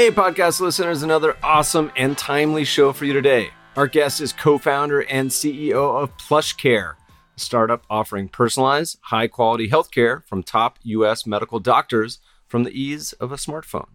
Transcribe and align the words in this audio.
Hey, 0.00 0.10
podcast 0.10 0.62
listeners, 0.62 1.02
another 1.02 1.36
awesome 1.42 1.92
and 1.94 2.16
timely 2.16 2.64
show 2.64 2.90
for 2.90 3.04
you 3.04 3.12
today. 3.12 3.50
Our 3.76 3.86
guest 3.86 4.22
is 4.22 4.32
co 4.32 4.56
founder 4.56 5.02
and 5.02 5.28
CEO 5.28 6.02
of 6.02 6.16
Plush 6.16 6.54
Care, 6.54 6.96
a 7.36 7.38
startup 7.38 7.84
offering 7.90 8.30
personalized, 8.30 8.96
high 9.02 9.28
quality 9.28 9.68
healthcare 9.68 10.24
from 10.24 10.42
top 10.42 10.78
U.S. 10.84 11.26
medical 11.26 11.60
doctors 11.60 12.18
from 12.48 12.64
the 12.64 12.70
ease 12.70 13.12
of 13.12 13.30
a 13.30 13.36
smartphone. 13.36 13.88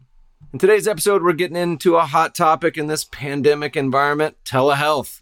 In 0.53 0.59
today's 0.59 0.87
episode, 0.87 1.23
we're 1.23 1.33
getting 1.33 1.57
into 1.57 1.95
a 1.95 2.05
hot 2.05 2.35
topic 2.35 2.77
in 2.77 2.85
this 2.85 3.05
pandemic 3.05 3.75
environment 3.75 4.37
telehealth. 4.45 5.21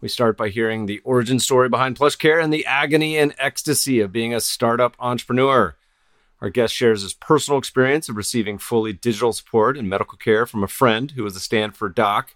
We 0.00 0.08
start 0.08 0.38
by 0.38 0.48
hearing 0.48 0.86
the 0.86 1.00
origin 1.00 1.38
story 1.38 1.68
behind 1.68 1.96
Plush 1.96 2.16
Care 2.16 2.40
and 2.40 2.50
the 2.50 2.64
agony 2.64 3.18
and 3.18 3.34
ecstasy 3.36 4.00
of 4.00 4.10
being 4.10 4.32
a 4.32 4.40
startup 4.40 4.96
entrepreneur. 4.98 5.76
Our 6.44 6.50
guest 6.50 6.74
shares 6.74 7.00
his 7.00 7.14
personal 7.14 7.58
experience 7.58 8.10
of 8.10 8.18
receiving 8.18 8.58
fully 8.58 8.92
digital 8.92 9.32
support 9.32 9.78
and 9.78 9.88
medical 9.88 10.18
care 10.18 10.44
from 10.44 10.62
a 10.62 10.68
friend 10.68 11.10
who 11.12 11.24
was 11.24 11.34
a 11.34 11.40
Stanford 11.40 11.94
doc, 11.94 12.34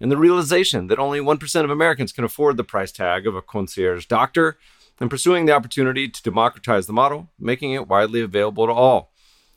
and 0.00 0.08
the 0.08 0.16
realization 0.16 0.86
that 0.86 1.00
only 1.00 1.18
1% 1.18 1.64
of 1.64 1.68
Americans 1.68 2.12
can 2.12 2.22
afford 2.22 2.56
the 2.56 2.62
price 2.62 2.92
tag 2.92 3.26
of 3.26 3.34
a 3.34 3.42
concierge 3.42 4.06
doctor, 4.06 4.56
and 5.00 5.10
pursuing 5.10 5.46
the 5.46 5.52
opportunity 5.52 6.08
to 6.08 6.22
democratize 6.22 6.86
the 6.86 6.92
model, 6.92 7.28
making 7.40 7.72
it 7.72 7.88
widely 7.88 8.20
available 8.20 8.68
to 8.68 8.72
all. 8.72 9.10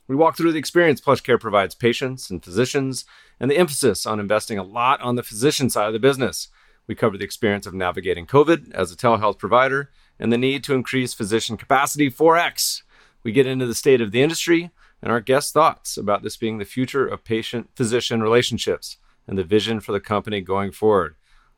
We 0.07 0.15
walk 0.15 0.37
through 0.37 0.53
the 0.53 0.57
experience 0.57 0.99
PlushCare 0.99 1.39
provides 1.39 1.75
patients 1.75 2.31
and 2.31 2.43
physicians, 2.43 3.05
and 3.39 3.51
the 3.51 3.57
emphasis 3.57 4.07
on 4.07 4.19
investing 4.19 4.57
a 4.57 4.63
lot 4.63 5.01
on 5.01 5.17
the 5.17 5.21
physician 5.21 5.69
side 5.69 5.85
of 5.85 5.93
the 5.93 5.99
business. 5.99 6.47
We 6.87 6.95
cover 6.95 7.15
the 7.15 7.25
experience 7.25 7.67
of 7.67 7.75
navigating 7.75 8.25
COVID 8.25 8.73
as 8.73 8.91
a 8.91 8.97
telehealth 8.97 9.37
provider 9.37 9.91
and 10.17 10.33
the 10.33 10.37
need 10.39 10.63
to 10.63 10.73
increase 10.73 11.13
physician 11.13 11.57
capacity 11.57 12.09
4x. 12.09 12.81
We 13.23 13.31
get 13.31 13.47
into 13.47 13.65
the 13.65 13.75
state 13.75 14.01
of 14.01 14.11
the 14.11 14.21
industry 14.21 14.71
and 15.01 15.11
our 15.11 15.21
guest 15.21 15.53
thoughts 15.53 15.97
about 15.97 16.23
this 16.23 16.37
being 16.37 16.57
the 16.57 16.65
future 16.65 17.07
of 17.07 17.23
patient 17.23 17.69
physician 17.75 18.21
relationships 18.21 18.97
and 19.27 19.37
the 19.37 19.43
vision 19.43 19.79
for 19.79 19.91
the 19.93 19.99
company 19.99 20.41
going 20.41 20.71
forward. 20.71 21.15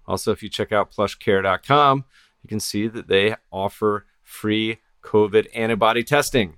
Also, 0.08 0.32
if 0.32 0.44
you 0.44 0.50
check 0.50 0.72
out 0.72 0.92
plushcare.com, 0.92 2.06
you 2.44 2.48
can 2.48 2.60
see 2.60 2.88
that 2.88 3.08
they 3.08 3.36
offer 3.52 4.06
free 4.24 4.78
COVID 5.02 5.48
antibody 5.54 6.04
testing. 6.04 6.58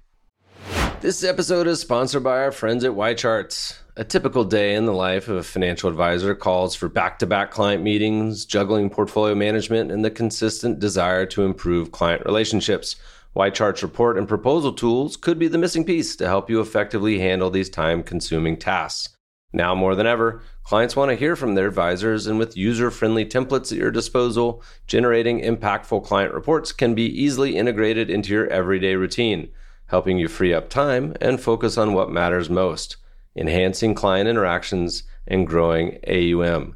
This 0.99 1.23
episode 1.23 1.67
is 1.67 1.79
sponsored 1.79 2.23
by 2.23 2.39
our 2.39 2.51
friends 2.51 2.83
at 2.83 2.91
YCharts. 2.91 3.77
A 3.95 4.03
typical 4.03 4.43
day 4.43 4.75
in 4.75 4.85
the 4.85 4.93
life 4.93 5.27
of 5.27 5.37
a 5.37 5.43
financial 5.43 5.89
advisor 5.89 6.35
calls 6.35 6.75
for 6.75 6.89
back 6.89 7.19
to 7.19 7.25
back 7.25 7.51
client 7.51 7.83
meetings, 7.83 8.45
juggling 8.45 8.89
portfolio 8.89 9.35
management, 9.35 9.91
and 9.91 10.03
the 10.03 10.11
consistent 10.11 10.79
desire 10.79 11.25
to 11.27 11.45
improve 11.45 11.91
client 11.91 12.25
relationships. 12.25 12.95
YChart's 13.37 13.83
report 13.83 14.17
and 14.17 14.27
proposal 14.27 14.73
tools 14.73 15.15
could 15.15 15.37
be 15.37 15.47
the 15.47 15.59
missing 15.59 15.85
piece 15.85 16.15
to 16.15 16.25
help 16.25 16.49
you 16.49 16.59
effectively 16.59 17.19
handle 17.19 17.51
these 17.51 17.69
time 17.69 18.01
consuming 18.01 18.57
tasks. 18.57 19.15
Now 19.53 19.75
more 19.75 19.93
than 19.93 20.07
ever, 20.07 20.41
clients 20.63 20.95
want 20.95 21.09
to 21.09 21.15
hear 21.15 21.35
from 21.35 21.53
their 21.53 21.67
advisors, 21.67 22.25
and 22.25 22.39
with 22.39 22.57
user 22.57 22.89
friendly 22.89 23.25
templates 23.25 23.71
at 23.71 23.77
your 23.77 23.91
disposal, 23.91 24.63
generating 24.87 25.41
impactful 25.41 26.03
client 26.03 26.33
reports 26.33 26.71
can 26.71 26.95
be 26.95 27.05
easily 27.05 27.55
integrated 27.55 28.09
into 28.09 28.33
your 28.33 28.47
everyday 28.47 28.95
routine, 28.95 29.49
helping 29.85 30.17
you 30.17 30.27
free 30.27 30.51
up 30.51 30.67
time 30.67 31.13
and 31.21 31.39
focus 31.39 31.77
on 31.77 31.93
what 31.93 32.09
matters 32.09 32.49
most 32.49 32.97
enhancing 33.35 33.93
client 33.93 34.27
interactions 34.27 35.03
and 35.27 35.45
growing 35.45 35.99
AUM. 36.07 36.75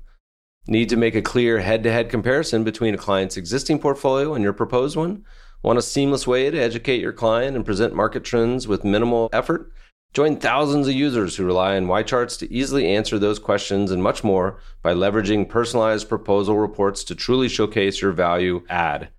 Need 0.67 0.89
to 0.89 0.95
make 0.95 1.15
a 1.15 1.21
clear 1.23 1.59
head 1.59 1.81
to 1.81 1.91
head 1.91 2.11
comparison 2.11 2.63
between 2.63 2.93
a 2.93 2.99
client's 2.99 3.35
existing 3.35 3.79
portfolio 3.79 4.35
and 4.35 4.43
your 4.43 4.53
proposed 4.53 4.95
one? 4.95 5.25
Want 5.63 5.77
a 5.77 5.83
seamless 5.83 6.25
way 6.25 6.49
to 6.49 6.57
educate 6.57 7.01
your 7.01 7.13
client 7.13 7.55
and 7.55 7.63
present 7.63 7.93
market 7.93 8.23
trends 8.23 8.67
with 8.67 8.83
minimal 8.83 9.29
effort? 9.31 9.71
Join 10.11 10.37
thousands 10.37 10.87
of 10.87 10.95
users 10.95 11.35
who 11.35 11.45
rely 11.45 11.77
on 11.77 11.85
YCharts 11.85 12.39
to 12.39 12.51
easily 12.51 12.87
answer 12.87 13.19
those 13.19 13.37
questions 13.37 13.91
and 13.91 14.01
much 14.01 14.23
more 14.23 14.59
by 14.81 14.95
leveraging 14.95 15.47
personalized 15.47 16.09
proposal 16.09 16.57
reports 16.57 17.03
to 17.03 17.13
truly 17.13 17.47
showcase 17.47 18.01
your 18.01 18.11
value 18.11 18.63
add. 18.69 19.09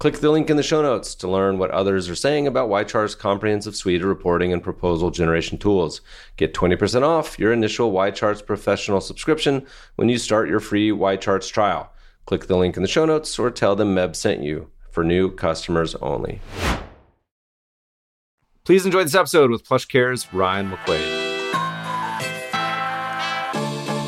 Click 0.00 0.18
the 0.18 0.32
link 0.32 0.50
in 0.50 0.56
the 0.56 0.64
show 0.64 0.82
notes 0.82 1.14
to 1.14 1.30
learn 1.30 1.58
what 1.58 1.70
others 1.70 2.08
are 2.08 2.16
saying 2.16 2.48
about 2.48 2.68
YChart's 2.68 3.14
comprehensive 3.14 3.76
suite 3.76 4.02
of 4.02 4.08
reporting 4.08 4.52
and 4.52 4.64
proposal 4.64 5.12
generation 5.12 5.58
tools. 5.58 6.00
Get 6.36 6.54
20% 6.54 7.02
off 7.04 7.38
your 7.38 7.52
initial 7.52 7.92
YCharts 7.92 8.44
professional 8.44 9.00
subscription 9.00 9.64
when 9.94 10.08
you 10.08 10.18
start 10.18 10.48
your 10.48 10.58
free 10.58 10.90
YCharts 10.90 11.52
trial. 11.52 11.92
Click 12.26 12.48
the 12.48 12.56
link 12.56 12.76
in 12.76 12.82
the 12.82 12.88
show 12.88 13.04
notes 13.04 13.38
or 13.38 13.48
tell 13.48 13.76
them 13.76 13.94
Meb 13.94 14.16
sent 14.16 14.42
you 14.42 14.72
for 14.92 15.02
new 15.02 15.30
customers 15.30 15.94
only. 15.96 16.40
Please 18.64 18.86
enjoy 18.86 19.02
this 19.02 19.16
episode 19.16 19.50
with 19.50 19.66
PlushCare's 19.66 20.32
Ryan 20.32 20.70
McQuaid. 20.70 21.22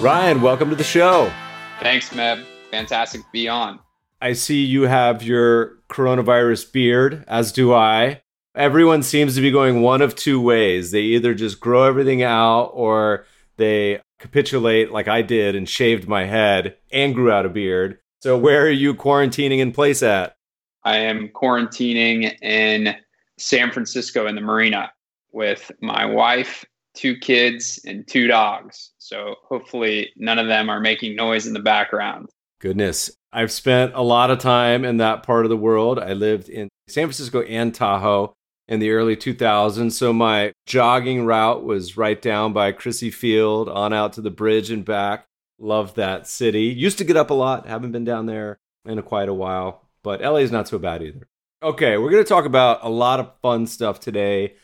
Ryan, 0.01 0.43
welcome 0.43 0.71
to 0.71 0.77
the 0.77 0.85
show. 0.85 1.33
Thanks, 1.81 2.11
Meb. 2.11 2.45
Fantastic 2.71 3.23
to 3.23 3.27
be 3.33 3.49
on. 3.49 3.81
I 4.21 4.35
see 4.35 4.63
you 4.63 4.83
have 4.83 5.23
your 5.23 5.79
coronavirus 5.89 6.71
beard, 6.73 7.25
as 7.27 7.51
do 7.51 7.75
I. 7.75 8.23
Everyone 8.55 9.03
seems 9.03 9.35
to 9.35 9.41
be 9.41 9.51
going 9.51 9.81
one 9.81 10.03
of 10.03 10.15
two 10.15 10.41
ways. 10.41 10.93
They 10.93 11.01
either 11.01 11.35
just 11.35 11.59
grow 11.59 11.85
everything 11.85 12.23
out 12.23 12.71
or 12.75 13.27
they 13.57 14.01
capitulate 14.21 14.93
like 14.93 15.09
I 15.09 15.23
did 15.23 15.57
and 15.57 15.69
shaved 15.69 16.07
my 16.07 16.27
head 16.27 16.77
and 16.93 17.15
grew 17.15 17.33
out 17.33 17.47
a 17.47 17.49
beard. 17.49 17.99
So, 18.23 18.39
where 18.39 18.63
are 18.63 18.71
you 18.71 18.95
quarantining 18.95 19.59
in 19.59 19.73
place 19.73 20.03
at? 20.03 20.37
I 20.85 20.99
am 20.99 21.29
quarantining 21.29 22.41
in 22.43 22.95
San 23.39 23.71
Francisco 23.73 24.27
in 24.27 24.35
the 24.35 24.41
marina 24.41 24.93
with 25.33 25.71
my 25.81 26.05
wife, 26.05 26.65
two 26.95 27.17
kids, 27.17 27.81
and 27.87 28.07
two 28.07 28.27
dogs. 28.27 28.93
So 28.99 29.37
hopefully 29.43 30.11
none 30.17 30.39
of 30.39 30.47
them 30.47 30.69
are 30.69 30.81
making 30.81 31.17
noise 31.17 31.47
in 31.47 31.55
the 31.55 31.61
background. 31.61 32.29
Goodness. 32.61 33.11
I've 33.33 33.51
spent 33.51 33.93
a 33.95 34.03
lot 34.03 34.31
of 34.31 34.39
time 34.39 34.85
in 34.85 34.99
that 34.99 35.25
part 35.25 35.45
of 35.45 35.51
the 35.51 35.57
world. 35.57 35.99
I 35.99 36.13
lived 36.13 36.49
in 36.49 36.69
San 36.87 37.07
Francisco 37.07 37.43
and 37.43 37.75
Tahoe 37.75 38.33
in 38.69 38.79
the 38.79 38.91
early 38.91 39.17
2000s. 39.17 39.93
So 39.93 40.13
my 40.13 40.53
jogging 40.67 41.25
route 41.25 41.65
was 41.65 41.97
right 41.97 42.21
down 42.21 42.53
by 42.53 42.73
Crissy 42.73 43.13
Field 43.13 43.69
on 43.69 43.93
out 43.93 44.13
to 44.15 44.21
the 44.21 44.31
bridge 44.31 44.71
and 44.71 44.85
back. 44.85 45.27
Love 45.59 45.95
that 45.95 46.29
city. 46.29 46.65
Used 46.65 46.99
to 46.99 47.05
get 47.05 47.17
up 47.17 47.31
a 47.31 47.35
lot. 47.35 47.67
Haven't 47.67 47.93
been 47.93 48.05
down 48.05 48.27
there 48.27 48.59
in 48.87 48.99
a 48.99 49.03
quite 49.03 49.29
a 49.29 49.35
while 49.35 49.84
but 50.05 50.21
LA 50.21 50.37
is 50.37 50.53
not 50.53 50.69
so 50.69 50.79
bad 50.79 51.03
either. 51.03 51.27
Okay, 51.61 51.97
we're 51.97 52.11
going 52.11 52.23
to 52.23 52.29
talk 52.29 52.45
about 52.45 52.81
a 52.83 52.89
lot 52.89 53.19
of 53.19 53.33
fun 53.43 53.67
stuff 53.67 53.99
today, 53.99 54.55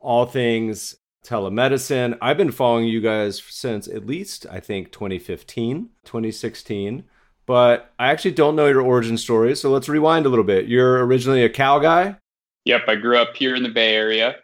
all 0.00 0.26
things 0.26 0.96
telemedicine. 1.24 2.18
I've 2.20 2.36
been 2.36 2.50
following 2.50 2.86
you 2.86 3.00
guys 3.00 3.42
since 3.48 3.86
at 3.88 4.04
least, 4.04 4.46
I 4.50 4.58
think, 4.58 4.90
2015, 4.90 5.90
2016, 6.04 7.04
but 7.46 7.92
I 7.98 8.10
actually 8.10 8.32
don't 8.32 8.56
know 8.56 8.66
your 8.66 8.82
origin 8.82 9.16
story. 9.16 9.54
So 9.54 9.70
let's 9.70 9.88
rewind 9.88 10.26
a 10.26 10.28
little 10.28 10.44
bit. 10.44 10.66
You're 10.66 11.04
originally 11.06 11.44
a 11.44 11.48
Cal 11.48 11.78
guy? 11.78 12.16
Yep, 12.64 12.82
I 12.88 12.96
grew 12.96 13.16
up 13.16 13.36
here 13.36 13.54
in 13.54 13.62
the 13.62 13.68
Bay 13.68 13.94
Area, 13.94 14.36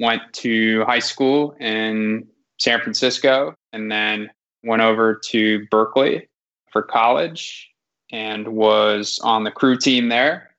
went 0.00 0.22
to 0.34 0.84
high 0.84 0.98
school 0.98 1.54
in 1.60 2.26
San 2.58 2.80
Francisco, 2.80 3.54
and 3.72 3.90
then 3.90 4.30
went 4.64 4.82
over 4.82 5.20
to 5.28 5.66
Berkeley 5.70 6.28
for 6.72 6.82
college 6.82 7.70
and 8.10 8.48
was 8.48 9.20
on 9.22 9.44
the 9.44 9.50
crew 9.50 9.76
team 9.76 10.08
there. 10.08 10.50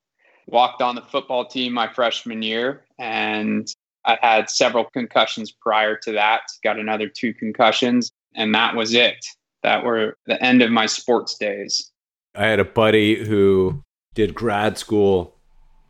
Walked 0.48 0.82
on 0.82 0.96
the 0.96 1.02
football 1.02 1.46
team 1.46 1.74
my 1.74 1.92
freshman 1.94 2.42
year, 2.42 2.84
and 2.98 3.68
I 4.06 4.18
had 4.22 4.50
several 4.50 4.86
concussions 4.86 5.52
prior 5.52 5.96
to 5.98 6.12
that. 6.14 6.42
Got 6.64 6.80
another 6.80 7.08
two 7.08 7.34
concussions, 7.34 8.12
and 8.36 8.54
that 8.56 8.76
was 8.76 8.94
it. 8.94 9.24
That 9.62 9.84
were 9.84 10.18
the 10.26 10.42
end 10.44 10.62
of 10.62 10.72
my 10.72 10.86
sports 10.86 11.38
days. 11.38 11.92
I 12.34 12.46
had 12.46 12.60
a 12.60 12.66
buddy 12.66 13.24
who 13.24 13.84
did 14.16 14.34
grad 14.34 14.78
school 14.78 15.36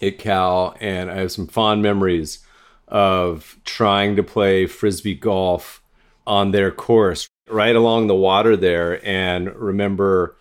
at 0.01 0.17
Cal, 0.17 0.75
and 0.79 1.09
I 1.09 1.17
have 1.17 1.31
some 1.31 1.47
fond 1.47 1.81
memories 1.81 2.39
of 2.87 3.57
trying 3.65 4.15
to 4.15 4.23
play 4.23 4.65
frisbee 4.65 5.15
golf 5.15 5.81
on 6.25 6.51
their 6.51 6.71
course 6.71 7.27
right 7.49 7.75
along 7.75 8.07
the 8.07 8.15
water 8.15 8.55
there 8.55 9.05
and 9.05 9.55
remember 9.55 10.37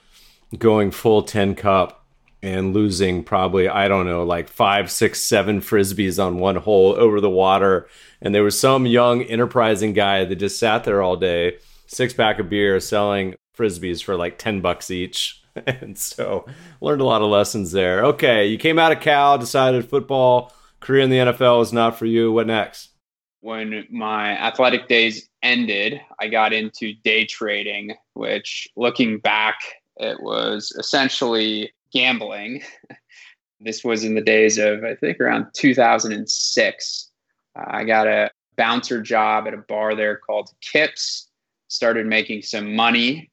going 0.56 0.90
full 0.90 1.22
10 1.22 1.54
cup 1.54 2.06
and 2.42 2.72
losing 2.72 3.24
probably, 3.24 3.68
I 3.68 3.88
don't 3.88 4.06
know, 4.06 4.24
like 4.24 4.48
five, 4.48 4.90
six, 4.90 5.20
seven 5.20 5.60
frisbees 5.60 6.24
on 6.24 6.38
one 6.38 6.56
hole 6.56 6.94
over 6.94 7.20
the 7.20 7.30
water. 7.30 7.88
And 8.20 8.34
there 8.34 8.44
was 8.44 8.58
some 8.58 8.86
young, 8.86 9.22
enterprising 9.22 9.92
guy 9.92 10.24
that 10.24 10.36
just 10.36 10.58
sat 10.58 10.84
there 10.84 11.02
all 11.02 11.16
day, 11.16 11.58
six 11.86 12.14
pack 12.14 12.38
of 12.38 12.48
beer, 12.48 12.78
selling 12.80 13.34
frisbees 13.56 14.02
for 14.02 14.16
like 14.16 14.38
10 14.38 14.60
bucks 14.60 14.90
each. 14.90 15.42
And 15.66 15.98
so 15.98 16.46
learned 16.80 17.00
a 17.00 17.04
lot 17.04 17.20
of 17.20 17.30
lessons 17.30 17.72
there. 17.72 18.04
Okay, 18.04 18.46
you 18.46 18.58
came 18.58 18.78
out 18.78 18.92
of 18.92 19.00
Cal, 19.00 19.38
decided 19.38 19.90
football, 19.90 20.52
career 20.78 21.02
in 21.02 21.10
the 21.10 21.16
NFL 21.16 21.62
is 21.62 21.72
not 21.72 21.98
for 21.98 22.06
you. 22.06 22.30
What 22.30 22.46
next? 22.46 22.90
When 23.40 23.84
my 23.90 24.38
athletic 24.38 24.86
days 24.86 25.28
ended, 25.42 26.00
I 26.20 26.28
got 26.28 26.52
into 26.52 26.94
day 27.02 27.24
trading, 27.24 27.96
which 28.14 28.68
looking 28.76 29.18
back, 29.18 29.56
it 29.98 30.22
was 30.22 30.72
essentially 30.78 31.72
gambling. 31.92 32.62
this 33.60 33.84
was 33.84 34.04
in 34.04 34.14
the 34.14 34.20
days 34.20 34.58
of, 34.58 34.84
I 34.84 34.94
think, 34.94 35.20
around 35.20 35.46
2006. 35.54 37.10
Uh, 37.56 37.64
I 37.66 37.84
got 37.84 38.06
a 38.06 38.30
bouncer 38.56 39.00
job 39.00 39.46
at 39.46 39.54
a 39.54 39.58
bar 39.58 39.94
there 39.94 40.16
called 40.16 40.50
Kips, 40.60 41.28
started 41.68 42.06
making 42.06 42.42
some 42.42 42.74
money, 42.74 43.30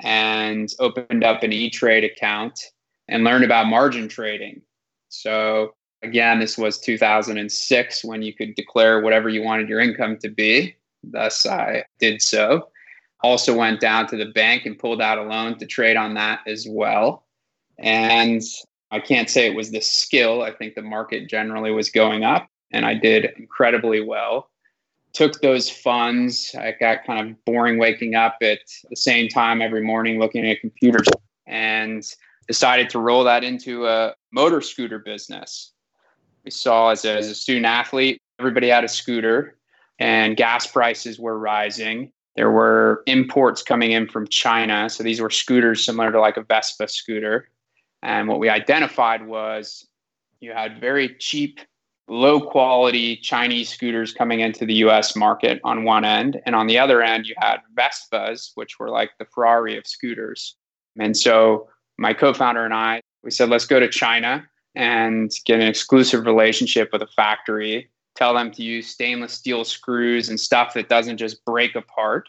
and 0.00 0.72
opened 0.78 1.24
up 1.24 1.42
an 1.42 1.52
E 1.52 1.70
Trade 1.70 2.04
account 2.04 2.60
and 3.08 3.24
learned 3.24 3.44
about 3.44 3.66
margin 3.66 4.08
trading. 4.08 4.62
So, 5.08 5.74
again, 6.02 6.38
this 6.38 6.58
was 6.58 6.78
2006 6.78 8.04
when 8.04 8.22
you 8.22 8.32
could 8.34 8.54
declare 8.54 9.00
whatever 9.00 9.28
you 9.28 9.42
wanted 9.42 9.68
your 9.68 9.80
income 9.80 10.18
to 10.18 10.28
be. 10.28 10.76
Thus, 11.02 11.46
I 11.46 11.84
did 11.98 12.20
so. 12.20 12.68
Also, 13.22 13.56
went 13.56 13.80
down 13.80 14.06
to 14.06 14.16
the 14.16 14.26
bank 14.26 14.64
and 14.64 14.78
pulled 14.78 15.02
out 15.02 15.18
a 15.18 15.22
loan 15.22 15.58
to 15.58 15.66
trade 15.66 15.96
on 15.96 16.14
that 16.14 16.40
as 16.46 16.66
well. 16.68 17.26
And 17.78 18.42
I 18.90 19.00
can't 19.00 19.28
say 19.28 19.46
it 19.46 19.56
was 19.56 19.70
the 19.70 19.80
skill. 19.80 20.42
I 20.42 20.52
think 20.52 20.74
the 20.74 20.82
market 20.82 21.28
generally 21.28 21.72
was 21.72 21.90
going 21.90 22.24
up, 22.24 22.48
and 22.72 22.86
I 22.86 22.94
did 22.94 23.32
incredibly 23.36 24.00
well. 24.00 24.50
Took 25.12 25.40
those 25.40 25.68
funds. 25.68 26.54
I 26.56 26.74
got 26.78 27.04
kind 27.04 27.28
of 27.28 27.44
boring 27.44 27.78
waking 27.78 28.14
up 28.14 28.36
at 28.40 28.60
the 28.88 28.96
same 28.96 29.28
time 29.28 29.62
every 29.62 29.82
morning 29.82 30.18
looking 30.18 30.48
at 30.48 30.60
computers 30.60 31.08
and 31.46 32.04
decided 32.46 32.88
to 32.90 32.98
roll 32.98 33.24
that 33.24 33.42
into 33.44 33.86
a 33.86 34.14
motor 34.32 34.60
scooter 34.60 34.98
business. 34.98 35.72
We 36.44 36.50
saw 36.50 36.90
as 36.90 37.04
a, 37.04 37.16
as 37.16 37.28
a 37.28 37.34
student 37.34 37.66
athlete, 37.66 38.20
everybody 38.38 38.68
had 38.68 38.84
a 38.84 38.88
scooter 38.88 39.58
and 39.98 40.36
gas 40.36 40.66
prices 40.66 41.18
were 41.18 41.38
rising. 41.38 42.12
There 42.38 42.52
were 42.52 43.02
imports 43.06 43.64
coming 43.64 43.90
in 43.90 44.06
from 44.06 44.28
China. 44.28 44.88
So 44.88 45.02
these 45.02 45.20
were 45.20 45.28
scooters 45.28 45.84
similar 45.84 46.12
to 46.12 46.20
like 46.20 46.36
a 46.36 46.44
Vespa 46.44 46.86
scooter. 46.86 47.48
And 48.00 48.28
what 48.28 48.38
we 48.38 48.48
identified 48.48 49.26
was 49.26 49.88
you 50.38 50.52
had 50.52 50.80
very 50.80 51.16
cheap, 51.16 51.58
low 52.06 52.40
quality 52.40 53.16
Chinese 53.16 53.70
scooters 53.70 54.12
coming 54.12 54.38
into 54.38 54.64
the 54.64 54.74
US 54.74 55.16
market 55.16 55.60
on 55.64 55.82
one 55.82 56.04
end. 56.04 56.40
And 56.46 56.54
on 56.54 56.68
the 56.68 56.78
other 56.78 57.02
end, 57.02 57.26
you 57.26 57.34
had 57.38 57.56
Vespas, 57.76 58.52
which 58.54 58.78
were 58.78 58.88
like 58.88 59.10
the 59.18 59.24
Ferrari 59.24 59.76
of 59.76 59.84
scooters. 59.84 60.54
And 60.96 61.16
so 61.16 61.68
my 61.98 62.12
co 62.14 62.32
founder 62.32 62.64
and 62.64 62.72
I, 62.72 63.00
we 63.24 63.32
said, 63.32 63.48
let's 63.48 63.66
go 63.66 63.80
to 63.80 63.88
China 63.88 64.48
and 64.76 65.32
get 65.44 65.58
an 65.58 65.66
exclusive 65.66 66.24
relationship 66.24 66.90
with 66.92 67.02
a 67.02 67.08
factory, 67.08 67.90
tell 68.18 68.34
them 68.34 68.50
to 68.50 68.64
use 68.64 68.88
stainless 68.88 69.32
steel 69.32 69.64
screws 69.64 70.28
and 70.28 70.40
stuff 70.40 70.74
that 70.74 70.88
doesn't 70.88 71.18
just 71.18 71.44
break 71.44 71.76
apart. 71.76 72.28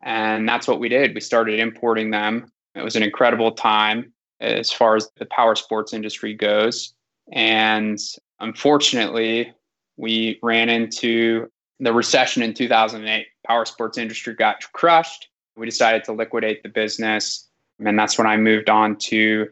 And 0.00 0.48
that's 0.48 0.68
what 0.68 0.78
we 0.78 0.88
did. 0.88 1.12
We 1.12 1.20
started 1.20 1.58
importing 1.58 2.12
them. 2.12 2.52
It 2.76 2.82
was 2.82 2.94
an 2.94 3.02
incredible 3.02 3.50
time 3.50 4.12
as 4.40 4.70
far 4.70 4.94
as 4.94 5.10
the 5.18 5.26
power 5.26 5.56
sports 5.56 5.92
industry 5.92 6.34
goes. 6.34 6.94
And 7.32 7.98
unfortunately, 8.38 9.52
we 9.96 10.38
ran 10.40 10.68
into 10.68 11.50
the 11.80 11.92
recession 11.92 12.44
in 12.44 12.54
2008. 12.54 13.26
Power 13.44 13.64
sports 13.64 13.98
industry 13.98 14.34
got 14.34 14.72
crushed. 14.72 15.28
We 15.56 15.66
decided 15.66 16.04
to 16.04 16.12
liquidate 16.12 16.62
the 16.62 16.68
business, 16.68 17.48
and 17.80 17.98
that's 17.98 18.16
when 18.16 18.28
I 18.28 18.36
moved 18.36 18.70
on 18.70 18.94
to 18.96 19.48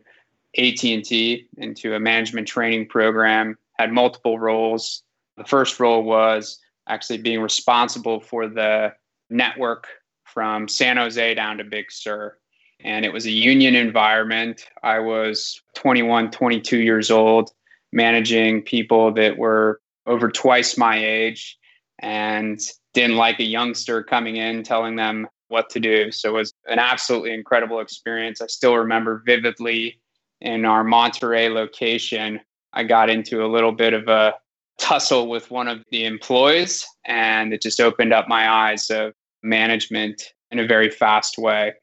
AT&T 0.57 1.49
into 1.57 1.95
a 1.95 1.99
management 1.99 2.47
training 2.47 2.87
program. 2.87 3.59
Had 3.79 3.93
multiple 3.93 4.39
roles. 4.39 5.03
The 5.37 5.45
first 5.45 5.79
role 5.81 6.03
was 6.03 6.59
actually 6.89 7.19
being 7.19 7.41
responsible 7.41 8.21
for 8.21 8.49
the 8.49 8.95
network 9.29 9.87
from 10.25 10.69
San 10.69 10.97
Jose 10.97 11.35
down 11.35 11.59
to 11.59 11.65
Big 11.65 11.91
Sur 11.91 12.37
and 12.85 13.05
it 13.05 13.13
was 13.13 13.27
a 13.27 13.31
union 13.31 13.75
environment. 13.75 14.69
I 14.83 14.99
was 14.99 15.61
21, 15.75 16.31
22 16.31 16.79
years 16.79 17.11
old, 17.11 17.51
managing 17.93 18.63
people 18.63 19.13
that 19.15 19.39
were 19.39 19.81
over 20.07 20.31
twice 20.31 20.77
my 20.77 21.03
age 21.03 21.59
and 21.99 22.61
didn't 22.95 23.17
like 23.17 23.41
a 23.41 23.45
youngster 23.45 24.03
coming 24.03 24.37
in 24.37 24.63
telling 24.63 24.97
them 24.97 25.27
what 25.49 25.71
to 25.71 25.81
do. 25.81 26.11
So 26.11 26.31
it 26.31 26.39
was 26.39 26.53
an 26.67 26.79
absolutely 26.79 27.33
incredible 27.33 27.81
experience. 27.81 28.41
I 28.41 28.47
still 28.47 28.77
remember 28.77 29.23
vividly 29.25 30.01
in 30.41 30.65
our 30.65 30.85
Monterey 30.85 31.49
location, 31.49 32.41
I 32.73 32.85
got 32.85 33.09
into 33.09 33.45
a 33.45 33.49
little 33.49 33.73
bit 33.73 33.95
of 33.95 34.07
a 34.09 34.35
tussle 34.79 35.29
with 35.29 35.51
one 35.51 35.69
of 35.69 35.83
the 35.91 36.05
employees, 36.05 36.87
and 37.07 37.53
it 37.53 37.63
just 37.63 37.81
opened 37.81 38.13
up 38.13 38.29
my 38.29 38.51
eyes 38.51 38.91
of 38.91 39.13
management 39.43 40.23
in 40.51 40.59
a 40.59 40.67
very 40.67 40.91
fast 40.91 41.39
way. 41.39 41.75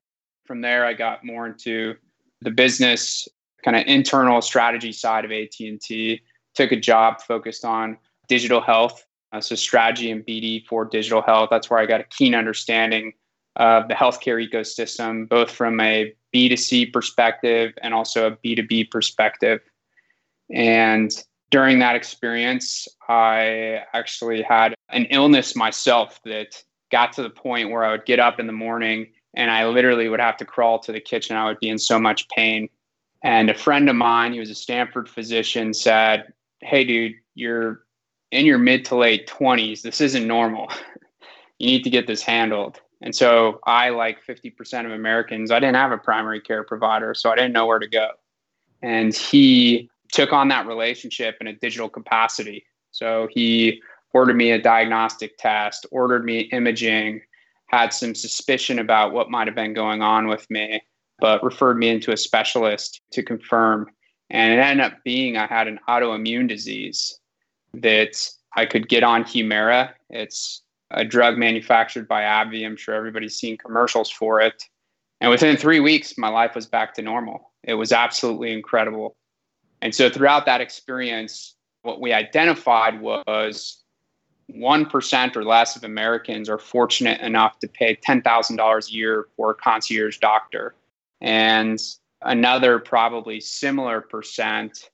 From 0.45 0.62
there, 0.62 0.86
I 0.86 0.94
got 0.94 1.25
more 1.25 1.48
into 1.48 1.95
the 2.42 2.51
business 2.51 3.28
kind 3.63 3.78
of 3.78 3.84
internal 3.88 4.42
strategy 4.42 4.92
side 4.92 5.25
of 5.25 5.31
AT&T. 5.31 6.22
Took 6.56 6.72
a 6.72 6.80
job 6.80 7.22
focused 7.22 7.66
on 7.66 7.98
digital 8.28 8.62
health, 8.62 9.06
uh, 9.31 9.42
so 9.42 9.56
strategy 9.56 10.12
and 10.12 10.25
BD 10.25 10.66
for 10.68 10.86
digital 10.86 11.22
health. 11.22 11.50
That's 11.50 11.69
where 11.69 11.80
I 11.80 11.86
got 11.86 12.01
a 12.01 12.06
keen 12.06 12.36
understanding 12.36 13.13
of 13.56 13.88
the 13.88 13.94
healthcare 13.94 14.46
ecosystem, 14.46 15.28
both 15.30 15.51
from 15.51 15.80
a 15.80 16.13
B2C 16.34 16.92
perspective 16.92 17.74
and 17.81 17.94
also 17.94 18.28
a 18.28 18.31
B2B 18.31 18.92
perspective. 18.92 19.62
And 20.54 21.12
during 21.54 21.78
that 21.78 21.96
experience, 21.96 22.88
I 23.08 23.84
actually 23.94 24.42
had 24.42 24.74
an 24.90 25.06
illness 25.12 25.56
myself 25.56 26.20
that 26.26 26.64
got 26.92 27.14
to 27.14 27.22
the 27.22 27.30
point 27.30 27.70
where 27.70 27.84
I 27.84 27.92
would 27.92 28.06
get 28.06 28.20
up 28.20 28.40
in 28.40 28.48
the 28.48 28.54
morning 28.54 29.12
and 29.36 29.52
I 29.52 29.68
literally 29.68 30.10
would 30.10 30.20
have 30.20 30.36
to 30.38 30.46
crawl 30.46 30.80
to 30.80 30.92
the 30.92 31.00
kitchen. 31.00 31.36
I 31.36 31.46
would 31.46 31.60
be 31.60 31.70
in 31.70 31.78
so 31.78 32.00
much 32.00 32.28
pain. 32.30 32.70
And 33.24 33.52
a 33.52 33.54
friend 33.54 33.88
of 33.88 33.96
mine, 33.96 34.34
he 34.34 34.40
was 34.40 34.50
a 34.50 34.56
Stanford 34.56 35.08
physician, 35.08 35.75
said, 35.75 36.34
Hey, 36.62 36.86
dude, 36.86 37.13
you're 37.36 37.84
in 38.32 38.48
your 38.48 38.58
mid 38.58 38.84
to 38.86 38.96
late 38.96 39.27
20s. 39.27 39.84
This 39.84 40.01
isn't 40.01 40.25
normal. 40.25 40.72
you 41.60 41.68
need 41.68 41.84
to 41.84 41.92
get 41.92 42.08
this 42.08 42.24
handled. 42.24 42.82
And 43.04 43.13
so 43.13 43.60
I, 43.63 43.89
like 43.89 44.25
50% 44.25 44.88
of 44.88 44.92
Americans, 44.92 45.51
I 45.51 45.60
didn't 45.60 45.75
have 45.75 45.92
a 45.92 46.00
primary 46.00 46.42
care 46.42 46.63
provider, 46.63 47.13
so 47.13 47.30
I 47.30 47.36
didn't 47.36 47.54
know 47.54 47.68
where 47.68 47.80
to 47.80 47.88
go. 47.88 48.08
And 48.82 49.13
he 49.13 49.92
took 50.13 50.32
on 50.32 50.48
that 50.48 50.67
relationship 50.67 51.38
in 51.41 51.48
a 51.48 51.53
digital 51.53 51.89
capacity. 51.89 52.63
So 52.91 53.27
he 53.32 53.82
ordered 54.13 54.36
me 54.36 54.51
a 54.51 54.62
diagnostic 54.62 55.38
test, 55.38 55.88
ordered 55.91 56.24
me 56.24 56.41
imaging, 56.41 57.22
had 57.65 57.91
some 57.91 58.13
suspicion 58.13 58.77
about 58.77 59.12
what 59.12 59.32
might 59.32 59.48
have 59.48 59.55
been 59.55 59.74
going 59.74 60.03
on 60.03 60.27
with 60.27 60.48
me, 60.51 60.79
but 61.20 61.43
referred 61.43 61.79
me 61.79 61.89
into 61.89 62.12
a 62.12 62.17
specialist 62.17 63.01
to 63.12 63.24
confirm. 63.24 63.89
And 64.29 64.53
it 64.53 64.60
ended 64.60 64.86
up 64.86 65.03
being 65.03 65.36
I 65.36 65.48
had 65.48 65.67
an 65.67 65.79
autoimmune 65.89 66.48
disease 66.48 67.20
that 67.74 68.29
I 68.55 68.67
could 68.67 68.88
get 68.88 69.03
on 69.03 69.24
Humira. 69.24 69.93
It's 70.12 70.62
a 70.91 71.03
drug 71.03 71.39
manufactured 71.39 72.08
by 72.08 72.22
AbbVie. 72.22 72.67
I'm 72.67 72.77
sure 72.77 72.93
everybody's 72.93 73.36
seen 73.36 73.58
commercials 73.58 74.12
for 74.12 74.41
it. 74.41 74.63
And 75.22 75.32
within 75.32 75.58
three 75.58 75.79
weeks, 75.79 76.20
my 76.20 76.29
life 76.29 76.53
was 76.53 76.67
back 76.67 76.93
to 76.96 77.01
normal. 77.01 77.51
It 77.63 77.74
was 77.74 77.91
absolutely 77.91 78.53
incredible. 78.53 79.15
And 79.84 79.94
so 79.94 80.10
throughout 80.10 80.46
that 80.46 80.62
experience, 80.62 81.56
what 81.82 82.00
we 82.00 82.13
identified 82.13 83.02
was 83.02 83.84
1% 84.50 85.36
or 85.36 85.44
less 85.44 85.75
of 85.75 85.84
Americans 85.84 86.48
are 86.48 86.58
fortunate 86.58 87.20
enough 87.20 87.60
to 87.60 87.68
pay 87.68 87.98
$10,000 87.98 88.88
a 88.88 88.94
year 88.94 89.28
for 89.36 89.52
a 89.52 89.56
concierge 89.56 90.20
doctor. 90.20 90.74
And 91.20 91.78
another, 92.22 92.80
probably 92.80 93.42
similar 93.42 94.00
percent, 94.00 94.90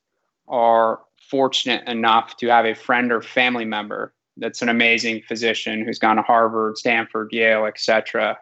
are 0.48 1.02
fortunate 1.30 1.88
enough 1.88 2.36
to 2.38 2.48
have 2.48 2.66
a 2.66 2.74
friend 2.74 3.12
or 3.12 3.22
family 3.22 3.66
member 3.66 4.16
that's 4.38 4.64
an 4.64 4.70
amazing 4.70 5.22
physician 5.22 5.86
who's 5.86 6.00
gone 6.00 6.16
to 6.16 6.24
Harvard, 6.24 6.80
Stanford, 6.80 7.30
Yale, 7.32 7.66
etc. 7.66 8.40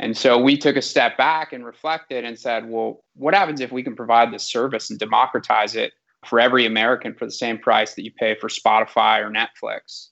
And 0.00 0.16
so 0.16 0.38
we 0.38 0.56
took 0.56 0.76
a 0.76 0.82
step 0.82 1.18
back 1.18 1.52
and 1.52 1.64
reflected 1.64 2.24
and 2.24 2.38
said, 2.38 2.68
well, 2.70 3.04
what 3.16 3.34
happens 3.34 3.60
if 3.60 3.70
we 3.70 3.82
can 3.82 3.94
provide 3.94 4.32
this 4.32 4.44
service 4.44 4.88
and 4.88 4.98
democratize 4.98 5.76
it 5.76 5.92
for 6.24 6.40
every 6.40 6.64
American 6.64 7.14
for 7.14 7.26
the 7.26 7.30
same 7.30 7.58
price 7.58 7.94
that 7.94 8.02
you 8.02 8.10
pay 8.10 8.34
for 8.34 8.48
Spotify 8.48 9.20
or 9.20 9.30
Netflix? 9.30 10.08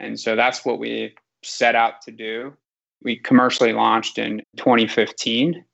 And 0.00 0.18
so 0.18 0.34
that's 0.34 0.64
what 0.64 0.80
we 0.80 1.14
set 1.44 1.76
out 1.76 2.02
to 2.02 2.10
do. 2.10 2.52
We 3.04 3.16
commercially 3.16 3.72
launched 3.72 4.18
in 4.18 4.42
2015, 4.56 5.64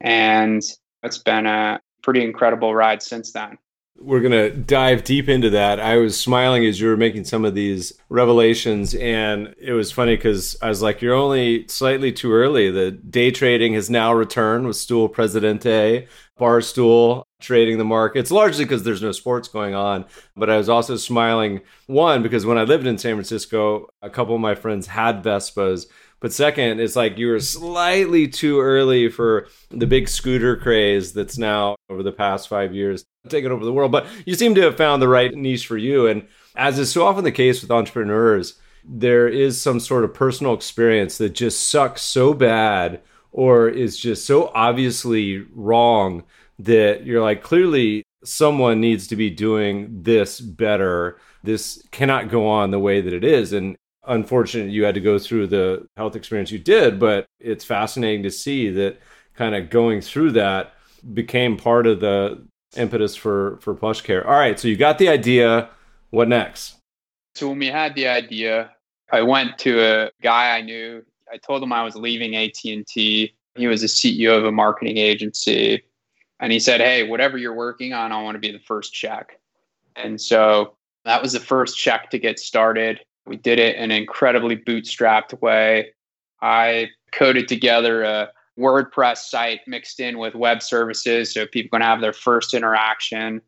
and 0.00 0.62
it's 1.02 1.18
been 1.18 1.46
a 1.46 1.80
pretty 2.04 2.22
incredible 2.22 2.72
ride 2.72 3.02
since 3.02 3.32
then. 3.32 3.58
We're 4.02 4.20
going 4.20 4.32
to 4.32 4.50
dive 4.50 5.04
deep 5.04 5.28
into 5.28 5.50
that. 5.50 5.78
I 5.78 5.96
was 5.96 6.18
smiling 6.18 6.66
as 6.66 6.80
you 6.80 6.88
were 6.88 6.96
making 6.96 7.24
some 7.24 7.44
of 7.44 7.54
these 7.54 7.92
revelations, 8.08 8.94
and 8.94 9.54
it 9.58 9.72
was 9.72 9.92
funny 9.92 10.16
because 10.16 10.56
I 10.60 10.68
was 10.68 10.82
like, 10.82 11.00
You're 11.00 11.14
only 11.14 11.68
slightly 11.68 12.10
too 12.10 12.32
early. 12.32 12.70
The 12.70 12.90
day 12.90 13.30
trading 13.30 13.74
has 13.74 13.88
now 13.88 14.12
returned 14.12 14.66
with 14.66 14.76
Stool 14.76 15.08
Presidente, 15.08 16.08
Barstool 16.38 17.24
trading 17.40 17.78
the 17.78 17.84
markets, 17.84 18.30
largely 18.30 18.64
because 18.64 18.82
there's 18.82 19.02
no 19.02 19.12
sports 19.12 19.48
going 19.48 19.74
on. 19.74 20.04
But 20.36 20.50
I 20.50 20.56
was 20.56 20.68
also 20.68 20.96
smiling, 20.96 21.60
one, 21.86 22.22
because 22.22 22.44
when 22.44 22.58
I 22.58 22.64
lived 22.64 22.86
in 22.86 22.98
San 22.98 23.14
Francisco, 23.14 23.88
a 24.02 24.10
couple 24.10 24.34
of 24.34 24.40
my 24.40 24.54
friends 24.54 24.88
had 24.88 25.22
Vespas 25.22 25.86
but 26.22 26.32
second, 26.32 26.80
it's 26.80 26.94
like 26.94 27.18
you 27.18 27.26
were 27.26 27.40
slightly 27.40 28.28
too 28.28 28.60
early 28.60 29.08
for 29.08 29.48
the 29.70 29.88
big 29.88 30.08
scooter 30.08 30.56
craze 30.56 31.12
that's 31.12 31.36
now 31.36 31.74
over 31.90 32.04
the 32.04 32.12
past 32.12 32.48
five 32.48 32.72
years 32.72 33.04
taken 33.28 33.50
over 33.50 33.64
the 33.64 33.72
world. 33.72 33.90
But 33.90 34.06
you 34.24 34.36
seem 34.36 34.54
to 34.54 34.62
have 34.62 34.76
found 34.76 35.02
the 35.02 35.08
right 35.08 35.34
niche 35.34 35.66
for 35.66 35.76
you. 35.76 36.06
And 36.06 36.26
as 36.54 36.78
is 36.78 36.92
so 36.92 37.04
often 37.04 37.24
the 37.24 37.32
case 37.32 37.60
with 37.60 37.72
entrepreneurs, 37.72 38.54
there 38.84 39.28
is 39.28 39.60
some 39.60 39.80
sort 39.80 40.04
of 40.04 40.14
personal 40.14 40.54
experience 40.54 41.18
that 41.18 41.30
just 41.30 41.68
sucks 41.68 42.02
so 42.02 42.32
bad 42.32 43.00
or 43.32 43.68
is 43.68 43.98
just 43.98 44.24
so 44.24 44.52
obviously 44.54 45.44
wrong 45.52 46.22
that 46.58 47.04
you're 47.04 47.22
like, 47.22 47.42
clearly 47.42 48.04
someone 48.24 48.80
needs 48.80 49.08
to 49.08 49.16
be 49.16 49.28
doing 49.28 50.02
this 50.02 50.40
better. 50.40 51.18
This 51.42 51.84
cannot 51.90 52.30
go 52.30 52.46
on 52.46 52.70
the 52.70 52.78
way 52.78 53.00
that 53.00 53.12
it 53.12 53.24
is. 53.24 53.52
And 53.52 53.76
unfortunate 54.06 54.70
you 54.70 54.84
had 54.84 54.94
to 54.94 55.00
go 55.00 55.18
through 55.18 55.46
the 55.46 55.86
health 55.96 56.16
experience 56.16 56.50
you 56.50 56.58
did, 56.58 56.98
but 56.98 57.26
it's 57.40 57.64
fascinating 57.64 58.22
to 58.24 58.30
see 58.30 58.70
that 58.70 58.98
kind 59.34 59.54
of 59.54 59.70
going 59.70 60.00
through 60.00 60.32
that 60.32 60.74
became 61.14 61.56
part 61.56 61.86
of 61.86 62.00
the 62.00 62.44
impetus 62.76 63.16
for 63.16 63.58
for 63.60 63.74
plush 63.74 64.00
care. 64.00 64.26
All 64.26 64.38
right, 64.38 64.58
so 64.58 64.68
you 64.68 64.76
got 64.76 64.98
the 64.98 65.08
idea. 65.08 65.70
What 66.10 66.28
next? 66.28 66.76
So 67.34 67.48
when 67.48 67.58
we 67.58 67.68
had 67.68 67.94
the 67.94 68.06
idea, 68.06 68.70
I 69.10 69.22
went 69.22 69.56
to 69.58 69.80
a 69.80 70.10
guy 70.22 70.56
I 70.56 70.60
knew. 70.60 71.02
I 71.32 71.38
told 71.38 71.62
him 71.62 71.72
I 71.72 71.82
was 71.82 71.96
leaving 71.96 72.36
AT&T. 72.36 73.34
He 73.54 73.66
was 73.66 73.82
a 73.82 73.86
CEO 73.86 74.36
of 74.36 74.44
a 74.44 74.52
marketing 74.52 74.98
agency. 74.98 75.82
And 76.40 76.52
he 76.52 76.58
said, 76.58 76.80
"Hey, 76.80 77.08
whatever 77.08 77.38
you're 77.38 77.54
working 77.54 77.92
on, 77.92 78.12
I 78.12 78.22
want 78.22 78.34
to 78.34 78.40
be 78.40 78.50
the 78.50 78.58
first 78.58 78.92
check." 78.92 79.38
And 79.96 80.20
so 80.20 80.76
that 81.04 81.22
was 81.22 81.32
the 81.32 81.40
first 81.40 81.78
check 81.78 82.10
to 82.10 82.18
get 82.18 82.38
started. 82.38 83.00
We 83.26 83.36
did 83.36 83.58
it 83.58 83.76
in 83.76 83.84
an 83.84 83.90
incredibly 83.92 84.56
bootstrapped 84.56 85.40
way. 85.40 85.92
I 86.40 86.88
coded 87.12 87.48
together 87.48 88.02
a 88.02 88.30
WordPress 88.58 89.18
site 89.18 89.60
mixed 89.66 90.00
in 90.00 90.18
with 90.18 90.34
web 90.34 90.62
services 90.62 91.32
so 91.32 91.46
people 91.46 91.78
can 91.78 91.86
have 91.86 92.00
their 92.00 92.12
first 92.12 92.54
interaction. 92.54 93.40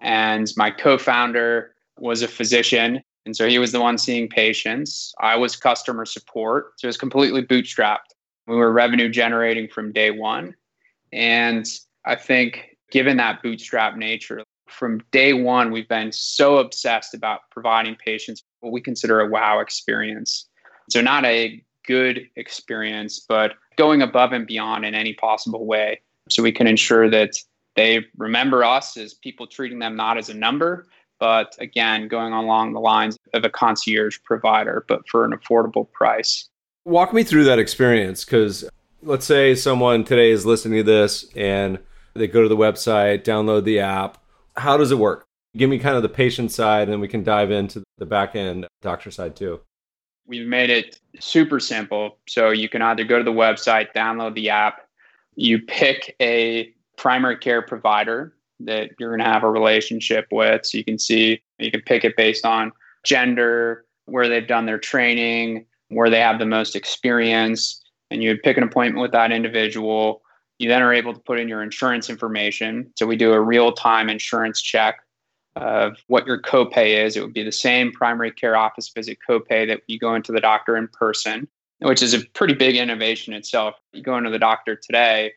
And 0.00 0.52
my 0.56 0.70
co 0.70 0.98
founder 0.98 1.74
was 1.98 2.22
a 2.22 2.28
physician. 2.28 3.02
And 3.24 3.36
so 3.36 3.48
he 3.48 3.58
was 3.58 3.70
the 3.70 3.80
one 3.80 3.98
seeing 3.98 4.28
patients. 4.28 5.14
I 5.20 5.36
was 5.36 5.54
customer 5.54 6.04
support. 6.04 6.72
So 6.78 6.86
it 6.86 6.88
was 6.88 6.96
completely 6.96 7.42
bootstrapped. 7.42 8.10
We 8.48 8.56
were 8.56 8.72
revenue 8.72 9.08
generating 9.08 9.68
from 9.68 9.92
day 9.92 10.10
one. 10.10 10.54
And 11.12 11.66
I 12.04 12.16
think, 12.16 12.76
given 12.90 13.16
that 13.18 13.42
bootstrap 13.42 13.96
nature, 13.96 14.42
from 14.68 15.00
day 15.12 15.34
one, 15.34 15.70
we've 15.70 15.88
been 15.88 16.10
so 16.10 16.56
obsessed 16.56 17.14
about 17.14 17.42
providing 17.50 17.94
patients 17.94 18.42
what 18.62 18.72
we 18.72 18.80
consider 18.80 19.20
a 19.20 19.28
wow 19.28 19.60
experience. 19.60 20.48
So, 20.90 21.00
not 21.00 21.24
a 21.24 21.62
good 21.86 22.28
experience, 22.36 23.20
but 23.20 23.52
going 23.76 24.02
above 24.02 24.32
and 24.32 24.46
beyond 24.46 24.84
in 24.84 24.94
any 24.94 25.14
possible 25.14 25.66
way. 25.66 26.00
So, 26.30 26.42
we 26.42 26.52
can 26.52 26.66
ensure 26.66 27.10
that 27.10 27.34
they 27.76 28.06
remember 28.16 28.64
us 28.64 28.96
as 28.96 29.14
people 29.14 29.46
treating 29.46 29.78
them 29.78 29.96
not 29.96 30.16
as 30.16 30.28
a 30.28 30.34
number, 30.34 30.86
but 31.18 31.56
again, 31.58 32.08
going 32.08 32.32
along 32.32 32.72
the 32.72 32.80
lines 32.80 33.18
of 33.34 33.44
a 33.44 33.50
concierge 33.50 34.18
provider, 34.24 34.84
but 34.88 35.08
for 35.08 35.24
an 35.24 35.32
affordable 35.32 35.90
price. 35.92 36.48
Walk 36.84 37.12
me 37.12 37.22
through 37.22 37.44
that 37.44 37.58
experience 37.58 38.24
because 38.24 38.68
let's 39.02 39.26
say 39.26 39.54
someone 39.54 40.04
today 40.04 40.30
is 40.30 40.44
listening 40.44 40.78
to 40.78 40.82
this 40.82 41.26
and 41.36 41.78
they 42.14 42.26
go 42.26 42.42
to 42.42 42.48
the 42.48 42.56
website, 42.56 43.22
download 43.24 43.64
the 43.64 43.80
app. 43.80 44.18
How 44.56 44.76
does 44.76 44.90
it 44.90 44.98
work? 44.98 45.26
Give 45.56 45.68
me 45.68 45.78
kind 45.78 45.96
of 45.96 46.02
the 46.02 46.08
patient 46.08 46.50
side, 46.50 46.84
and 46.84 46.92
then 46.92 47.00
we 47.00 47.08
can 47.08 47.22
dive 47.22 47.50
into 47.50 47.82
the 47.98 48.06
back 48.06 48.34
end 48.34 48.66
doctor 48.80 49.10
side 49.10 49.36
too. 49.36 49.60
We've 50.26 50.46
made 50.46 50.70
it 50.70 50.98
super 51.20 51.60
simple. 51.60 52.18
So 52.28 52.50
you 52.50 52.68
can 52.68 52.80
either 52.80 53.04
go 53.04 53.18
to 53.18 53.24
the 53.24 53.32
website, 53.32 53.88
download 53.94 54.34
the 54.34 54.50
app, 54.50 54.80
you 55.34 55.60
pick 55.60 56.16
a 56.20 56.72
primary 56.96 57.36
care 57.36 57.62
provider 57.62 58.34
that 58.60 58.90
you're 58.98 59.10
going 59.10 59.26
to 59.26 59.32
have 59.32 59.42
a 59.42 59.50
relationship 59.50 60.26
with. 60.30 60.64
So 60.64 60.78
you 60.78 60.84
can 60.84 60.98
see, 60.98 61.42
you 61.58 61.70
can 61.70 61.82
pick 61.82 62.04
it 62.04 62.16
based 62.16 62.46
on 62.46 62.72
gender, 63.04 63.84
where 64.06 64.28
they've 64.28 64.46
done 64.46 64.66
their 64.66 64.78
training, 64.78 65.66
where 65.88 66.10
they 66.10 66.20
have 66.20 66.38
the 66.38 66.46
most 66.46 66.76
experience, 66.76 67.82
and 68.10 68.22
you 68.22 68.30
would 68.30 68.42
pick 68.42 68.56
an 68.56 68.62
appointment 68.62 69.02
with 69.02 69.12
that 69.12 69.32
individual. 69.32 70.22
You 70.58 70.68
then 70.68 70.82
are 70.82 70.94
able 70.94 71.12
to 71.12 71.20
put 71.20 71.40
in 71.40 71.48
your 71.48 71.62
insurance 71.62 72.08
information. 72.08 72.92
So 72.96 73.06
we 73.06 73.16
do 73.16 73.32
a 73.32 73.40
real 73.40 73.72
time 73.72 74.08
insurance 74.08 74.62
check 74.62 75.00
of 75.56 75.96
what 76.06 76.26
your 76.26 76.40
copay 76.40 77.04
is. 77.04 77.16
It 77.16 77.22
would 77.22 77.34
be 77.34 77.42
the 77.42 77.52
same 77.52 77.92
primary 77.92 78.30
care 78.30 78.56
office 78.56 78.88
visit 78.88 79.18
copay 79.28 79.66
that 79.66 79.82
you 79.86 79.98
go 79.98 80.14
into 80.14 80.32
the 80.32 80.40
doctor 80.40 80.76
in 80.76 80.88
person, 80.88 81.48
which 81.80 82.02
is 82.02 82.14
a 82.14 82.24
pretty 82.28 82.54
big 82.54 82.76
innovation 82.76 83.34
itself. 83.34 83.74
You 83.92 84.02
go 84.02 84.16
into 84.16 84.30
the 84.30 84.38
doctor 84.38 84.76
today, 84.76 85.32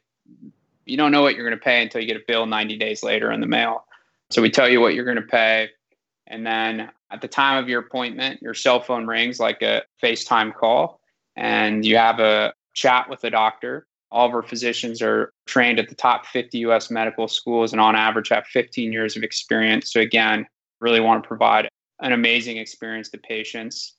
you 0.86 0.98
don't 0.98 1.12
know 1.12 1.22
what 1.22 1.36
you're 1.36 1.48
going 1.48 1.60
to 1.60 1.64
pay 1.64 1.82
until 1.82 2.02
you 2.02 2.08
get 2.08 2.18
a 2.18 2.24
bill 2.28 2.46
90 2.46 2.78
days 2.78 3.04
later 3.04 3.32
in 3.32 3.42
the 3.42 3.48
mail. 3.48 3.86
So 4.30 4.42
we 4.42 4.50
tell 4.50 4.70
you 4.70 4.80
what 4.80 4.94
you're 4.94 5.06
going 5.06 5.16
to 5.18 5.24
pay. 5.24 5.70
And 6.28 6.46
then 6.46 6.90
at 7.12 7.22
the 7.22 7.28
time 7.28 7.62
of 7.62 7.70
your 7.70 7.82
appointment, 7.82 8.42
your 8.42 8.54
cell 8.54 8.80
phone 8.80 9.06
rings 9.06 9.40
like 9.40 9.62
a 9.62 9.84
FaceTime 10.02 10.54
call, 10.54 11.00
and 11.36 11.86
you 11.86 11.98
have 11.98 12.20
a 12.20 12.54
chat 12.74 13.10
with 13.10 13.22
the 13.22 13.30
doctor 13.30 13.88
all 14.16 14.28
of 14.28 14.34
our 14.34 14.42
physicians 14.42 15.02
are 15.02 15.34
trained 15.46 15.78
at 15.78 15.90
the 15.90 15.96
top 15.96 16.26
50 16.26 16.60
US 16.60 16.90
medical 16.90 17.28
schools 17.28 17.74
and 17.74 17.82
on 17.82 17.98
average 17.98 18.30
have 18.30 18.48
15 18.48 18.94
years 18.94 19.18
of 19.18 19.24
experience. 19.24 19.92
So, 19.92 20.00
again, 20.00 20.48
really 20.80 21.02
want 21.02 21.22
to 21.22 21.28
provide 21.28 21.68
an 22.00 22.14
amazing 22.14 22.56
experience 22.56 23.10
to 23.10 23.18
patients. 23.18 23.94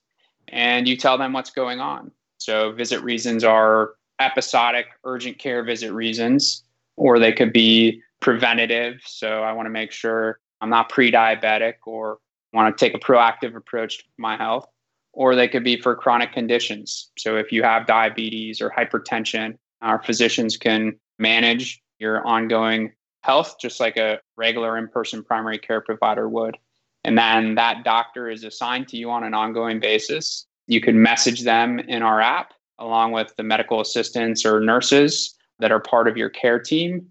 And 0.49 0.89
you 0.89 0.97
tell 0.97 1.19
them 1.19 1.35
what's 1.35 1.51
going 1.51 1.81
on. 1.81 2.11
So, 2.39 2.73
visit 2.73 3.03
reasons 3.03 3.45
are 3.45 3.93
episodic 4.19 4.87
urgent 5.05 5.39
care 5.39 5.63
visit 5.63 5.93
reasons, 5.93 6.65
or 6.97 7.19
they 7.19 7.33
could 7.33 7.53
be 7.53 8.01
preventative. 8.21 9.03
So, 9.05 9.43
I 9.43 9.53
want 9.53 9.67
to 9.67 9.71
make 9.71 9.93
sure 9.93 10.41
I'm 10.63 10.71
not 10.71 10.89
pre 10.89 11.13
diabetic 11.13 11.75
or 11.85 12.21
want 12.55 12.75
to 12.75 12.83
take 12.83 12.95
a 12.95 12.99
proactive 12.99 13.55
approach 13.55 13.99
to 13.99 14.05
my 14.17 14.39
health. 14.39 14.67
Or 15.13 15.35
they 15.35 15.49
could 15.49 15.65
be 15.65 15.79
for 15.81 15.95
chronic 15.95 16.33
conditions. 16.33 17.11
So, 17.19 17.37
if 17.37 17.53
you 17.53 17.63
have 17.63 17.87
diabetes 17.87 18.63
or 18.63 18.71
hypertension, 18.71 19.59
our 19.87 20.03
physicians 20.03 20.57
can 20.57 20.99
manage 21.19 21.83
your 21.99 22.27
ongoing 22.27 22.93
health 23.23 23.57
just 23.61 23.81
like 23.81 23.97
a 23.97 24.21
regular 24.37 24.77
in 24.77 24.89
person 24.89 25.23
primary 25.23 25.59
care 25.59 25.81
provider 25.81 26.29
would. 26.29 26.57
And 27.05 27.17
then 27.17 27.55
that 27.55 27.85
doctor 27.85 28.29
is 28.29 28.45
assigned 28.45 28.89
to 28.89 28.97
you 28.97 29.11
on 29.11 29.25
an 29.25 29.35
ongoing 29.35 29.81
basis. 29.81 30.47
You 30.67 30.81
can 30.81 31.01
message 31.01 31.43
them 31.43 31.79
in 31.79 32.03
our 32.03 32.21
app 32.21 32.53
along 32.79 33.13
with 33.13 33.35
the 33.37 33.43
medical 33.43 33.81
assistants 33.81 34.45
or 34.45 34.61
nurses 34.61 35.35
that 35.59 35.73
are 35.73 35.81
part 35.81 36.09
of 36.09 36.17
your 36.17 36.29
care 36.29 36.59
team. 36.59 37.07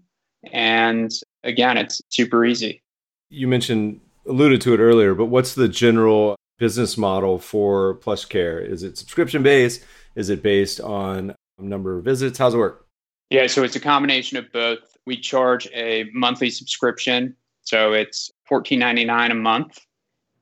And 0.52 1.10
again, 1.42 1.76
it's 1.76 2.00
super 2.10 2.44
easy. 2.44 2.82
You 3.30 3.48
mentioned, 3.48 4.00
alluded 4.28 4.60
to 4.62 4.74
it 4.74 4.78
earlier, 4.78 5.14
but 5.14 5.26
what's 5.26 5.54
the 5.54 5.68
general 5.68 6.36
business 6.58 6.96
model 6.96 7.38
for 7.38 7.94
Plush 7.94 8.26
Care? 8.26 8.60
Is 8.60 8.82
it 8.82 8.96
subscription 8.96 9.42
based? 9.42 9.84
Is 10.14 10.30
it 10.30 10.42
based 10.42 10.80
on 10.80 11.34
number 11.58 11.98
of 11.98 12.04
visits? 12.04 12.38
How's 12.38 12.54
it 12.54 12.58
work? 12.58 12.86
Yeah, 13.30 13.46
so 13.46 13.64
it's 13.64 13.76
a 13.76 13.80
combination 13.80 14.38
of 14.38 14.50
both. 14.52 14.96
We 15.06 15.16
charge 15.16 15.68
a 15.74 16.04
monthly 16.12 16.50
subscription, 16.50 17.34
so 17.62 17.92
it's 17.92 18.30
$14.99 18.50 19.30
a 19.30 19.34
month. 19.34 19.80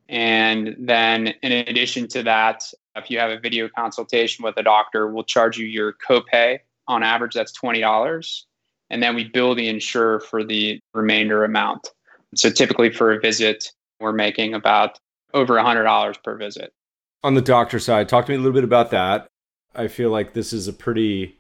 And 0.09 0.77
then 0.79 1.29
in 1.43 1.53
addition 1.53 2.09
to 2.09 2.23
that, 2.25 2.63
if 2.97 3.11
you 3.11 3.19
have 3.19 3.31
a 3.31 3.39
video 3.39 3.69
consultation 3.69 4.45
with 4.45 4.57
a 4.59 4.63
doctor, 4.63 5.09
we'll 5.09 5.25
charge 5.25 5.57
you 5.59 5.67
your 5.67 5.95
copay. 5.95 6.59
On 6.87 7.03
average, 7.03 7.33
that's 7.33 7.59
$20. 7.59 8.43
And 8.91 9.03
then 9.03 9.15
we 9.15 9.25
bill 9.25 9.55
the 9.55 9.69
insurer 9.69 10.21
for 10.21 10.45
the 10.45 10.79
remainder 10.93 11.45
amount. 11.45 11.89
So 12.35 12.51
typically 12.51 12.91
for 12.91 13.13
a 13.13 13.21
visit, 13.21 13.73
we're 14.01 14.13
making 14.13 14.53
about 14.55 14.99
over 15.33 15.55
$100 15.55 16.23
per 16.23 16.37
visit. 16.37 16.73
On 17.23 17.35
the 17.35 17.41
doctor 17.41 17.79
side, 17.79 18.09
talk 18.09 18.27
to 18.27 18.33
me 18.33 18.37
a 18.37 18.39
little 18.39 18.53
bit 18.53 18.65
about 18.65 18.91
that. 18.91 19.29
I 19.75 19.89
feel 19.89 20.11
like 20.11 20.33
this 20.33 20.53
is 20.53 20.69
a 20.69 20.73
pretty 20.73 21.39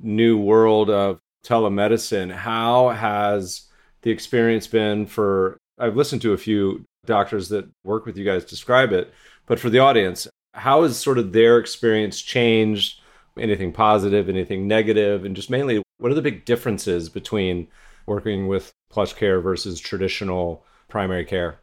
new 0.00 0.38
world 0.38 0.90
of 0.90 1.20
telemedicine. 1.44 2.32
How 2.32 2.90
has 2.90 3.62
the 4.02 4.10
experience 4.10 4.66
been 4.66 5.06
for? 5.06 5.58
I've 5.78 5.96
listened 5.96 6.22
to 6.22 6.32
a 6.32 6.38
few 6.38 6.84
doctors 7.06 7.48
that 7.50 7.68
work 7.84 8.06
with 8.06 8.16
you 8.16 8.24
guys 8.24 8.44
describe 8.44 8.92
it, 8.92 9.12
but 9.46 9.58
for 9.58 9.70
the 9.70 9.80
audience, 9.80 10.26
how 10.54 10.82
has 10.84 10.96
sort 10.96 11.18
of 11.18 11.32
their 11.32 11.58
experience 11.58 12.22
changed? 12.22 13.00
Anything 13.36 13.72
positive, 13.72 14.28
anything 14.28 14.68
negative, 14.68 15.24
and 15.24 15.34
just 15.34 15.50
mainly 15.50 15.82
what 15.98 16.12
are 16.12 16.14
the 16.14 16.22
big 16.22 16.44
differences 16.44 17.08
between 17.08 17.66
working 18.06 18.46
with 18.46 18.72
plush 18.90 19.12
care 19.14 19.40
versus 19.40 19.80
traditional 19.80 20.64
primary 20.88 21.24
care? 21.24 21.58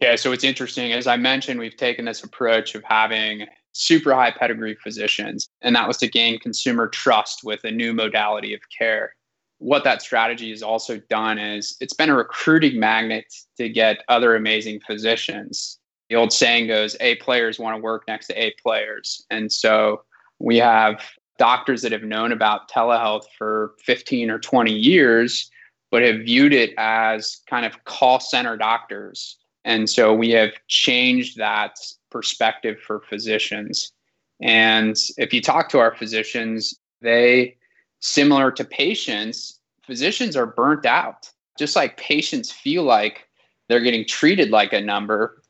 Yeah, 0.00 0.16
so 0.16 0.32
it's 0.32 0.44
interesting. 0.44 0.92
As 0.92 1.06
I 1.06 1.16
mentioned, 1.16 1.60
we've 1.60 1.76
taken 1.76 2.06
this 2.06 2.24
approach 2.24 2.74
of 2.74 2.82
having 2.84 3.46
super 3.72 4.14
high 4.14 4.30
pedigree 4.30 4.76
physicians, 4.82 5.48
and 5.62 5.74
that 5.76 5.88
was 5.88 5.96
to 5.98 6.08
gain 6.08 6.38
consumer 6.38 6.88
trust 6.88 7.44
with 7.44 7.64
a 7.64 7.70
new 7.70 7.92
modality 7.92 8.54
of 8.54 8.60
care. 8.76 9.14
What 9.58 9.84
that 9.84 10.02
strategy 10.02 10.50
has 10.50 10.62
also 10.62 10.98
done 11.08 11.38
is 11.38 11.76
it's 11.80 11.94
been 11.94 12.10
a 12.10 12.16
recruiting 12.16 12.80
magnet 12.80 13.26
to 13.58 13.68
get 13.68 14.04
other 14.08 14.34
amazing 14.34 14.80
physicians. 14.86 15.78
The 16.08 16.16
old 16.16 16.32
saying 16.32 16.66
goes, 16.66 16.96
A 17.00 17.16
players 17.16 17.58
want 17.58 17.76
to 17.76 17.82
work 17.82 18.04
next 18.08 18.28
to 18.28 18.42
A 18.42 18.52
players. 18.62 19.24
And 19.30 19.52
so 19.52 20.02
we 20.38 20.56
have 20.56 21.02
doctors 21.38 21.82
that 21.82 21.92
have 21.92 22.02
known 22.02 22.32
about 22.32 22.70
telehealth 22.70 23.24
for 23.38 23.74
15 23.84 24.30
or 24.30 24.38
20 24.38 24.72
years, 24.72 25.50
but 25.90 26.02
have 26.02 26.20
viewed 26.20 26.52
it 26.52 26.72
as 26.76 27.40
kind 27.48 27.64
of 27.64 27.84
call 27.84 28.18
center 28.18 28.56
doctors. 28.56 29.38
And 29.64 29.88
so 29.88 30.14
we 30.14 30.30
have 30.30 30.52
changed 30.68 31.36
that 31.36 31.76
perspective 32.10 32.78
for 32.80 33.00
physicians. 33.00 33.92
And 34.40 34.96
if 35.16 35.32
you 35.32 35.40
talk 35.40 35.68
to 35.70 35.78
our 35.78 35.94
physicians, 35.94 36.78
they, 37.02 37.56
similar 38.00 38.50
to 38.52 38.64
patients, 38.64 39.58
physicians 39.86 40.36
are 40.36 40.46
burnt 40.46 40.86
out. 40.86 41.30
Just 41.58 41.76
like 41.76 41.96
patients 41.96 42.50
feel 42.50 42.84
like 42.84 43.28
they're 43.68 43.80
getting 43.80 44.06
treated 44.06 44.50
like 44.50 44.72
a 44.72 44.80
number, 44.80 45.42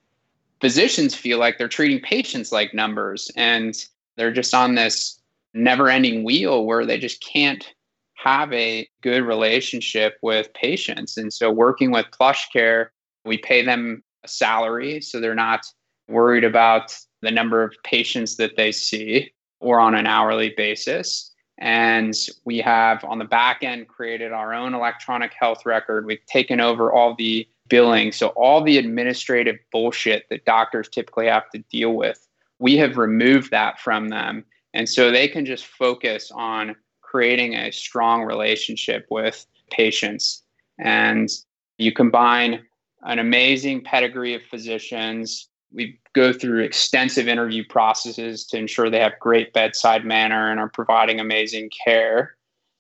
physicians 0.61 1.15
feel 1.15 1.39
like 1.39 1.57
they're 1.57 1.69
treating 1.69 2.01
patients 2.01 2.53
like 2.53 2.75
numbers. 2.75 3.31
And 3.37 3.75
they're 4.17 4.33
just 4.33 4.55
on 4.55 4.75
this 4.75 5.21
never 5.55 5.89
ending 5.89 6.25
wheel 6.25 6.65
where 6.65 6.85
they 6.85 6.99
just 6.99 7.25
can't 7.25 7.73
have 8.15 8.53
a 8.53 8.89
good 9.03 9.23
relationship 9.23 10.19
with 10.23 10.53
patients. 10.53 11.17
And 11.17 11.33
so, 11.33 11.51
working 11.51 11.91
with 11.91 12.07
Plush 12.13 12.49
Care, 12.51 12.93
we 13.25 13.39
pay 13.39 13.65
them 13.65 14.03
a 14.25 14.29
salary 14.29 15.01
so 15.01 15.21
they're 15.21 15.35
not 15.35 15.65
worried 16.11 16.45
about 16.45 16.97
the 17.23 17.31
number 17.31 17.63
of 17.63 17.75
patients 17.85 18.37
that 18.37 18.57
they 18.57 18.73
see 18.73 19.33
or 19.61 19.79
on 19.79 19.95
an 19.95 20.07
hourly 20.07 20.55
basis. 20.57 21.33
And 21.59 22.15
we 22.45 22.59
have 22.59 23.05
on 23.05 23.19
the 23.19 23.25
back 23.25 23.63
end 23.63 23.89
created 23.89 24.33
our 24.33 24.55
own 24.55 24.75
electronic 24.75 25.33
health 25.39 25.67
record. 25.67 26.07
We've 26.07 26.25
taken 26.27 26.61
over 26.61 26.91
all 26.93 27.15
the 27.15 27.47
billing. 27.69 28.13
So, 28.13 28.29
all 28.29 28.63
the 28.63 28.79
administrative 28.79 29.57
bullshit 29.71 30.25
that 30.31 30.47
doctors 30.47 30.89
typically 30.89 31.27
have 31.27 31.51
to 31.51 31.59
deal 31.71 31.95
with, 31.95 32.27
we 32.59 32.79
have 32.79 32.97
removed 32.97 33.51
that 33.51 33.79
from 33.79 34.09
them. 34.09 34.45
And 34.73 34.89
so 34.89 35.11
they 35.11 35.29
can 35.29 35.45
just 35.45 35.67
focus 35.67 36.31
on 36.35 36.77
creating 37.03 37.55
a 37.55 37.71
strong 37.73 38.23
relationship 38.23 39.07
with 39.11 39.47
patients. 39.71 40.43
And 40.79 41.29
you 41.77 41.93
combine 41.93 42.65
an 43.03 43.19
amazing 43.19 43.83
pedigree 43.83 44.35
of 44.35 44.43
physicians 44.43 45.50
we 45.73 45.99
go 46.15 46.33
through 46.33 46.63
extensive 46.63 47.29
interview 47.29 47.65
processes 47.69 48.45
to 48.47 48.59
ensure 48.59 48.91
they 48.91 49.01
have 49.01 49.13
great 49.21 49.53
bedside 49.53 50.05
manner 50.05 50.51
and 50.51 50.59
are 50.59 50.69
providing 50.69 51.21
amazing 51.21 51.71
care. 51.87 52.37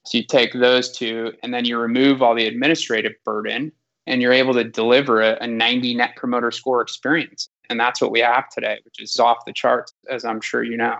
So 0.06 0.18
you 0.18 0.24
take 0.24 0.52
those 0.52 0.90
two 0.90 1.32
and 1.42 1.52
then 1.54 1.64
you 1.64 1.78
remove 1.78 2.22
all 2.22 2.34
the 2.34 2.46
administrative 2.46 3.12
burden 3.24 3.72
and 4.06 4.20
you're 4.20 4.32
able 4.32 4.54
to 4.54 4.64
deliver 4.64 5.20
a, 5.20 5.38
a 5.40 5.46
90 5.46 5.94
net 5.94 6.16
promoter 6.16 6.50
score 6.50 6.80
experience. 6.80 7.48
And 7.68 7.78
that's 7.78 8.00
what 8.00 8.10
we 8.10 8.20
have 8.20 8.48
today, 8.48 8.78
which 8.84 9.00
is 9.00 9.18
off 9.20 9.44
the 9.46 9.52
charts, 9.52 9.92
as 10.08 10.24
I'm 10.24 10.40
sure 10.40 10.62
you 10.62 10.76
know. 10.76 10.96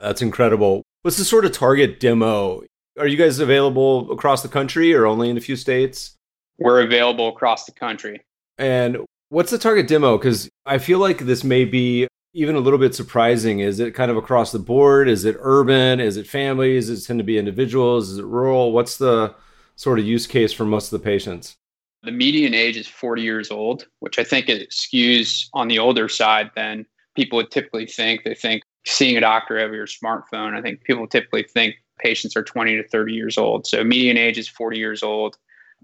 That's 0.00 0.22
incredible. 0.22 0.82
What's 1.02 1.16
the 1.16 1.24
sort 1.24 1.44
of 1.44 1.52
target 1.52 2.00
demo? 2.00 2.62
Are 2.98 3.06
you 3.06 3.16
guys 3.16 3.38
available 3.38 4.10
across 4.10 4.42
the 4.42 4.48
country 4.48 4.92
or 4.92 5.06
only 5.06 5.30
in 5.30 5.36
a 5.36 5.40
few 5.40 5.54
states? 5.54 6.14
We're 6.58 6.82
available 6.82 7.28
across 7.28 7.64
the 7.66 7.72
country. 7.72 8.20
And 8.56 8.98
What's 9.30 9.50
the 9.50 9.58
target 9.58 9.88
demo? 9.88 10.16
Because 10.16 10.48
I 10.64 10.78
feel 10.78 10.98
like 10.98 11.18
this 11.18 11.44
may 11.44 11.66
be 11.66 12.08
even 12.32 12.56
a 12.56 12.60
little 12.60 12.78
bit 12.78 12.94
surprising. 12.94 13.60
Is 13.60 13.78
it 13.78 13.94
kind 13.94 14.10
of 14.10 14.16
across 14.16 14.52
the 14.52 14.58
board? 14.58 15.06
Is 15.06 15.26
it 15.26 15.36
urban? 15.40 16.00
Is 16.00 16.16
it 16.16 16.26
families? 16.26 16.88
Does 16.88 17.04
it 17.04 17.06
tend 17.06 17.18
to 17.18 17.24
be 17.24 17.36
individuals? 17.36 18.08
Is 18.08 18.18
it 18.18 18.24
rural? 18.24 18.72
What's 18.72 18.96
the 18.96 19.34
sort 19.76 19.98
of 19.98 20.06
use 20.06 20.26
case 20.26 20.52
for 20.52 20.64
most 20.64 20.92
of 20.92 20.98
the 20.98 21.04
patients? 21.04 21.54
The 22.04 22.12
median 22.12 22.54
age 22.54 22.76
is 22.76 22.86
40 22.86 23.22
years 23.22 23.50
old, 23.50 23.86
which 24.00 24.18
I 24.18 24.24
think 24.24 24.48
it 24.48 24.70
skews 24.70 25.48
on 25.52 25.68
the 25.68 25.78
older 25.78 26.08
side 26.08 26.50
than 26.56 26.86
people 27.14 27.36
would 27.36 27.50
typically 27.50 27.86
think. 27.86 28.24
They 28.24 28.34
think 28.34 28.62
seeing 28.86 29.18
a 29.18 29.20
doctor 29.20 29.58
over 29.58 29.74
your 29.74 29.86
smartphone. 29.86 30.54
I 30.54 30.62
think 30.62 30.84
people 30.84 31.06
typically 31.06 31.42
think 31.42 31.74
patients 31.98 32.34
are 32.34 32.42
20 32.42 32.76
to 32.76 32.88
30 32.88 33.12
years 33.12 33.36
old. 33.36 33.66
So 33.66 33.84
median 33.84 34.16
age 34.16 34.38
is 34.38 34.48
40 34.48 34.78
years 34.78 35.02
old. 35.02 35.36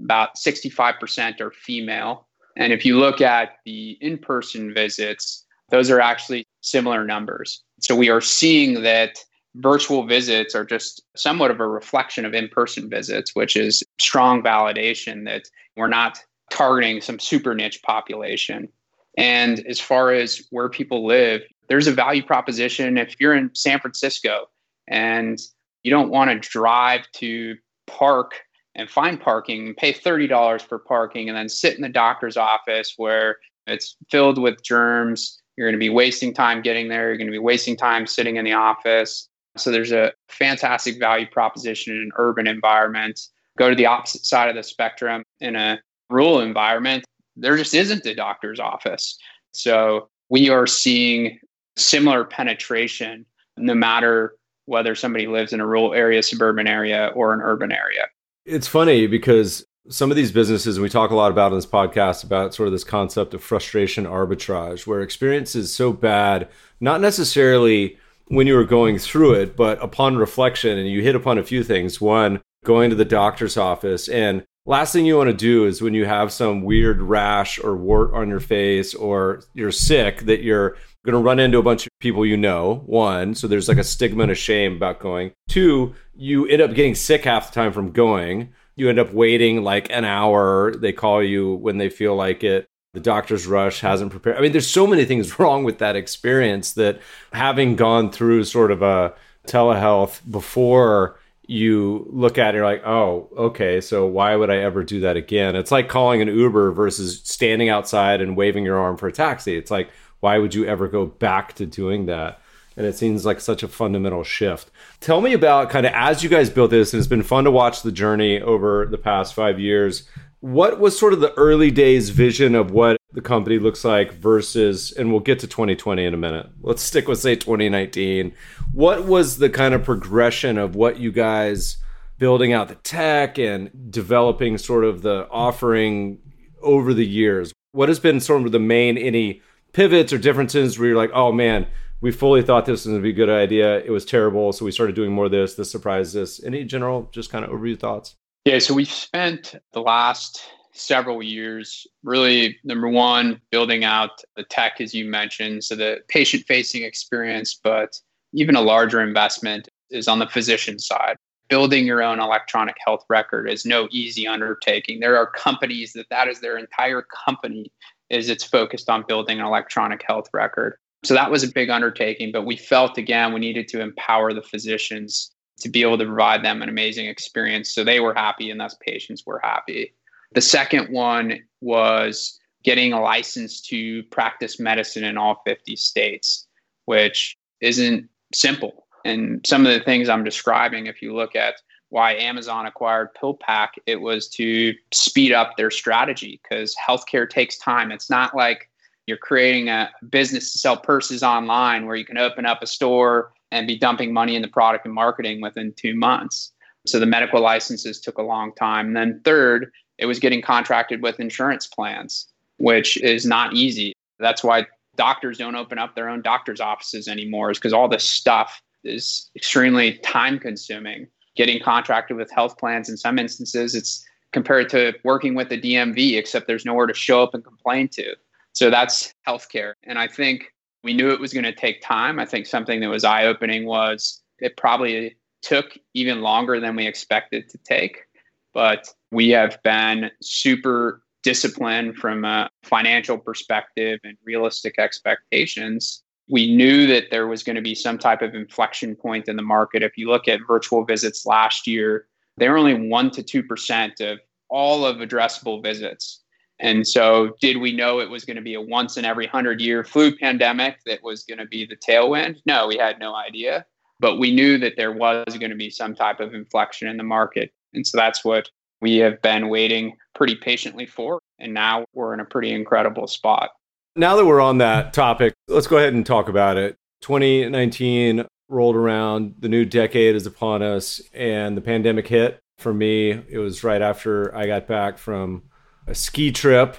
About 0.03 0.37
65% 0.37 1.41
are 1.41 1.51
female. 1.51 2.27
And 2.57 2.73
if 2.73 2.85
you 2.85 2.99
look 2.99 3.21
at 3.21 3.59
the 3.65 3.99
in 4.01 4.19
person 4.19 4.73
visits, 4.73 5.45
those 5.71 5.91
are 5.91 6.01
actually 6.01 6.47
similar 6.61 7.05
numbers. 7.05 7.63
So 7.81 7.97
we 7.97 8.11
are 8.11 8.21
seeing 8.21 8.83
that 8.83 9.19
virtual 9.57 10.07
visits 10.07 10.55
are 10.55 10.65
just 10.65 11.03
somewhat 11.17 11.51
of 11.51 11.61
a 11.61 11.67
reflection 11.67 12.25
of 12.25 12.35
in 12.35 12.49
person 12.49 12.89
visits, 12.89 13.35
which 13.35 13.57
is 13.57 13.83
strong 13.99 14.43
validation 14.43 15.25
that 15.25 15.43
we're 15.77 15.89
not 15.89 16.19
targeting 16.51 17.01
some 17.01 17.19
super 17.19 17.55
niche 17.55 17.83
population. 17.83 18.69
And 19.17 19.65
as 19.67 19.81
far 19.81 20.13
as 20.13 20.43
where 20.51 20.69
people 20.69 21.07
live, 21.07 21.43
there's 21.69 21.87
a 21.87 21.93
value 21.93 22.23
proposition. 22.23 22.99
If 22.99 23.15
you're 23.21 23.35
in 23.35 23.51
San 23.55 23.81
Francisco 23.81 24.49
and 24.89 25.39
you 25.83 25.91
don't 25.91 26.11
want 26.11 26.31
to 26.31 26.49
drive 26.49 27.03
to 27.13 27.57
park 27.87 28.35
and 28.75 28.91
find 28.91 29.21
parking, 29.21 29.75
pay 29.75 29.93
$30 29.93 30.63
for 30.63 30.79
parking, 30.79 31.29
and 31.29 31.37
then 31.37 31.49
sit 31.49 31.77
in 31.77 31.83
the 31.83 31.89
doctor's 31.89 32.37
office 32.37 32.95
where 32.97 33.37
it's 33.67 33.97
filled 34.11 34.39
with 34.39 34.63
germs. 34.63 35.41
You're 35.57 35.69
going 35.69 35.79
to 35.79 35.85
be 35.85 35.91
wasting 35.91 36.35
time 36.35 36.63
getting 36.63 36.89
there. 36.89 37.09
You're 37.09 37.17
going 37.17 37.29
to 37.29 37.33
be 37.33 37.39
wasting 37.39 37.77
time 37.77 38.07
sitting 38.07 38.37
in 38.37 38.45
the 38.45 38.53
office. 38.53 39.29
So 39.57 39.71
there's 39.71 39.93
a 39.93 40.13
fantastic 40.29 40.99
value 40.99 41.27
proposition 41.31 41.95
in 41.95 42.03
an 42.03 42.11
urban 42.17 42.49
environment. 42.49 43.21
Go 43.57 43.71
to 43.71 43.77
the 43.77 43.87
opposite 43.87 44.25
side 44.25 44.49
of 44.49 44.57
the 44.57 44.65
spectrum 44.65 45.23
in 45.41 45.55
a 45.55 45.79
rural 46.11 46.41
environment, 46.41 47.05
there 47.37 47.57
just 47.57 47.75
isn't 47.75 48.07
a 48.07 48.15
doctor's 48.15 48.61
office. 48.61 49.19
So 49.53 50.09
we 50.29 50.49
are 50.49 50.67
seeing 50.67 51.39
similar 51.77 52.25
penetration 52.25 53.27
no 53.57 53.75
matter 53.75 54.37
whether 54.67 54.95
somebody 54.95 55.27
lives 55.27 55.53
in 55.53 55.61
a 55.61 55.67
rural 55.67 55.95
area, 55.95 56.23
suburban 56.23 56.67
area, 56.67 57.13
or 57.15 57.33
an 57.35 57.41
urban 57.41 57.71
area. 57.71 58.07
It's 58.47 58.69
funny 58.69 59.07
because 59.07 59.65
some 59.89 60.11
of 60.11 60.17
these 60.17 60.33
businesses, 60.33 60.77
and 60.77 60.83
we 60.83 60.91
talk 60.91 61.11
a 61.11 61.15
lot 61.15 61.31
about 61.31 61.53
in 61.53 61.59
this 61.59 61.67
podcast 61.67 62.25
about 62.25 62.55
sort 62.55 62.67
of 62.67 62.73
this 62.73 62.85
concept 62.85 63.33
of 63.35 63.43
frustration 63.43 64.05
arbitrage, 64.05 64.87
where 64.87 65.01
experience 65.01 65.55
is 65.55 65.75
so 65.75 65.93
bad, 65.93 66.49
not 66.81 67.01
necessarily 67.01 67.99
when 68.29 68.47
you 68.47 68.55
were 68.55 68.65
going 68.65 68.99
through 68.99 69.35
it, 69.35 69.57
but 69.57 69.83
upon 69.83 70.17
reflection, 70.17 70.79
and 70.79 70.89
you 70.89 71.03
hit 71.03 71.15
upon 71.15 71.39
a 71.39 71.43
few 71.43 71.63
things. 71.65 72.01
One, 72.01 72.41
going 72.65 72.91
to 72.91 72.97
the 72.97 73.05
doctor's 73.05 73.57
office. 73.57 74.09
And 74.09 74.45
last 74.67 74.93
thing 74.93 75.07
you 75.07 75.17
want 75.17 75.29
to 75.29 75.37
do 75.37 75.67
is 75.67 75.83
when 75.83 75.95
you 75.95 76.07
have 76.07 76.33
some 76.33 76.63
weird 76.63 77.01
rash 77.03 77.59
or 77.59 77.77
wart 77.77 78.13
on 78.15 78.29
your 78.29 78.41
face 78.41 78.95
or 78.95 79.43
you're 79.55 79.73
sick, 79.73 80.21
that 80.23 80.43
you're 80.43 80.77
going 81.05 81.13
to 81.13 81.19
run 81.19 81.39
into 81.39 81.59
a 81.59 81.63
bunch 81.63 81.87
of 81.87 81.93
people 82.01 82.25
you 82.25 82.37
know. 82.37 82.83
One, 82.87 83.35
so 83.35 83.47
there's 83.47 83.69
like 83.69 83.79
a 83.79 83.85
stigma 83.85 84.23
and 84.23 84.33
a 84.33 84.35
shame 84.35 84.77
about 84.77 85.01
going. 85.01 85.33
Two, 85.49 85.95
you 86.17 86.47
end 86.47 86.63
up 86.63 86.75
getting 86.75 86.95
sick 86.95 87.25
half 87.25 87.49
the 87.49 87.55
time 87.55 87.73
from 87.73 87.93
going. 87.93 88.53
You 88.77 88.89
end 88.89 88.99
up 88.99 89.13
waiting 89.13 89.63
like 89.63 89.91
an 89.91 90.05
hour. 90.05 90.75
They 90.75 90.93
call 90.93 91.23
you 91.23 91.55
when 91.55 91.79
they 91.79 91.89
feel 91.89 92.17
like 92.17 92.43
it. 92.43 92.67
The 92.95 93.01
doctor's 93.01 93.47
rush 93.47 93.81
hasn't 93.81 94.13
prepared. 94.13 94.37
I 94.37 94.41
mean, 94.41 94.53
there's 94.53 94.71
so 94.71 94.87
many 94.87 95.05
things 95.05 95.39
wrong 95.39 95.65
with 95.65 95.79
that 95.79 95.97
experience 95.97 96.73
that 96.73 97.01
having 97.33 97.77
gone 97.77 98.11
through 98.11 98.45
sort 98.45 98.71
of 98.71 98.83
a 98.83 99.15
telehealth 99.47 100.21
before 100.31 101.19
you 101.47 102.09
look 102.11 102.39
at 102.39 102.55
it, 102.55 102.59
you're 102.59 102.65
like, 102.65 102.87
oh, 102.87 103.29
okay, 103.37 103.81
so 103.81 104.07
why 104.07 104.35
would 104.35 104.49
I 104.49 104.59
ever 104.59 104.83
do 104.83 105.01
that 105.01 105.17
again? 105.17 105.55
It's 105.57 105.71
like 105.71 105.89
calling 105.89 106.23
an 106.23 106.29
Uber 106.29 106.73
versus 106.73 107.21
standing 107.25 107.69
outside 107.69 108.23
and 108.23 108.37
waving 108.37 108.65
your 108.65 108.79
arm 108.79 108.97
for 108.97 109.09
a 109.09 109.13
taxi. 109.13 109.57
It's 109.57 109.71
like, 109.71 109.91
why 110.25 110.39
would 110.39 110.55
you 110.55 110.65
ever 110.65 110.89
go 110.89 111.05
back 111.05 111.53
to 111.53 111.67
doing 111.67 112.07
that? 112.07 112.41
And 112.79 112.87
it 112.87 112.97
seems 112.97 113.27
like 113.27 113.43
such 113.43 113.63
a 113.63 113.69
fundamental 113.69 114.25
shift. 114.25 114.71
Tell 114.99 115.21
me 115.21 115.35
about 115.35 115.69
kind 115.69 115.85
of 115.85 115.93
as 115.93 116.23
you 116.23 116.31
guys 116.31 116.49
built 116.49 116.71
this, 116.71 116.95
and 116.95 116.99
it's 116.99 117.07
been 117.07 117.23
fun 117.23 117.45
to 117.45 117.51
watch 117.51 117.83
the 117.83 117.93
journey 117.93 118.41
over 118.41 118.87
the 118.87 118.97
past 118.97 119.35
five 119.35 119.61
years. 119.61 120.09
What 120.41 120.81
was 120.81 120.99
sort 120.99 121.13
of 121.13 121.21
the 121.21 121.35
early 121.35 121.71
days 121.71 122.09
vision 122.09 122.55
of 122.55 122.71
what 122.71 122.97
the 123.13 123.21
company 123.21 123.59
looks 123.59 123.85
like 123.85 124.15
versus, 124.15 124.93
and 124.93 125.11
we'll 125.11 125.21
get 125.21 125.41
to 125.41 125.47
2020 125.47 126.03
in 126.03 126.15
a 126.15 126.17
minute. 126.17 126.49
Let's 126.63 126.81
stick 126.81 127.07
with, 127.07 127.19
say, 127.19 127.37
2019. 127.37 128.33
What 128.73 129.05
was 129.05 129.37
the 129.37 129.51
kind 129.51 129.75
of 129.75 129.85
progression 129.85 130.57
of 130.57 130.75
what 130.75 130.99
you 130.99 131.13
guys 131.13 131.77
building 132.17 132.55
out 132.55 132.69
the 132.69 132.77
tech 132.77 133.39
and 133.39 133.71
developing 133.91 134.57
sort 134.57 134.85
of 134.85 135.03
the 135.03 135.29
offering 135.31 136.19
over 136.63 136.95
the 136.95 137.07
years? 137.07 137.53
What 137.73 137.91
has 137.91 138.01
been 138.01 138.21
sort 138.21 138.47
of 138.47 138.53
the 138.53 138.59
main, 138.59 138.97
any 138.97 139.43
pivots 139.75 140.13
or 140.13 140.19
differences 140.19 140.79
where 140.79 140.89
you're 140.89 140.97
like, 140.97 141.11
oh 141.13 141.33
man, 141.33 141.67
we 142.01 142.11
fully 142.11 142.43
thought 142.43 142.65
this 142.65 142.85
was 142.85 142.87
going 142.87 142.99
to 142.99 143.03
be 143.03 143.11
a 143.11 143.13
good 143.13 143.31
idea. 143.31 143.79
It 143.79 143.91
was 143.91 144.05
terrible. 144.05 144.53
So 144.53 144.65
we 144.65 144.73
started 144.73 144.95
doing 144.95 145.13
more 145.13 145.27
of 145.27 145.31
this. 145.31 145.55
This 145.55 145.71
surprised 145.71 146.17
us. 146.17 146.43
Any 146.43 146.65
general, 146.65 147.09
just 147.13 147.31
kind 147.31 147.45
of 147.45 147.51
overview 147.51 147.79
thoughts? 147.79 148.15
Yeah, 148.45 148.59
so 148.59 148.75
we've 148.75 148.91
spent 148.91 149.55
the 149.73 149.81
last 149.81 150.43
several 150.73 151.23
years 151.23 151.87
really, 152.03 152.59
number 152.65 152.89
one, 152.89 153.41
building 153.51 153.85
out 153.85 154.23
the 154.37 154.43
tech, 154.45 154.81
as 154.81 154.93
you 154.93 155.07
mentioned, 155.07 155.65
so 155.65 155.77
the 155.77 156.01
patient 156.09 156.45
facing 156.47 156.83
experience, 156.83 157.55
but 157.55 157.99
even 158.33 158.57
a 158.57 158.61
larger 158.61 159.01
investment 159.01 159.69
is 159.91 160.09
on 160.09 160.19
the 160.19 160.27
physician 160.27 160.79
side. 160.79 161.17
Building 161.49 161.87
your 161.87 162.03
own 162.03 162.21
electronic 162.21 162.75
health 162.85 163.05
record 163.09 163.49
is 163.49 163.65
no 163.65 163.87
easy 163.91 164.27
undertaking. 164.27 165.01
There 165.01 165.17
are 165.17 165.31
companies 165.31 165.93
that 165.93 166.09
that 166.11 166.27
is 166.27 166.41
their 166.41 166.59
entire 166.59 167.03
company 167.03 167.71
is 168.11 168.29
it's 168.29 168.45
focused 168.45 168.89
on 168.89 169.05
building 169.07 169.41
an 169.41 169.47
electronic 169.47 170.03
health 170.07 170.29
record. 170.33 170.77
So 171.05 171.15
that 171.15 171.31
was 171.31 171.45
a 171.45 171.53
big 171.53 171.71
undertaking, 171.71 172.33
but 172.33 172.47
we 172.47 172.57
felt 172.57 172.97
again 172.99 173.33
we 173.33 173.41
needed 173.41 173.69
to 173.69 173.81
empower 173.81 174.33
the 174.33 174.43
physicians 174.43 175.31
to 175.61 175.69
be 175.69 175.83
able 175.83 175.99
to 175.99 176.07
provide 176.07 176.45
them 176.45 176.63
an 176.63 176.69
amazing 176.69 177.07
experience 177.07 177.73
so 177.73 177.85
they 177.85 178.01
were 178.01 178.15
happy 178.15 178.51
and 178.51 178.61
thus 178.61 178.77
patients 178.81 179.25
were 179.25 179.41
happy. 179.43 179.95
The 180.35 180.41
second 180.41 180.89
one 180.93 181.41
was 181.61 182.39
getting 182.65 182.93
a 182.93 183.01
license 183.01 183.61
to 183.61 184.03
practice 184.05 184.59
medicine 184.59 185.05
in 185.05 185.17
all 185.17 185.43
50 185.47 185.77
states, 185.77 186.47
which 186.87 187.37
isn't 187.61 188.09
simple. 188.35 188.87
And 189.05 189.47
some 189.47 189.67
of 189.67 189.73
the 189.73 189.85
things 189.85 190.09
I'm 190.09 190.25
describing, 190.25 190.87
if 190.87 191.03
you 191.03 191.15
look 191.15 191.37
at 191.37 191.57
why 191.95 192.17
Amazon 192.17 192.67
acquired 192.67 193.11
PillPack, 193.15 193.69
it 193.87 194.01
was 194.01 194.27
to 194.31 194.75
speed 194.93 195.31
up 195.31 195.57
their 195.57 195.71
strategy 195.71 196.41
because 196.43 196.75
healthcare 196.75 197.31
takes 197.31 197.57
time. 197.57 197.93
It's 197.93 198.11
not 198.11 198.35
like 198.35 198.69
you're 199.07 199.17
creating 199.17 199.69
a 199.69 199.89
business 200.11 200.51
to 200.51 200.59
sell 200.59 200.77
purses 200.77 201.23
online 201.23 201.87
where 201.87 201.95
you 201.95 202.05
can 202.05 202.19
open 202.19 202.47
up 202.47 202.63
a 202.63 202.67
store 202.67 203.33
and 203.53 203.69
be 203.69 203.79
dumping 203.79 204.13
money 204.13 204.35
in 204.35 204.43
the 204.43 204.49
product 204.49 204.85
and 204.87 204.93
marketing 204.93 205.41
within 205.41 205.73
two 205.75 205.95
months. 205.95 206.51
So 206.85 206.99
the 206.99 207.07
medical 207.07 207.41
licenses 207.41 208.01
took 208.01 208.19
a 208.19 208.23
long 208.23 208.53
time. 208.57 208.89
And 208.89 208.97
then 208.97 209.21
third, 209.25 209.71
it 209.99 210.07
was 210.07 210.19
getting 210.19 210.43
contracted 210.43 211.01
with 211.01 211.21
insurance 211.21 211.69
plans, 211.69 212.27
which 212.57 212.97
is 213.03 213.25
not 213.25 213.55
easy. 213.55 213.93
That's 214.19 214.43
why 214.43 214.67
doctors 214.97 215.39
don't 215.39 215.55
open 215.55 215.79
up 215.79 215.95
their 215.95 216.09
own 216.09 216.23
doctor's 216.23 216.61
offices 216.61 217.07
anymore, 217.07 217.53
is 217.53 217.59
because 217.59 217.73
all 217.73 217.89
this 217.89 218.03
stuff 218.03 218.61
is 218.83 219.31
extremely 219.37 219.99
time 219.99 220.41
consuming. 220.41 221.07
Getting 221.37 221.61
contracted 221.61 222.17
with 222.17 222.31
health 222.31 222.59
plans 222.59 222.89
in 222.89 222.97
some 222.97 223.19
instances, 223.19 223.75
it's 223.75 224.05
compared 224.33 224.69
to 224.71 224.93
working 225.05 225.35
with 225.35 225.49
the 225.49 225.61
DMV, 225.61 226.17
except 226.17 226.47
there's 226.47 226.65
nowhere 226.65 226.87
to 226.87 226.95
show 226.95 227.23
up 227.23 227.35
and 227.35 227.45
complain 227.45 227.89
to. 227.89 228.15
So 228.53 228.71
that's 228.71 229.13
healthcare. 229.27 229.75
And 229.83 229.99
I 229.99 230.07
think 230.07 230.53
we 230.85 230.95
knew 230.95 231.11
it 231.11 231.21
was 231.21 231.33
going 231.33 231.45
to 231.45 231.53
take 231.53 231.83
time. 231.83 232.21
I 232.21 232.27
think 232.27 232.47
something 232.47 232.81
that 232.81 232.89
was 232.89 233.05
eye 233.05 233.25
opening 233.25 233.67
was 233.67 234.23
it 234.39 234.57
probably 234.57 235.17
took 235.43 235.77
even 235.95 236.21
longer 236.21 236.61
than 236.61 236.77
we 236.77 236.87
expected 236.87 237.49
to 237.49 237.59
take. 237.59 238.05
But 238.53 238.89
we 239.11 239.31
have 239.31 239.61
been 239.65 240.11
super 240.23 241.03
disciplined 241.25 241.97
from 241.97 242.25
a 242.25 242.49
financial 242.63 243.19
perspective 243.19 243.99
and 244.05 244.17
realistic 244.25 244.79
expectations. 244.79 246.04
We 246.29 246.55
knew 246.55 246.87
that 246.87 247.11
there 247.11 247.27
was 247.27 247.43
going 247.43 247.57
to 247.57 247.63
be 247.63 247.75
some 247.75 247.99
type 247.99 248.23
of 248.23 248.35
inflection 248.35 248.97
point 248.97 249.29
in 249.29 249.37
the 249.37 249.43
market. 249.43 249.83
If 249.83 249.99
you 249.99 250.09
look 250.09 250.27
at 250.27 250.41
virtual 250.47 250.85
visits 250.85 251.27
last 251.27 251.67
year, 251.67 252.07
they 252.37 252.49
were 252.49 252.57
only 252.57 252.75
1% 252.75 253.13
to 253.27 253.43
2% 253.43 254.13
of 254.13 254.19
all 254.49 254.87
of 254.87 254.97
addressable 254.99 255.63
visits. 255.63 256.21
And 256.61 256.87
so, 256.87 257.35
did 257.41 257.59
we 257.59 257.73
know 257.73 257.99
it 257.99 258.09
was 258.09 258.25
going 258.25 258.37
to 258.37 258.43
be 258.43 258.55
a 258.55 258.61
once 258.61 258.97
in 258.97 259.05
every 259.05 259.27
100 259.27 259.61
year 259.61 259.83
flu 259.83 260.17
pandemic 260.17 260.79
that 260.87 261.03
was 261.03 261.25
going 261.25 261.39
to 261.39 261.47
be 261.47 261.67
the 261.67 261.77
tailwind? 261.77 262.41
No, 262.47 262.69
we 262.69 262.77
had 262.77 262.99
no 263.01 263.15
idea. 263.15 263.67
But 264.01 264.19
we 264.19 264.35
knew 264.35 264.59
that 264.59 264.75
there 264.77 264.93
was 264.93 265.37
going 265.39 265.51
to 265.51 265.57
be 265.57 265.71
some 265.71 265.95
type 265.95 266.21
of 266.21 266.35
inflection 266.35 266.89
in 266.89 266.97
the 266.97 267.05
market. 267.05 267.53
And 267.73 267.87
so, 267.87 267.99
that's 267.99 268.25
what 268.25 268.51
we 268.81 268.99
have 268.99 269.21
been 269.21 269.49
waiting 269.49 269.97
pretty 270.15 270.37
patiently 270.37 270.87
for. 270.87 271.19
And 271.41 271.53
now 271.53 271.87
we're 271.93 272.15
in 272.15 272.21
a 272.21 272.25
pretty 272.25 272.53
incredible 272.53 273.09
spot. 273.09 273.51
Now 273.97 274.17
that 274.17 274.27
we're 274.27 274.41
on 274.41 274.59
that 274.59 274.93
topic, 274.93 275.35
let's 275.47 275.69
go 275.69 275.77
ahead 275.77 275.95
and 275.95 276.05
talk 276.05 276.29
about 276.29 276.57
it. 276.57 276.77
2019 277.03 278.27
rolled 278.49 278.75
around, 278.75 279.37
the 279.39 279.49
new 279.49 279.65
decade 279.65 280.17
is 280.17 280.27
upon 280.27 280.63
us, 280.63 281.01
and 281.13 281.57
the 281.57 281.61
pandemic 281.61 282.09
hit. 282.09 282.41
For 282.59 282.75
me, 282.75 283.13
it 283.13 283.39
was 283.39 283.63
right 283.63 283.81
after 283.81 284.35
I 284.37 284.49
got 284.49 284.67
back 284.67 284.99
from 284.99 285.45
a 285.87 285.95
ski 285.95 286.33
trip 286.33 286.77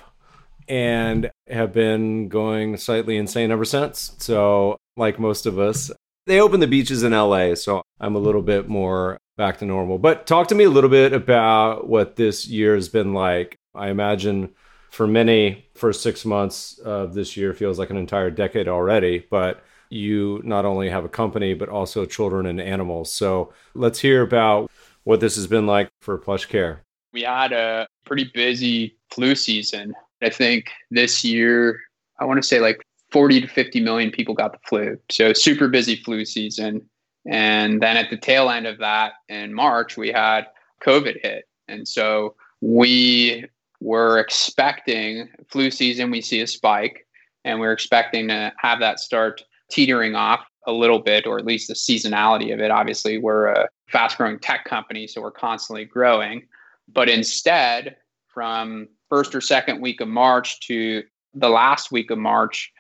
and 0.68 1.32
have 1.48 1.72
been 1.72 2.28
going 2.28 2.76
slightly 2.76 3.16
insane 3.16 3.50
ever 3.50 3.64
since. 3.66 4.14
So, 4.18 4.76
like 4.98 5.18
most 5.18 5.46
of 5.46 5.58
us, 5.58 5.92
they 6.28 6.42
opened 6.42 6.64
the 6.64 6.68
beaches 6.68 7.04
in 7.04 7.14
LA, 7.14 7.56
so 7.56 7.82
I'm 7.98 8.16
a 8.16 8.20
little 8.20 8.42
bit 8.42 8.68
more 8.68 9.18
back 9.38 9.60
to 9.60 9.66
normal. 9.66 10.00
But 10.00 10.28
talk 10.28 10.50
to 10.50 10.56
me 10.56 10.66
a 10.66 10.70
little 10.70 10.90
bit 10.90 11.14
about 11.14 11.88
what 11.88 12.18
this 12.18 12.46
year 12.46 12.76
has 12.76 12.90
been 12.90 13.14
like. 13.14 13.58
I 13.74 13.88
imagine 13.88 14.50
for 14.96 15.08
many, 15.08 15.66
first 15.76 16.02
six 16.02 16.26
months 16.26 16.78
of 16.80 17.14
this 17.14 17.36
year 17.36 17.54
feels 17.54 17.78
like 17.78 17.90
an 17.90 17.98
entire 17.98 18.32
decade 18.32 18.68
already, 18.68 19.26
but 19.30 19.64
you 19.90 20.42
not 20.44 20.66
only 20.66 20.90
have 20.90 21.06
a 21.06 21.10
company, 21.10 21.54
but 21.54 21.70
also 21.70 22.06
children 22.06 22.46
and 22.46 22.60
animals. 22.60 23.14
So 23.14 23.54
let's 23.74 24.00
hear 24.00 24.22
about 24.22 24.72
what 25.04 25.20
this 25.20 25.36
has 25.36 25.48
been 25.48 25.68
like 25.68 25.90
for 26.02 26.18
Plush 26.18 26.46
Care 26.46 26.82
we 27.16 27.24
had 27.24 27.54
a 27.54 27.88
pretty 28.06 28.30
busy 28.36 28.98
flu 29.10 29.34
season. 29.34 29.96
I 30.22 30.30
think 30.30 30.70
this 30.92 31.24
year, 31.24 31.80
I 32.20 32.26
want 32.26 32.42
to 32.42 32.48
say 32.48 32.60
like 32.60 32.86
40 33.12 33.42
to 33.42 33.48
50 33.48 33.80
million 33.80 34.12
people 34.12 34.36
got 34.36 34.52
the 34.52 34.60
flu. 34.68 35.00
So 35.10 35.32
super 35.32 35.70
busy 35.70 35.96
flu 35.96 36.26
season. 36.26 36.88
And 37.26 37.82
then 37.82 37.96
at 37.98 38.10
the 38.10 38.18
tail 38.18 38.50
end 38.50 38.68
of 38.68 38.78
that 38.80 39.14
in 39.30 39.54
March, 39.54 39.98
we 39.98 40.12
had 40.12 40.48
COVID 40.86 41.22
hit. 41.22 41.46
And 41.70 41.88
so 41.88 42.36
we 42.62 43.46
were 43.86 44.18
expecting 44.18 45.30
flu 45.48 45.70
season, 45.70 46.10
we 46.10 46.20
see 46.20 46.42
a 46.42 46.48
spike, 46.48 47.06
and 47.44 47.60
we're 47.60 47.72
expecting 47.72 48.28
to 48.28 48.52
have 48.58 48.80
that 48.80 49.00
start 49.00 49.44
teetering 49.70 50.16
off 50.16 50.44
a 50.66 50.72
little 50.72 50.98
bit, 50.98 51.28
or 51.28 51.38
at 51.38 51.46
least 51.46 51.68
the 51.68 51.76
seasonality 51.76 52.52
of 52.52 52.60
it. 52.60 52.72
Obviously, 52.72 53.20
we're 53.20 53.46
a 53.46 53.70
fast 53.88 54.18
growing 54.18 54.40
tech 54.40 54.66
company, 54.66 55.06
so 55.06 55.22
we're 55.22 55.30
constantly 55.30 55.86
growing. 55.86 56.48
But 56.92 57.10
instead, 57.10 57.98
from 58.28 58.88
first 59.08 59.36
or 59.36 59.42
second 59.42 59.82
week 59.82 60.02
of 60.02 60.08
March 60.08 60.60
to 60.62 61.04
the 61.36 61.50
last 61.50 61.92
week 61.92 62.10
of 62.10 62.18
March, 62.18 62.72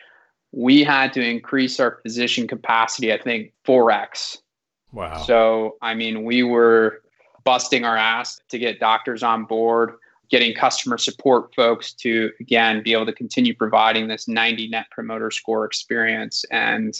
we 0.53 0.83
had 0.83 1.13
to 1.13 1.21
increase 1.21 1.79
our 1.79 1.99
physician 2.01 2.47
capacity, 2.47 3.13
I 3.13 3.21
think 3.21 3.53
4x. 3.67 4.37
Wow. 4.91 5.21
So, 5.21 5.77
I 5.83 5.93
mean, 5.93 6.23
we 6.23 6.41
were 6.41 7.03
busting 7.43 7.85
our 7.85 7.95
ass 7.95 8.39
to 8.49 8.57
get 8.57 8.79
doctors 8.79 9.21
on 9.21 9.45
board, 9.45 9.91
getting 10.29 10.53
customer 10.53 10.97
support 10.97 11.53
folks 11.55 11.93
to, 11.93 12.31
again, 12.39 12.81
be 12.83 12.93
able 12.93 13.05
to 13.05 13.13
continue 13.13 13.55
providing 13.55 14.07
this 14.07 14.27
90 14.27 14.69
net 14.69 14.85
promoter 14.91 15.31
score 15.31 15.65
experience. 15.65 16.45
And 16.51 16.95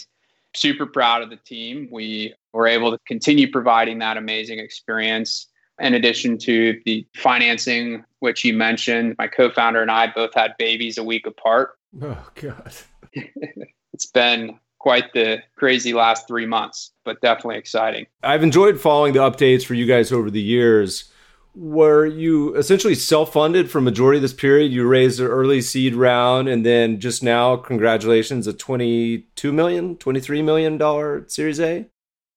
super 0.56 0.86
proud 0.86 1.22
of 1.22 1.30
the 1.30 1.36
team. 1.36 1.88
We 1.90 2.34
were 2.52 2.66
able 2.66 2.90
to 2.90 2.98
continue 3.06 3.50
providing 3.50 3.98
that 4.00 4.16
amazing 4.16 4.58
experience 4.58 5.48
in 5.78 5.94
addition 5.94 6.38
to 6.38 6.80
the 6.84 7.06
financing, 7.16 8.04
which 8.20 8.44
you 8.44 8.54
mentioned, 8.54 9.14
my 9.18 9.28
co 9.28 9.50
founder 9.50 9.82
and 9.82 9.90
I 9.90 10.06
both 10.06 10.34
had 10.34 10.54
babies 10.58 10.98
a 10.98 11.04
week 11.04 11.26
apart. 11.26 11.72
Oh, 12.00 12.26
God. 12.34 12.72
it's 13.92 14.06
been 14.06 14.58
quite 14.78 15.12
the 15.12 15.42
crazy 15.56 15.92
last 15.92 16.26
three 16.26 16.46
months, 16.46 16.92
but 17.04 17.20
definitely 17.20 17.56
exciting. 17.56 18.06
I've 18.22 18.42
enjoyed 18.42 18.80
following 18.80 19.12
the 19.12 19.20
updates 19.20 19.64
for 19.64 19.74
you 19.74 19.86
guys 19.86 20.12
over 20.12 20.30
the 20.30 20.40
years. 20.40 21.10
Were 21.58 22.04
you 22.04 22.54
essentially 22.54 22.94
self 22.94 23.32
funded 23.32 23.70
for 23.70 23.80
majority 23.80 24.18
of 24.18 24.22
this 24.22 24.34
period? 24.34 24.72
You 24.72 24.86
raised 24.86 25.20
an 25.20 25.26
early 25.26 25.62
seed 25.62 25.94
round 25.94 26.48
and 26.48 26.66
then 26.66 27.00
just 27.00 27.22
now, 27.22 27.56
congratulations, 27.56 28.46
a 28.46 28.52
$22 28.52 29.24
million, 29.54 29.96
$23 29.96 30.44
million 30.44 31.28
Series 31.30 31.58
A? 31.58 31.86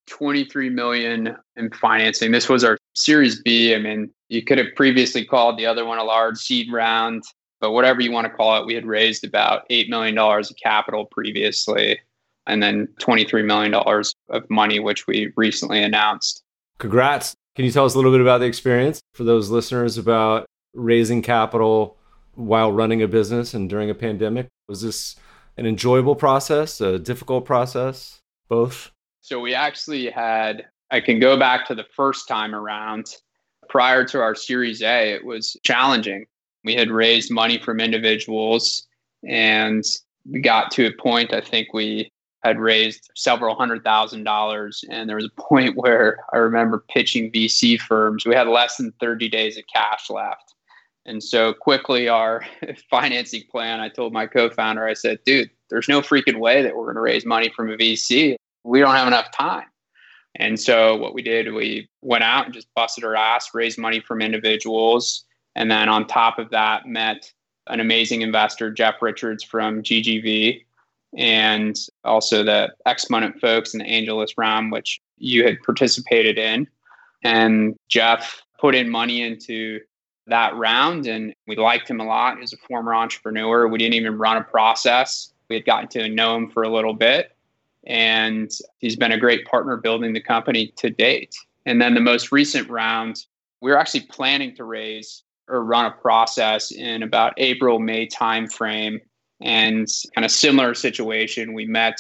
23 0.08 0.70
million 0.70 1.36
in 1.58 1.70
financing. 1.72 2.32
This 2.32 2.48
was 2.48 2.64
our 2.64 2.78
Series 2.96 3.42
B. 3.42 3.76
I 3.76 3.80
mean, 3.80 4.10
you 4.30 4.42
could 4.42 4.58
have 4.58 4.68
previously 4.78 5.26
called 5.26 5.60
the 5.60 5.66
other 5.66 5.84
one 5.84 5.98
a 5.98 6.04
large 6.06 6.38
seed 6.38 6.72
round, 6.72 7.24
but 7.60 7.72
whatever 7.72 8.00
you 8.00 8.14
want 8.14 8.26
to 8.26 8.34
call 8.34 8.62
it, 8.62 8.66
we 8.66 8.74
had 8.74 8.86
raised 8.86 9.26
about 9.26 9.68
$8 9.70 9.90
million 9.90 10.18
of 10.18 10.56
capital 10.64 11.06
previously, 11.06 12.00
and 12.48 12.64
then 12.64 12.88
$23 13.02 13.46
million 13.46 13.74
of 14.30 14.50
money, 14.50 14.80
which 14.80 15.08
we 15.08 15.34
recently 15.36 15.84
announced. 15.84 16.42
Congrats. 16.80 17.36
Can 17.60 17.66
you 17.66 17.72
tell 17.74 17.84
us 17.84 17.94
a 17.94 17.98
little 17.98 18.14
bit 18.14 18.22
about 18.22 18.38
the 18.38 18.46
experience 18.46 19.02
for 19.14 19.26
those 19.26 19.50
listeners 19.50 19.98
about 19.98 20.46
raising 20.74 21.22
capital 21.22 21.98
while 22.36 22.72
running 22.72 23.02
a 23.02 23.08
business 23.10 23.54
and 23.54 23.70
during 23.70 23.90
a 23.90 23.94
pandemic? 23.94 24.48
Was 24.70 24.82
this 24.82 25.18
an 25.58 25.66
enjoyable 25.66 26.16
process, 26.16 26.80
a 26.80 26.98
difficult 26.98 27.44
process, 27.44 28.22
both? 28.48 28.92
So 29.20 29.42
we 29.42 29.54
actually 29.54 30.10
had, 30.10 30.68
I 30.90 31.02
can 31.02 31.20
go 31.20 31.38
back 31.38 31.68
to 31.68 31.76
the 31.76 31.84
first 31.98 32.30
time 32.30 32.56
around. 32.56 33.08
Prior 33.68 34.06
to 34.06 34.22
our 34.22 34.36
Series 34.36 34.82
A, 34.82 35.12
it 35.12 35.26
was 35.26 35.58
challenging. 35.62 36.28
We 36.64 36.76
had 36.76 36.90
raised 36.90 37.30
money 37.30 37.60
from 37.62 37.82
individuals 37.82 38.88
and 39.28 39.84
we 40.26 40.40
got 40.40 40.72
to 40.72 40.86
a 40.86 40.94
point, 40.94 41.34
I 41.34 41.42
think 41.42 41.74
we 41.74 42.10
had 42.44 42.60
raised 42.60 43.10
several 43.16 43.56
hundred 43.56 43.84
thousand 43.84 44.24
dollars. 44.24 44.84
And 44.90 45.10
there 45.10 45.18
was 45.18 45.26
a 45.26 45.42
point 45.42 45.76
where 45.76 46.20
I 46.34 46.38
remember 46.38 46.84
pitching 46.90 47.32
VC 47.32 47.80
firms. 47.80 48.26
We 48.26 48.36
had 48.36 48.48
less 48.48 48.78
than 48.78 48.94
30 49.00 49.30
days 49.30 49.58
of 49.58 49.66
cash 49.74 50.10
left. 50.10 50.56
And 51.06 51.24
so 51.24 51.54
quickly, 51.54 52.08
our 52.08 52.46
financing 52.90 53.44
plan, 53.52 53.80
I 53.80 53.90
told 53.90 54.14
my 54.14 54.28
co 54.28 54.50
founder, 54.50 54.86
I 54.86 54.94
said, 54.94 55.20
dude, 55.26 55.50
there's 55.70 55.90
no 55.90 56.02
freaking 56.02 56.40
way 56.40 56.62
that 56.62 56.76
we're 56.76 56.86
going 56.86 56.96
to 56.96 57.02
raise 57.02 57.26
money 57.26 57.52
from 57.56 57.70
a 57.70 57.78
VC. 57.78 58.36
We 58.64 58.80
don't 58.80 58.96
have 58.96 59.08
enough 59.08 59.32
time. 59.32 59.66
And 60.36 60.60
so 60.60 60.96
what 60.96 61.14
we 61.14 61.22
did, 61.22 61.54
we 61.54 61.90
went 62.02 62.24
out 62.24 62.46
and 62.46 62.54
just 62.54 62.68
busted 62.76 63.04
our 63.04 63.16
ass, 63.16 63.50
raised 63.54 63.78
money 63.78 64.00
from 64.00 64.22
individuals. 64.22 65.26
And 65.56 65.70
then 65.72 65.90
on 65.90 66.08
top 66.08 66.38
of 66.40 66.52
that, 66.52 66.86
met 66.86 67.32
an 67.68 67.80
amazing 67.80 68.22
investor, 68.22 68.72
Jeff 68.72 69.02
Richards 69.02 69.44
from 69.44 69.82
GGV, 69.82 70.64
and 71.18 71.76
also 72.04 72.44
the 72.44 72.74
Exponent 72.86 73.40
folks 73.40 73.74
and 73.74 73.82
the 73.82 73.86
AngelList 73.86 74.34
round, 74.38 74.72
which 74.72 75.02
you 75.18 75.44
had 75.44 75.58
participated 75.64 76.38
in. 76.38 76.68
And 77.24 77.76
Jeff 77.88 78.42
put 78.60 78.76
in 78.76 78.90
money 78.90 79.22
into 79.22 79.80
that 80.28 80.56
round 80.56 81.08
and 81.08 81.34
we 81.48 81.56
liked 81.56 81.90
him 81.90 82.00
a 82.00 82.06
lot. 82.06 82.36
He 82.36 82.42
was 82.42 82.54
a 82.54 82.58
former 82.58 82.94
entrepreneur. 82.94 83.68
We 83.68 83.80
didn't 83.80 83.96
even 83.96 84.18
run 84.18 84.38
a 84.38 84.44
process. 84.44 85.34
We 85.50 85.56
had 85.56 85.66
gotten 85.66 85.90
to 85.90 86.10
know 86.10 86.36
him 86.36 86.50
for 86.50 86.64
a 86.64 86.70
little 86.70 86.94
bit 86.94 87.36
and 87.86 88.52
he's 88.80 88.96
been 88.96 89.12
a 89.12 89.18
great 89.18 89.46
partner 89.46 89.78
building 89.78 90.14
the 90.14 90.22
company 90.22 90.68
to 90.78 90.90
date. 90.90 91.36
And 91.66 91.82
then 91.82 91.94
the 91.94 92.02
most 92.02 92.32
recent 92.32 92.70
round, 92.70 93.26
we 93.62 93.72
were 93.72 93.78
actually 93.78 94.02
planning 94.02 94.56
to 94.56 94.64
raise 94.64 95.24
or 95.48 95.64
run 95.64 95.86
a 95.86 95.92
process 95.92 96.72
in 96.72 97.04
about 97.04 97.34
April, 97.38 97.80
May 97.80 98.08
timeframe. 98.08 99.00
And 99.42 99.88
kind 100.16 100.26
of 100.26 100.32
similar 100.32 100.74
situation, 100.74 101.54
we 101.54 101.66
met 101.66 102.00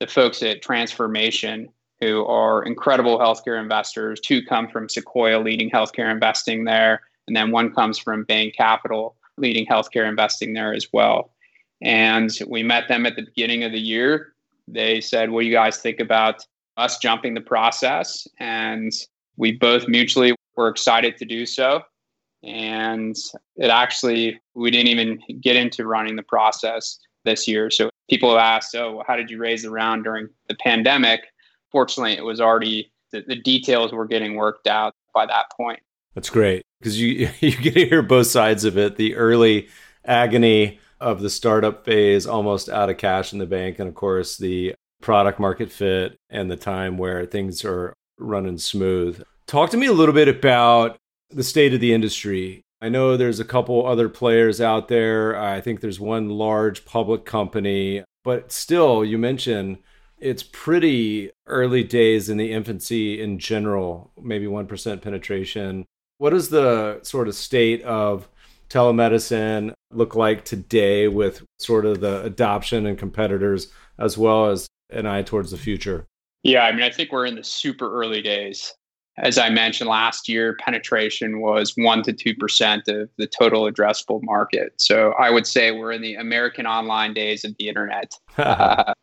the 0.00 0.06
folks 0.06 0.42
at 0.42 0.62
Transformation 0.62 1.68
who 2.00 2.24
are 2.24 2.64
incredible 2.64 3.18
healthcare 3.18 3.60
investors. 3.60 4.20
Two 4.20 4.42
come 4.44 4.68
from 4.68 4.88
Sequoia 4.88 5.38
leading 5.38 5.70
healthcare 5.70 6.10
investing 6.10 6.64
there, 6.64 7.02
and 7.26 7.36
then 7.36 7.50
one 7.50 7.72
comes 7.72 7.98
from 7.98 8.24
Bain 8.24 8.50
Capital 8.56 9.16
leading 9.36 9.66
healthcare 9.66 10.08
investing 10.08 10.52
there 10.54 10.72
as 10.72 10.88
well. 10.92 11.32
And 11.82 12.30
we 12.46 12.62
met 12.62 12.88
them 12.88 13.06
at 13.06 13.16
the 13.16 13.22
beginning 13.22 13.64
of 13.64 13.72
the 13.72 13.80
year. 13.80 14.34
They 14.68 15.00
said, 15.00 15.30
What 15.30 15.42
do 15.42 15.46
you 15.46 15.52
guys 15.52 15.78
think 15.78 16.00
about 16.00 16.44
us 16.76 16.98
jumping 16.98 17.34
the 17.34 17.40
process? 17.40 18.26
And 18.38 18.92
we 19.36 19.52
both 19.52 19.88
mutually 19.88 20.34
were 20.56 20.68
excited 20.68 21.16
to 21.18 21.24
do 21.24 21.46
so. 21.46 21.82
And 22.42 23.16
it 23.56 23.70
actually, 23.70 24.40
we 24.54 24.70
didn't 24.70 24.88
even 24.88 25.20
get 25.40 25.56
into 25.56 25.86
running 25.86 26.16
the 26.16 26.22
process 26.22 26.98
this 27.24 27.46
year. 27.46 27.70
So 27.70 27.90
people 28.08 28.30
have 28.30 28.38
asked, 28.38 28.74
Oh, 28.74 29.02
how 29.06 29.16
did 29.16 29.30
you 29.30 29.38
raise 29.38 29.62
the 29.62 29.70
round 29.70 30.04
during 30.04 30.28
the 30.48 30.54
pandemic? 30.56 31.20
Fortunately, 31.70 32.16
it 32.16 32.24
was 32.24 32.40
already, 32.40 32.92
the, 33.12 33.22
the 33.26 33.36
details 33.36 33.92
were 33.92 34.06
getting 34.06 34.34
worked 34.34 34.66
out 34.66 34.94
by 35.12 35.26
that 35.26 35.46
point. 35.56 35.80
That's 36.14 36.30
great 36.30 36.64
because 36.80 37.00
you, 37.00 37.28
you 37.40 37.56
get 37.56 37.74
to 37.74 37.86
hear 37.86 38.02
both 38.02 38.26
sides 38.26 38.64
of 38.64 38.78
it 38.78 38.96
the 38.96 39.16
early 39.16 39.68
agony 40.04 40.78
of 41.00 41.20
the 41.20 41.30
startup 41.30 41.84
phase, 41.84 42.26
almost 42.26 42.68
out 42.68 42.90
of 42.90 42.98
cash 42.98 43.32
in 43.32 43.38
the 43.38 43.46
bank, 43.46 43.78
and 43.78 43.88
of 43.88 43.94
course, 43.94 44.36
the 44.36 44.74
product 45.00 45.40
market 45.40 45.72
fit 45.72 46.18
and 46.28 46.50
the 46.50 46.56
time 46.56 46.98
where 46.98 47.24
things 47.24 47.64
are 47.64 47.94
running 48.18 48.58
smooth. 48.58 49.22
Talk 49.46 49.70
to 49.70 49.76
me 49.76 49.86
a 49.86 49.92
little 49.92 50.14
bit 50.14 50.28
about 50.28 50.98
the 51.30 51.44
state 51.44 51.74
of 51.74 51.80
the 51.80 51.92
industry. 51.92 52.62
I 52.82 52.88
know 52.88 53.16
there's 53.16 53.40
a 53.40 53.44
couple 53.44 53.86
other 53.86 54.08
players 54.08 54.60
out 54.60 54.88
there. 54.88 55.36
I 55.36 55.60
think 55.60 55.80
there's 55.80 56.00
one 56.00 56.30
large 56.30 56.84
public 56.84 57.24
company, 57.24 58.02
but 58.24 58.50
still, 58.52 59.04
you 59.04 59.18
mentioned 59.18 59.78
it's 60.18 60.42
pretty 60.42 61.30
early 61.46 61.84
days 61.84 62.28
in 62.28 62.36
the 62.36 62.52
infancy 62.52 63.20
in 63.20 63.38
general, 63.38 64.12
maybe 64.20 64.46
1% 64.46 65.02
penetration. 65.02 65.86
What 66.18 66.34
is 66.34 66.48
the 66.48 67.00
sort 67.02 67.28
of 67.28 67.34
state 67.34 67.82
of 67.82 68.28
telemedicine 68.68 69.72
look 69.90 70.14
like 70.14 70.44
today 70.44 71.08
with 71.08 71.42
sort 71.58 71.84
of 71.84 72.00
the 72.00 72.22
adoption 72.22 72.86
and 72.86 72.98
competitors 72.98 73.68
as 73.98 74.16
well 74.16 74.46
as 74.46 74.68
an 74.90 75.06
eye 75.06 75.22
towards 75.22 75.50
the 75.50 75.56
future? 75.56 76.06
Yeah, 76.42 76.64
I 76.64 76.72
mean, 76.72 76.82
I 76.82 76.90
think 76.90 77.12
we're 77.12 77.26
in 77.26 77.34
the 77.34 77.44
super 77.44 77.92
early 77.92 78.22
days. 78.22 78.74
As 79.20 79.36
I 79.36 79.50
mentioned 79.50 79.90
last 79.90 80.28
year, 80.28 80.56
penetration 80.60 81.40
was 81.40 81.74
1% 81.74 82.04
to 82.04 82.34
2% 82.34 82.88
of 82.88 83.10
the 83.18 83.26
total 83.26 83.70
addressable 83.70 84.22
market. 84.22 84.72
So 84.78 85.12
I 85.18 85.30
would 85.30 85.46
say 85.46 85.72
we're 85.72 85.92
in 85.92 86.00
the 86.00 86.14
American 86.14 86.66
online 86.66 87.12
days 87.12 87.44
of 87.44 87.54
the 87.58 87.68
internet. 87.68 88.12
Uh, 88.38 88.94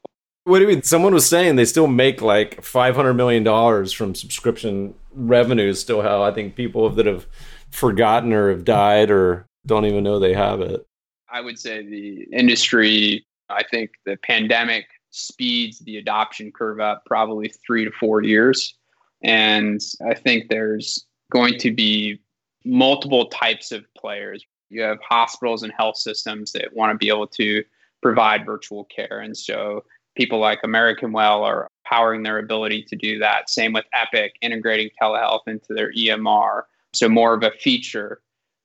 what 0.43 0.59
do 0.59 0.63
you 0.63 0.69
mean? 0.69 0.81
Someone 0.81 1.13
was 1.13 1.27
saying 1.27 1.57
they 1.57 1.65
still 1.65 1.87
make 1.87 2.21
like 2.21 2.61
$500 2.61 3.15
million 3.17 3.43
from 3.89 4.15
subscription 4.15 4.93
revenues, 5.13 5.81
still 5.81 6.01
how 6.01 6.23
I 6.23 6.31
think 6.31 6.55
people 6.55 6.89
that 6.91 7.05
have 7.05 7.27
forgotten 7.69 8.31
or 8.31 8.49
have 8.49 8.63
died 8.63 9.11
or 9.11 9.45
don't 9.65 9.85
even 9.85 10.05
know 10.05 10.19
they 10.19 10.33
have 10.33 10.61
it. 10.61 10.85
I 11.29 11.41
would 11.41 11.59
say 11.59 11.85
the 11.85 12.27
industry, 12.31 13.25
I 13.49 13.63
think 13.63 13.91
the 14.05 14.17
pandemic 14.23 14.85
speeds 15.11 15.79
the 15.79 15.97
adoption 15.97 16.51
curve 16.51 16.79
up 16.79 17.03
probably 17.05 17.51
three 17.65 17.83
to 17.83 17.91
four 17.99 18.23
years. 18.23 18.77
And 19.23 19.81
I 20.05 20.13
think 20.13 20.49
there's 20.49 21.05
going 21.31 21.57
to 21.59 21.73
be 21.73 22.19
multiple 22.65 23.27
types 23.27 23.71
of 23.71 23.85
players. 23.95 24.45
You 24.69 24.81
have 24.81 24.99
hospitals 25.01 25.63
and 25.63 25.73
health 25.75 25.97
systems 25.97 26.51
that 26.51 26.73
want 26.73 26.91
to 26.91 26.97
be 26.97 27.09
able 27.09 27.27
to 27.27 27.63
provide 28.01 28.45
virtual 28.45 28.85
care. 28.85 29.19
And 29.21 29.35
so 29.35 29.83
people 30.15 30.39
like 30.39 30.59
American 30.63 31.11
Well 31.11 31.43
are 31.43 31.67
powering 31.85 32.23
their 32.23 32.39
ability 32.39 32.83
to 32.83 32.95
do 32.95 33.17
that. 33.19 33.49
Same 33.49 33.73
with 33.73 33.85
Epic, 33.93 34.33
integrating 34.41 34.89
telehealth 35.01 35.47
into 35.47 35.73
their 35.73 35.91
EMR. 35.93 36.63
So 36.93 37.07
more 37.07 37.33
of 37.33 37.43
a 37.43 37.51
feature 37.51 38.21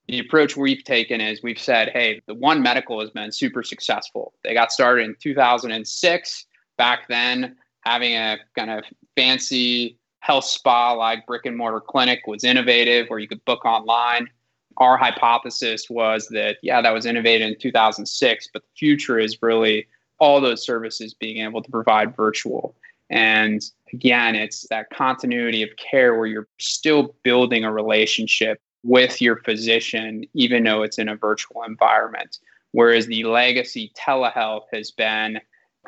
the 0.09 0.19
approach 0.19 0.57
we've 0.57 0.85
taken 0.85 1.21
is 1.21 1.43
we've 1.43 1.59
said, 1.59 1.91
hey, 1.91 2.21
the 2.27 2.35
One 2.35 2.63
Medical 2.63 3.01
has 3.01 3.11
been 3.11 3.31
super 3.31 3.63
successful. 3.63 4.35
They 4.43 4.55
got 4.55 4.73
started 4.73 5.05
in 5.05 5.17
2006. 5.21 6.47
Back 6.77 7.09
then, 7.09 7.57
having 7.83 8.15
a 8.15 8.39
kind 8.57 8.71
of 8.71 8.85
fancy 9.17 9.99
health 10.23 10.45
spa 10.45 10.93
like 10.93 11.27
brick 11.27 11.47
and 11.47 11.57
mortar 11.57 11.81
clinic 11.81 12.21
was 12.29 12.45
innovative 12.45 13.09
where 13.09 13.19
you 13.19 13.27
could 13.27 13.45
book 13.45 13.65
online. 13.65 14.29
Our 14.77 14.97
hypothesis 14.97 15.91
was 15.91 16.29
that, 16.29 16.59
yeah, 16.63 16.81
that 16.81 16.95
was 16.95 17.07
innovated 17.07 17.49
in 17.49 17.59
2006, 17.59 18.49
but 18.53 18.63
the 18.63 18.69
future 18.79 19.19
is 19.19 19.43
really 19.43 19.89
all 20.19 20.41
those 20.41 20.65
services 20.65 21.13
being 21.13 21.45
able 21.45 21.61
to 21.61 21.71
provide 21.71 22.17
virtual. 22.17 22.77
And 23.11 23.61
again, 23.93 24.37
it's 24.37 24.65
that 24.71 24.91
continuity 24.91 25.65
of 25.65 25.71
care 25.77 26.15
where 26.15 26.29
you're 26.29 26.49
still 26.61 27.17
building 27.25 27.65
a 27.65 27.73
relationship 27.73 28.61
with 28.85 29.21
your 29.21 29.37
physician, 29.39 30.25
even 30.35 30.63
though 30.63 30.83
it's 30.83 30.99
in 30.99 31.09
a 31.09 31.17
virtual 31.17 31.65
environment. 31.65 32.39
Whereas 32.71 33.07
the 33.07 33.25
legacy 33.25 33.93
telehealth 33.99 34.67
has 34.73 34.93
been 34.93 35.41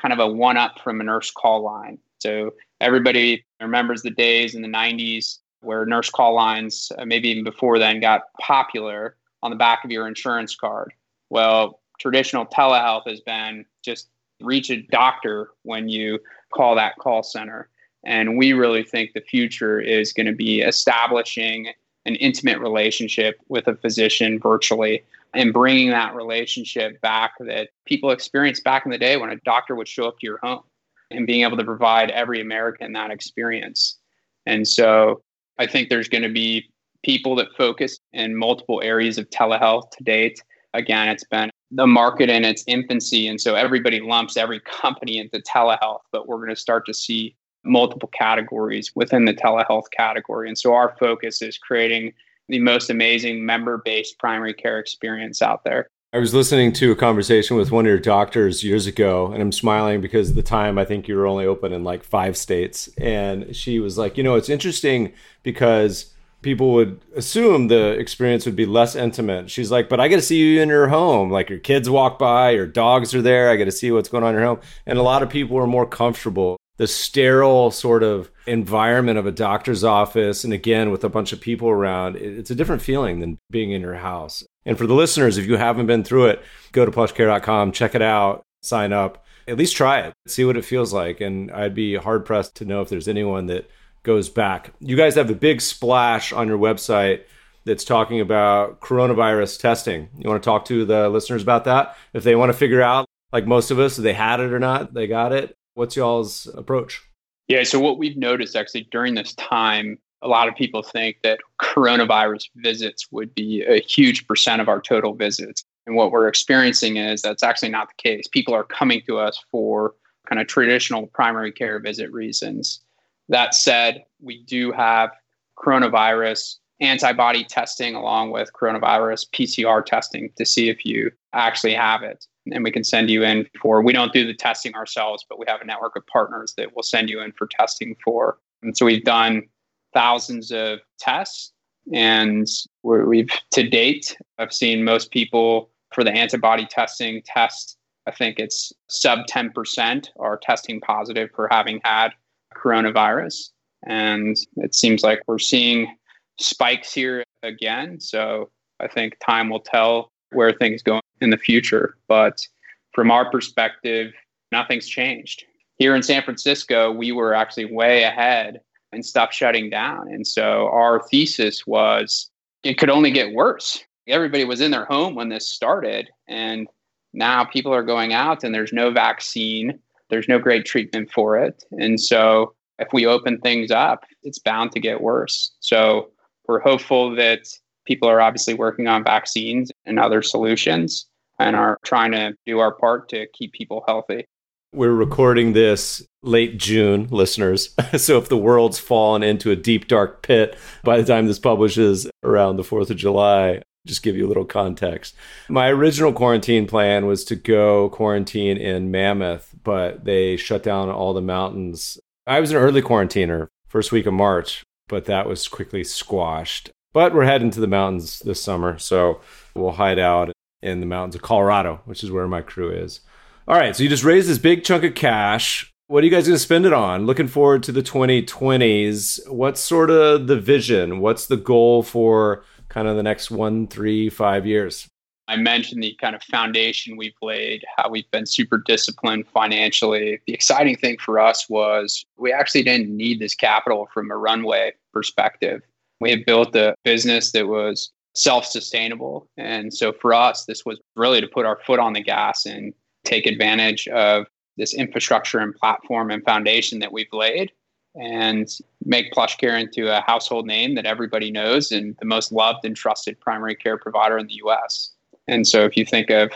kind 0.03 0.13
of 0.13 0.19
a 0.19 0.27
one 0.27 0.57
up 0.57 0.81
from 0.83 1.01
a 1.01 1.05
nurse 1.05 1.31
call 1.31 1.63
line. 1.63 1.99
So 2.25 2.55
everybody 2.81 3.45
remembers 3.61 4.01
the 4.01 4.11
days 4.11 4.55
in 4.55 4.63
the 4.63 4.69
90s 4.69 5.41
where 5.61 5.85
nurse 5.85 6.11
call 6.11 6.35
lines, 6.35 6.91
uh, 6.97 7.05
maybe 7.05 7.29
even 7.29 7.45
before 7.45 7.79
then, 7.79 8.01
got 8.01 8.33
popular 8.41 9.17
on 9.43 9.51
the 9.51 9.57
back 9.57 9.85
of 9.85 9.91
your 9.91 10.09
insurance 10.09 10.57
card. 10.57 10.93
Well, 11.29 11.81
traditional 12.01 12.47
telehealth 12.47 13.07
has 13.07 13.21
been 13.21 13.67
just 13.85 14.09
reach 14.41 14.71
a 14.71 14.83
doctor 14.91 15.51
when 15.65 15.89
you 15.89 16.19
call 16.53 16.75
that 16.77 16.97
call 16.99 17.23
center. 17.23 17.69
And 18.07 18.39
we 18.39 18.55
really 18.55 18.85
think 18.85 19.13
the 19.13 19.21
future 19.21 19.79
is 19.81 20.13
going 20.15 20.27
to 20.27 20.35
be 20.35 20.61
establishing 20.61 21.69
an 22.07 22.17
intimate 22.17 22.59
relationship 22.59 23.39
with 23.49 23.67
a 23.69 23.77
physician 23.77 24.39
virtually 24.39 25.03
and 25.35 25.53
bringing 25.53 25.91
that 25.91 26.15
relationship 26.15 27.01
back 27.03 27.33
that 27.41 27.71
people 27.87 28.11
experienced 28.11 28.65
back 28.65 28.87
in 28.87 28.93
the 28.93 28.99
day 28.99 29.17
when 29.17 29.31
a 29.31 29.37
doctor 29.45 29.75
would 29.75 29.89
show 29.89 30.07
up 30.07 30.19
to 30.21 30.27
your 30.27 30.39
home 30.39 30.63
and 31.11 31.27
being 31.27 31.43
able 31.43 31.57
to 31.57 31.65
provide 31.65 32.11
every 32.11 32.41
American 32.41 32.93
that 32.93 33.11
experience. 33.11 33.99
And 34.47 34.67
so 34.67 35.23
I 35.59 35.67
think 35.67 35.89
there's 35.89 36.09
going 36.09 36.23
to 36.23 36.33
be 36.33 36.69
people 37.05 37.37
that 37.37 37.49
focus 37.57 37.99
in 38.13 38.37
multiple 38.37 38.81
areas 38.83 39.19
of 39.19 39.29
telehealth 39.31 39.91
to 39.91 40.05
date. 40.05 40.43
Again, 40.73 41.09
it's 41.09 41.25
been 41.25 41.51
the 41.71 41.87
market 41.87 42.31
in 42.31 42.45
its 42.45 42.65
infancy. 42.67 43.29
And 43.29 43.41
so 43.41 43.55
everybody 43.55 44.01
lumps 44.01 44.37
every 44.37 44.61
company 44.81 45.19
into 45.19 45.41
telehealth, 45.41 46.01
but 46.13 46.27
we're 46.27 46.37
going 46.37 46.49
to 46.49 46.57
start 46.57 46.87
to 46.87 46.95
see 46.95 47.37
multiple 47.65 48.11
categories 48.17 48.93
within 48.95 49.25
the 49.25 49.35
telehealth 49.35 49.91
category. 49.97 50.49
And 50.49 50.59
so 50.59 50.75
our 50.75 50.95
focus 50.99 51.43
is 51.43 51.57
creating 51.59 52.13
the 52.49 52.59
most 52.59 52.91
amazing 52.91 53.45
member 53.45 53.81
based 53.85 54.19
primary 54.19 54.53
care 54.53 54.79
experience 54.79 55.41
out 55.41 55.65
there. 55.65 55.89
I 56.15 56.19
was 56.19 56.33
listening 56.33 56.73
to 56.75 56.93
a 56.93 56.95
conversation 56.95 57.57
with 57.57 57.73
one 57.73 57.87
of 57.87 57.89
your 57.89 57.99
doctors 57.99 58.63
years 58.63 58.87
ago, 58.87 59.33
and 59.33 59.43
I'm 59.43 59.51
smiling 59.51 60.01
because 60.01 60.31
at 60.31 60.37
the 60.37 60.45
time 60.45 60.79
I 60.79 60.85
think 60.85 61.09
you 61.09 61.17
were 61.17 61.27
only 61.27 61.45
open 61.45 61.73
in 61.73 61.83
like 61.83 62.05
five 62.05 62.37
states. 62.37 62.89
And 62.99 63.57
she 63.57 63.81
was 63.81 63.99
like, 63.99 64.17
You 64.17 64.23
know, 64.23 64.37
it's 64.37 64.49
interesting 64.49 65.13
because 65.43 66.15
people 66.41 66.73
would 66.75 67.01
assume 67.17 67.67
the 67.67 67.99
experience 67.99 68.47
would 68.47 68.55
be 68.55 68.65
less 68.65 68.95
intimate. 68.95 69.51
She's 69.51 69.73
like, 69.73 69.89
but 69.89 69.99
I 69.99 70.07
got 70.07 70.17
to 70.17 70.23
see 70.23 70.37
you 70.37 70.61
in 70.61 70.69
your 70.69 70.87
home. 70.87 71.31
Like 71.31 71.51
your 71.51 71.59
kids 71.59 71.91
walk 71.91 72.17
by, 72.17 72.51
your 72.51 72.67
dogs 72.67 73.13
are 73.13 73.23
there. 73.23 73.51
I 73.51 73.57
got 73.57 73.65
to 73.65 73.73
see 73.73 73.91
what's 73.91 74.09
going 74.09 74.23
on 74.23 74.35
in 74.35 74.41
your 74.41 74.47
home. 74.47 74.61
And 74.87 75.01
a 75.01 75.03
lot 75.03 75.25
of 75.25 75.31
people 75.31 75.57
are 75.57 75.67
more 75.67 75.87
comfortable. 75.87 76.59
The 76.77 76.87
sterile 76.87 77.71
sort 77.71 78.03
of 78.03 78.31
environment 78.47 79.19
of 79.19 79.27
a 79.27 79.33
doctor's 79.33 79.85
office, 79.85 80.43
and 80.43 80.53
again, 80.53 80.91
with 80.91 81.05
a 81.05 81.09
bunch 81.09 81.33
of 81.33 81.41
people 81.41 81.69
around, 81.69 82.17
it's 82.17 82.51
a 82.51 82.55
different 82.55 82.83
feeling 82.83 83.21
than 83.21 83.39
being 83.51 83.71
in 83.71 83.81
your 83.81 83.95
house. 83.95 84.45
And 84.67 84.77
for 84.77 84.87
the 84.87 84.95
listeners, 84.95 85.39
if 85.39 85.47
you 85.47 85.57
haven't 85.57 85.87
been 85.87 86.05
through 86.05 86.27
it, 86.27 86.43
go 86.73 86.85
to 86.85 86.91
plushcare.com, 86.91 87.73
check 87.73 87.95
it 87.95 88.03
out, 88.03 88.43
sign 88.63 88.93
up, 88.93 89.25
at 89.47 89.57
least 89.57 89.77
try 89.77 90.01
it, 90.01 90.15
see 90.27 90.45
what 90.45 90.57
it 90.57 90.65
feels 90.65 90.93
like. 90.93 91.21
And 91.21 91.51
I'd 91.53 91.75
be 91.75 91.95
hard 91.97 92.25
pressed 92.25 92.57
to 92.57 92.65
know 92.65 92.81
if 92.81 92.89
there's 92.89 93.09
anyone 93.09 93.47
that 93.47 93.71
goes 94.03 94.29
back. 94.29 94.73
You 94.81 94.97
guys 94.97 95.15
have 95.15 95.31
a 95.31 95.35
big 95.35 95.61
splash 95.61 96.33
on 96.33 96.49
your 96.49 96.59
website 96.59 97.23
that's 97.65 97.85
talking 97.85 98.21
about 98.21 98.81
coronavirus 98.81 99.61
testing. 99.61 100.09
You 100.19 100.29
want 100.29 100.43
to 100.43 100.47
talk 100.47 100.65
to 100.67 100.85
the 100.85 101.09
listeners 101.09 101.43
about 101.43 101.65
that? 101.65 101.97
If 102.13 102.25
they 102.25 102.35
want 102.37 102.51
to 102.51 102.59
figure 102.59 102.83
out, 102.83 103.07
like 103.33 103.47
most 103.47 103.71
of 103.71 103.79
us, 103.79 103.99
if 103.99 104.05
they 104.05 104.13
had 104.13 104.41
it 104.41 104.53
or 104.53 104.59
not, 104.59 104.93
they 104.95 105.07
got 105.07 105.33
it. 105.33 105.57
What's 105.75 105.97
y'all's 105.97 106.47
approach? 106.55 107.03
Yeah, 107.49 107.65
so 107.65 107.79
what 107.79 107.99
we've 107.99 108.17
noticed 108.17 108.57
actually 108.57 108.89
during 108.91 109.15
this 109.15 109.35
time, 109.35 109.99
a 110.23 110.29
lot 110.29 110.49
of 110.49 110.55
people 110.55 110.83
think 110.83 111.19
that 111.23 111.41
coronavirus 111.61 112.49
visits 112.57 113.09
would 113.11 113.35
be 113.35 113.63
a 113.63 113.81
huge 113.81 114.27
percent 114.27 114.63
of 114.63 114.69
our 114.69 114.81
total 114.81 115.15
visits. 115.15 115.65
And 115.87 115.97
what 115.97 116.11
we're 116.11 116.29
experiencing 116.29 116.97
is 116.97 117.21
that's 117.21 117.43
actually 117.43 117.69
not 117.69 117.89
the 117.89 118.03
case. 118.03 118.27
People 118.29 118.55
are 118.55 118.65
coming 118.65 119.03
to 119.07 119.19
us 119.19 119.43
for 119.51 119.95
kind 120.27 120.41
of 120.41 120.47
traditional 120.47 121.07
primary 121.09 121.53
care 121.53 121.79
visit 121.79 122.11
reasons. 122.11 122.81
That 123.29 123.55
said, 123.55 124.05
we 124.23 124.43
do 124.45 124.73
have 124.73 125.11
coronavirus 125.59 126.57
antibody 126.81 127.45
testing 127.45 127.95
along 127.95 128.31
with 128.31 128.51
coronavirus 128.53 129.29
PCR 129.31 129.85
testing 129.85 130.31
to 130.37 130.47
see 130.47 130.69
if 130.69 130.85
you 130.85 131.11
actually 131.33 131.75
have 131.75 132.03
it. 132.03 132.27
And 132.53 132.63
we 132.63 132.71
can 132.71 132.85
send 132.85 133.11
you 133.11 133.25
in 133.25 133.49
for, 133.61 133.83
we 133.83 133.93
don't 133.93 134.13
do 134.13 134.27
the 134.27 134.35
testing 134.35 134.75
ourselves, 134.75 135.25
but 135.29 135.39
we 135.39 135.47
have 135.49 135.61
a 135.61 135.65
network 135.65 135.97
of 135.97 136.07
partners 136.07 136.55
that 136.57 136.75
will 136.75 136.83
send 136.83 137.09
you 137.09 137.21
in 137.21 137.33
for 137.33 137.47
testing 137.47 137.97
for. 138.05 138.39
And 138.63 138.77
so 138.77 138.85
we've 138.85 139.05
done 139.05 139.45
thousands 139.93 140.51
of 140.51 140.81
tests. 140.99 141.53
And 141.93 142.47
we've 142.83 143.31
to 143.53 143.69
date, 143.69 144.17
I've 144.39 144.53
seen 144.53 144.85
most 144.85 145.11
people 145.11 145.71
for 145.93 146.03
the 146.05 146.13
antibody 146.13 146.67
testing 146.67 147.23
test. 147.25 147.77
I 148.07 148.11
think 148.11 148.39
it's 148.39 148.73
sub 148.89 149.21
10% 149.27 150.09
are 150.19 150.37
testing 150.37 150.81
positive 150.81 151.31
for 151.35 151.49
having 151.51 151.81
had 151.85 152.11
coronavirus. 152.57 153.51
And 153.87 154.37
it 154.57 154.75
seems 154.75 155.03
like 155.03 155.23
we're 155.27 155.39
seeing 155.39 155.95
spikes 156.39 156.93
here 156.93 157.23
again. 157.43 158.01
So 158.01 158.51
I 158.81 158.89
think 158.89 159.17
time 159.25 159.51
will 159.51 159.61
tell 159.61 160.11
where 160.33 160.53
things 160.53 160.83
go 160.83 161.01
in 161.25 161.31
the 161.31 161.37
future. 161.37 161.97
But 162.07 162.47
from 162.93 163.11
our 163.11 163.29
perspective, 163.31 164.13
nothing's 164.53 164.87
changed. 164.87 165.45
Here 165.77 165.97
in 165.97 166.03
San 166.03 166.23
Francisco, 166.23 166.93
we 166.93 167.11
were 167.11 167.35
actually 167.35 167.65
way 167.65 168.05
ahead 168.05 168.61
and 168.93 169.05
stuff 169.05 169.33
shutting 169.33 169.71
down. 169.71 170.09
And 170.09 170.25
so 170.25 170.69
our 170.69 171.03
thesis 171.09 171.67
was 171.67 172.31
it 172.63 172.79
could 172.79 172.91
only 172.91 173.11
get 173.11 173.35
worse. 173.35 173.83
Everybody 174.07 174.45
was 174.45 174.61
in 174.61 174.71
their 174.71 174.85
home 174.85 175.17
when 175.17 175.31
this 175.31 175.49
started. 175.49 176.11
And 176.29 176.69
now 177.13 177.45
people 177.45 177.75
are 177.75 177.83
going 177.83 178.13
out 178.13 178.45
and 178.45 178.55
there's 178.55 178.73
no 178.73 178.93
vaccine 178.93 179.81
there's 180.11 180.29
no 180.29 180.39
great 180.39 180.65
treatment 180.65 181.11
for 181.11 181.37
it. 181.37 181.65
And 181.73 182.01
so 182.01 182.55
if 182.79 182.89
we 182.93 183.07
open 183.07 183.41
things 183.41 183.71
up, 183.71 184.05
it's 184.23 184.39
bound 184.39 184.73
to 184.73 184.81
get 184.81 185.01
worse. 185.01 185.53
So 185.61 186.11
we're 186.47 186.61
hopeful 186.61 187.15
that 187.17 187.49
people 187.85 188.09
are 188.09 188.21
obviously 188.21 188.55
working 188.55 188.87
on 188.87 189.05
vaccines 189.05 189.71
and 189.87 189.99
other 189.99 190.23
solutions 190.23 191.07
and 191.39 191.57
are 191.57 191.79
trying 191.85 192.13
to 192.13 192.35
do 192.47 192.59
our 192.59 192.73
part 192.73 193.09
to 193.11 193.27
keep 193.33 193.53
people 193.53 193.85
healthy. 193.87 194.27
We're 194.73 194.93
recording 194.93 195.53
this 195.53 196.05
late 196.23 196.59
June, 196.59 197.07
listeners. 197.11 197.75
so 197.97 198.19
if 198.19 198.29
the 198.29 198.37
world's 198.37 198.79
fallen 198.79 199.23
into 199.23 199.51
a 199.51 199.57
deep, 199.57 199.87
dark 199.87 200.23
pit 200.23 200.59
by 200.83 200.97
the 200.97 201.05
time 201.05 201.27
this 201.27 201.39
publishes 201.39 202.11
around 202.25 202.57
the 202.57 202.65
4th 202.65 202.91
of 202.91 202.97
July, 202.97 203.63
just 203.87 204.03
give 204.03 204.17
you 204.17 204.27
a 204.27 204.29
little 204.29 204.45
context. 204.45 205.15
My 205.49 205.69
original 205.69 206.13
quarantine 206.13 206.67
plan 206.67 207.07
was 207.07 207.25
to 207.27 207.37
go 207.37 207.91
quarantine 207.91 208.57
in 208.57 208.91
Mammoth, 208.91 209.55
but 209.63 210.05
they 210.05 210.37
shut 210.37 210.63
down 210.63 210.89
all 210.89 211.13
the 211.13 211.21
mountains. 211.21 211.99
I 212.27 212.41
was 212.41 212.51
an 212.51 212.57
early 212.57 212.83
quarantiner, 212.83 213.49
first 213.69 213.93
week 213.93 214.07
of 214.07 214.15
March, 214.15 214.65
but 214.89 215.05
that 215.05 215.29
was 215.29 215.49
quickly 215.49 215.85
squashed. 215.85 216.71
But 216.93 217.13
we're 217.15 217.27
heading 217.27 217.51
to 217.51 217.61
the 217.61 217.67
mountains 217.67 218.21
this 218.21 218.43
summer, 218.43 218.79
so 218.79 219.21
we'll 219.55 219.73
hide 219.73 219.99
out 219.99 220.33
in 220.65 220.81
the 220.81 220.87
mountains 220.87 221.15
of 221.15 221.23
Colorado, 221.23 221.81
which 221.85 222.03
is 222.03 222.11
where 222.11 222.27
my 222.27 222.41
crew 222.41 222.71
is. 222.71 223.01
All 223.47 223.57
right, 223.57 223.77
so 223.77 223.83
you 223.83 223.89
just 223.89 224.05
raised 224.05 224.29
this 224.29 224.39
big 224.39 224.65
chunk 224.65 224.83
of 224.85 224.95
cash. 224.95 225.71
What 225.87 226.03
are 226.03 226.07
you 226.07 226.11
guys 226.11 226.27
going 226.27 226.37
to 226.37 226.41
spend 226.41 226.65
it 226.65 226.73
on? 226.73 227.05
Looking 227.05 227.29
forward 227.29 227.63
to 227.65 227.73
the 227.73 227.83
2020s. 227.83 229.31
What's 229.31 229.61
sort 229.61 229.91
of 229.91 230.27
the 230.27 230.41
vision? 230.41 231.01
What's 231.01 231.27
the 231.27 231.37
goal 231.37 231.83
for 231.83 232.43
kind 232.71 232.89
of 232.89 232.97
the 232.97 233.03
next 233.03 233.31
one, 233.31 233.69
three, 233.69 234.09
five 234.09 234.47
years? 234.47 234.89
I 235.29 235.37
mentioned 235.37 235.83
the 235.83 235.97
kind 236.01 236.15
of 236.15 236.23
foundation 236.23 236.97
we've 236.97 237.13
laid, 237.23 237.65
how 237.77 237.91
we've 237.91 238.11
been 238.11 238.27
super 238.27 238.59
disciplined 238.59 239.27
financially. 239.29 240.21
The 240.27 240.35
exciting 240.35 240.77
thing 240.77 240.97
for 240.99 241.19
us 241.19 241.49
was 241.49 242.05
we 242.19 242.33
actually 242.33 242.63
didn't 242.63 242.95
need 242.95 243.21
this 243.21 243.35
capital 243.35 243.89
from 243.93 244.11
a 244.11 244.17
runway 244.17 244.73
perspective. 244.93 245.63
We 246.01 246.11
had 246.11 246.27
built 246.27 246.55
a 246.57 246.75
business 246.85 247.33
that 247.33 247.47
was 247.47 247.91
self 248.15 248.47
sustainable. 248.47 249.29
And 249.37 249.73
so 249.73 249.93
for 249.93 250.15
us, 250.15 250.45
this 250.45 250.65
was 250.65 250.81
really 250.97 251.21
to 251.21 251.29
put 251.29 251.47
our 251.47 251.59
foot 251.67 251.81
on 251.81 251.93
the 251.93 252.03
gas 252.03 252.47
and 252.47 252.73
take 253.05 253.27
advantage 253.27 253.87
of 253.89 254.27
this 254.57 254.75
infrastructure 254.75 255.41
and 255.41 255.55
platform 255.55 256.11
and 256.11 256.25
foundation 256.25 256.79
that 256.79 256.93
we've 256.93 257.13
laid 257.13 257.53
and 257.97 258.49
make 258.85 259.13
PlushCare 259.13 259.61
into 259.61 259.97
a 259.97 260.01
household 260.01 260.47
name 260.47 260.75
that 260.75 260.87
everybody 260.87 261.31
knows 261.31 261.71
and 261.71 261.97
the 262.01 262.07
most 262.07 262.33
loved 262.33 262.65
and 262.65 262.77
trusted 262.77 263.21
primary 263.21 263.55
care 263.55 263.79
provider 263.79 264.19
in 264.19 264.27
the 264.27 264.41
US. 264.45 264.91
And 265.29 265.47
so 265.47 265.65
if 265.65 265.77
you 265.77 265.85
think 265.85 266.11
of 266.11 266.31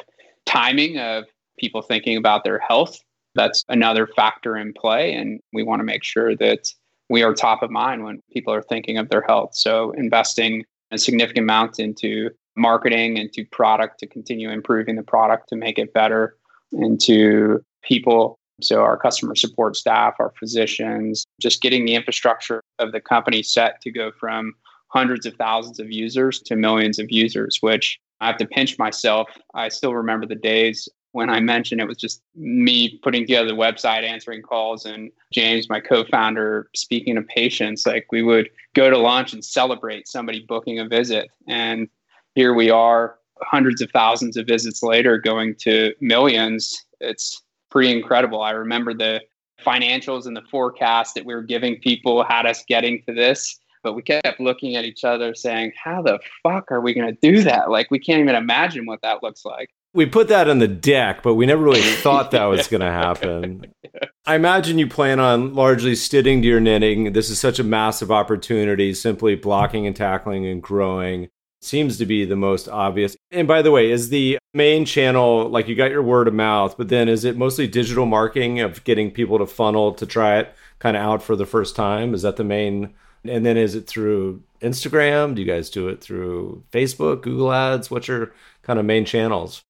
timing 0.46 0.98
of 0.98 1.24
people 1.58 1.82
thinking 1.82 2.16
about 2.16 2.44
their 2.44 2.58
health, 2.58 2.98
that's 3.34 3.64
another 3.68 4.06
factor 4.06 4.56
in 4.56 4.72
play. 4.72 5.14
And 5.14 5.40
we 5.52 5.62
want 5.62 5.80
to 5.80 5.84
make 5.84 6.04
sure 6.04 6.34
that 6.36 6.72
we 7.10 7.22
are 7.22 7.34
top 7.34 7.62
of 7.62 7.70
mind 7.70 8.04
when 8.04 8.22
people 8.32 8.52
are 8.52 8.62
thinking 8.62 8.98
of 8.98 9.08
their 9.08 9.22
health. 9.22 9.54
So 9.54 9.92
investing 9.92 10.64
a 10.90 10.98
significant 10.98 11.44
amount 11.44 11.78
into 11.78 12.30
marketing, 12.56 13.16
into 13.16 13.44
product 13.52 13.98
to 14.00 14.06
continue 14.06 14.50
improving 14.50 14.96
the 14.96 15.02
product 15.02 15.48
to 15.48 15.56
make 15.56 15.78
it 15.78 15.92
better, 15.92 16.36
into 16.72 17.62
people 17.82 18.38
so, 18.60 18.82
our 18.82 18.96
customer 18.96 19.36
support 19.36 19.76
staff, 19.76 20.14
our 20.18 20.32
physicians, 20.38 21.24
just 21.40 21.62
getting 21.62 21.84
the 21.84 21.94
infrastructure 21.94 22.60
of 22.80 22.90
the 22.90 23.00
company 23.00 23.42
set 23.42 23.80
to 23.82 23.92
go 23.92 24.10
from 24.18 24.54
hundreds 24.88 25.26
of 25.26 25.34
thousands 25.34 25.78
of 25.78 25.92
users 25.92 26.40
to 26.40 26.56
millions 26.56 26.98
of 26.98 27.10
users, 27.10 27.58
which 27.60 28.00
I 28.20 28.26
have 28.26 28.36
to 28.38 28.46
pinch 28.46 28.78
myself. 28.78 29.28
I 29.54 29.68
still 29.68 29.94
remember 29.94 30.26
the 30.26 30.34
days 30.34 30.88
when 31.12 31.30
I 31.30 31.40
mentioned 31.40 31.80
it 31.80 31.88
was 31.88 31.96
just 31.96 32.22
me 32.34 32.98
putting 33.02 33.22
together 33.22 33.48
the 33.48 33.54
website, 33.54 34.02
answering 34.02 34.42
calls, 34.42 34.84
and 34.84 35.10
James, 35.32 35.68
my 35.68 35.80
co 35.80 36.04
founder, 36.04 36.68
speaking 36.74 37.14
to 37.16 37.22
patients. 37.22 37.86
Like 37.86 38.06
we 38.12 38.22
would 38.22 38.50
go 38.74 38.90
to 38.90 38.98
lunch 38.98 39.32
and 39.32 39.44
celebrate 39.44 40.08
somebody 40.08 40.44
booking 40.46 40.78
a 40.78 40.86
visit. 40.86 41.28
And 41.46 41.88
here 42.34 42.54
we 42.54 42.70
are, 42.70 43.18
hundreds 43.42 43.80
of 43.80 43.90
thousands 43.90 44.36
of 44.36 44.46
visits 44.46 44.82
later, 44.82 45.18
going 45.18 45.54
to 45.60 45.94
millions. 46.00 46.84
It's 47.00 47.42
pretty 47.70 47.90
incredible. 47.90 48.42
I 48.42 48.50
remember 48.50 48.94
the 48.94 49.22
financials 49.64 50.26
and 50.26 50.36
the 50.36 50.42
forecast 50.50 51.14
that 51.14 51.24
we 51.24 51.34
were 51.34 51.42
giving 51.42 51.76
people 51.80 52.24
had 52.24 52.46
us 52.46 52.64
getting 52.68 53.02
to 53.08 53.14
this, 53.14 53.58
but 53.82 53.94
we 53.94 54.02
kept 54.02 54.40
looking 54.40 54.76
at 54.76 54.84
each 54.84 55.04
other 55.04 55.34
saying, 55.34 55.72
How 55.82 56.02
the 56.02 56.18
fuck 56.42 56.70
are 56.70 56.80
we 56.80 56.94
going 56.94 57.14
to 57.14 57.32
do 57.32 57.42
that? 57.42 57.70
Like, 57.70 57.90
we 57.90 57.98
can't 57.98 58.20
even 58.20 58.34
imagine 58.34 58.86
what 58.86 59.02
that 59.02 59.22
looks 59.22 59.44
like. 59.44 59.70
We 59.94 60.06
put 60.06 60.28
that 60.28 60.48
on 60.48 60.58
the 60.58 60.68
deck, 60.68 61.22
but 61.22 61.34
we 61.34 61.46
never 61.46 61.62
really 61.62 61.80
thought 62.02 62.30
that 62.32 62.44
was 62.44 62.68
going 62.68 62.82
to 62.82 62.92
happen. 62.92 63.72
I 64.26 64.34
imagine 64.34 64.78
you 64.78 64.86
plan 64.86 65.20
on 65.20 65.54
largely 65.54 65.94
sitting 65.94 66.42
to 66.42 66.48
your 66.48 66.60
knitting. 66.60 67.14
This 67.14 67.30
is 67.30 67.38
such 67.38 67.58
a 67.58 67.64
massive 67.64 68.10
opportunity, 68.10 68.92
simply 68.92 69.34
blocking 69.34 69.86
and 69.86 69.96
tackling 69.96 70.46
and 70.46 70.62
growing 70.62 71.28
seems 71.60 71.98
to 71.98 72.06
be 72.06 72.24
the 72.24 72.36
most 72.36 72.68
obvious. 72.68 73.16
And 73.30 73.48
by 73.48 73.62
the 73.62 73.70
way, 73.70 73.90
is 73.90 74.08
the 74.08 74.38
main 74.54 74.84
channel 74.84 75.48
like 75.48 75.68
you 75.68 75.74
got 75.74 75.90
your 75.90 76.02
word 76.02 76.28
of 76.28 76.34
mouth, 76.34 76.76
but 76.76 76.88
then 76.88 77.08
is 77.08 77.24
it 77.24 77.36
mostly 77.36 77.66
digital 77.66 78.06
marketing 78.06 78.60
of 78.60 78.84
getting 78.84 79.10
people 79.10 79.38
to 79.38 79.46
funnel 79.46 79.92
to 79.94 80.06
try 80.06 80.38
it 80.38 80.54
kind 80.78 80.96
of 80.96 81.02
out 81.02 81.22
for 81.22 81.36
the 81.36 81.46
first 81.46 81.76
time? 81.76 82.14
Is 82.14 82.22
that 82.22 82.36
the 82.36 82.44
main? 82.44 82.94
And 83.24 83.44
then 83.44 83.56
is 83.56 83.74
it 83.74 83.86
through 83.86 84.42
Instagram? 84.62 85.34
Do 85.34 85.42
you 85.42 85.46
guys 85.46 85.70
do 85.70 85.88
it 85.88 86.00
through 86.00 86.62
Facebook, 86.70 87.22
Google 87.22 87.52
Ads? 87.52 87.90
What's 87.90 88.08
your 88.08 88.32
kind 88.62 88.78
of 88.78 88.84
main 88.84 89.04
channels? 89.04 89.62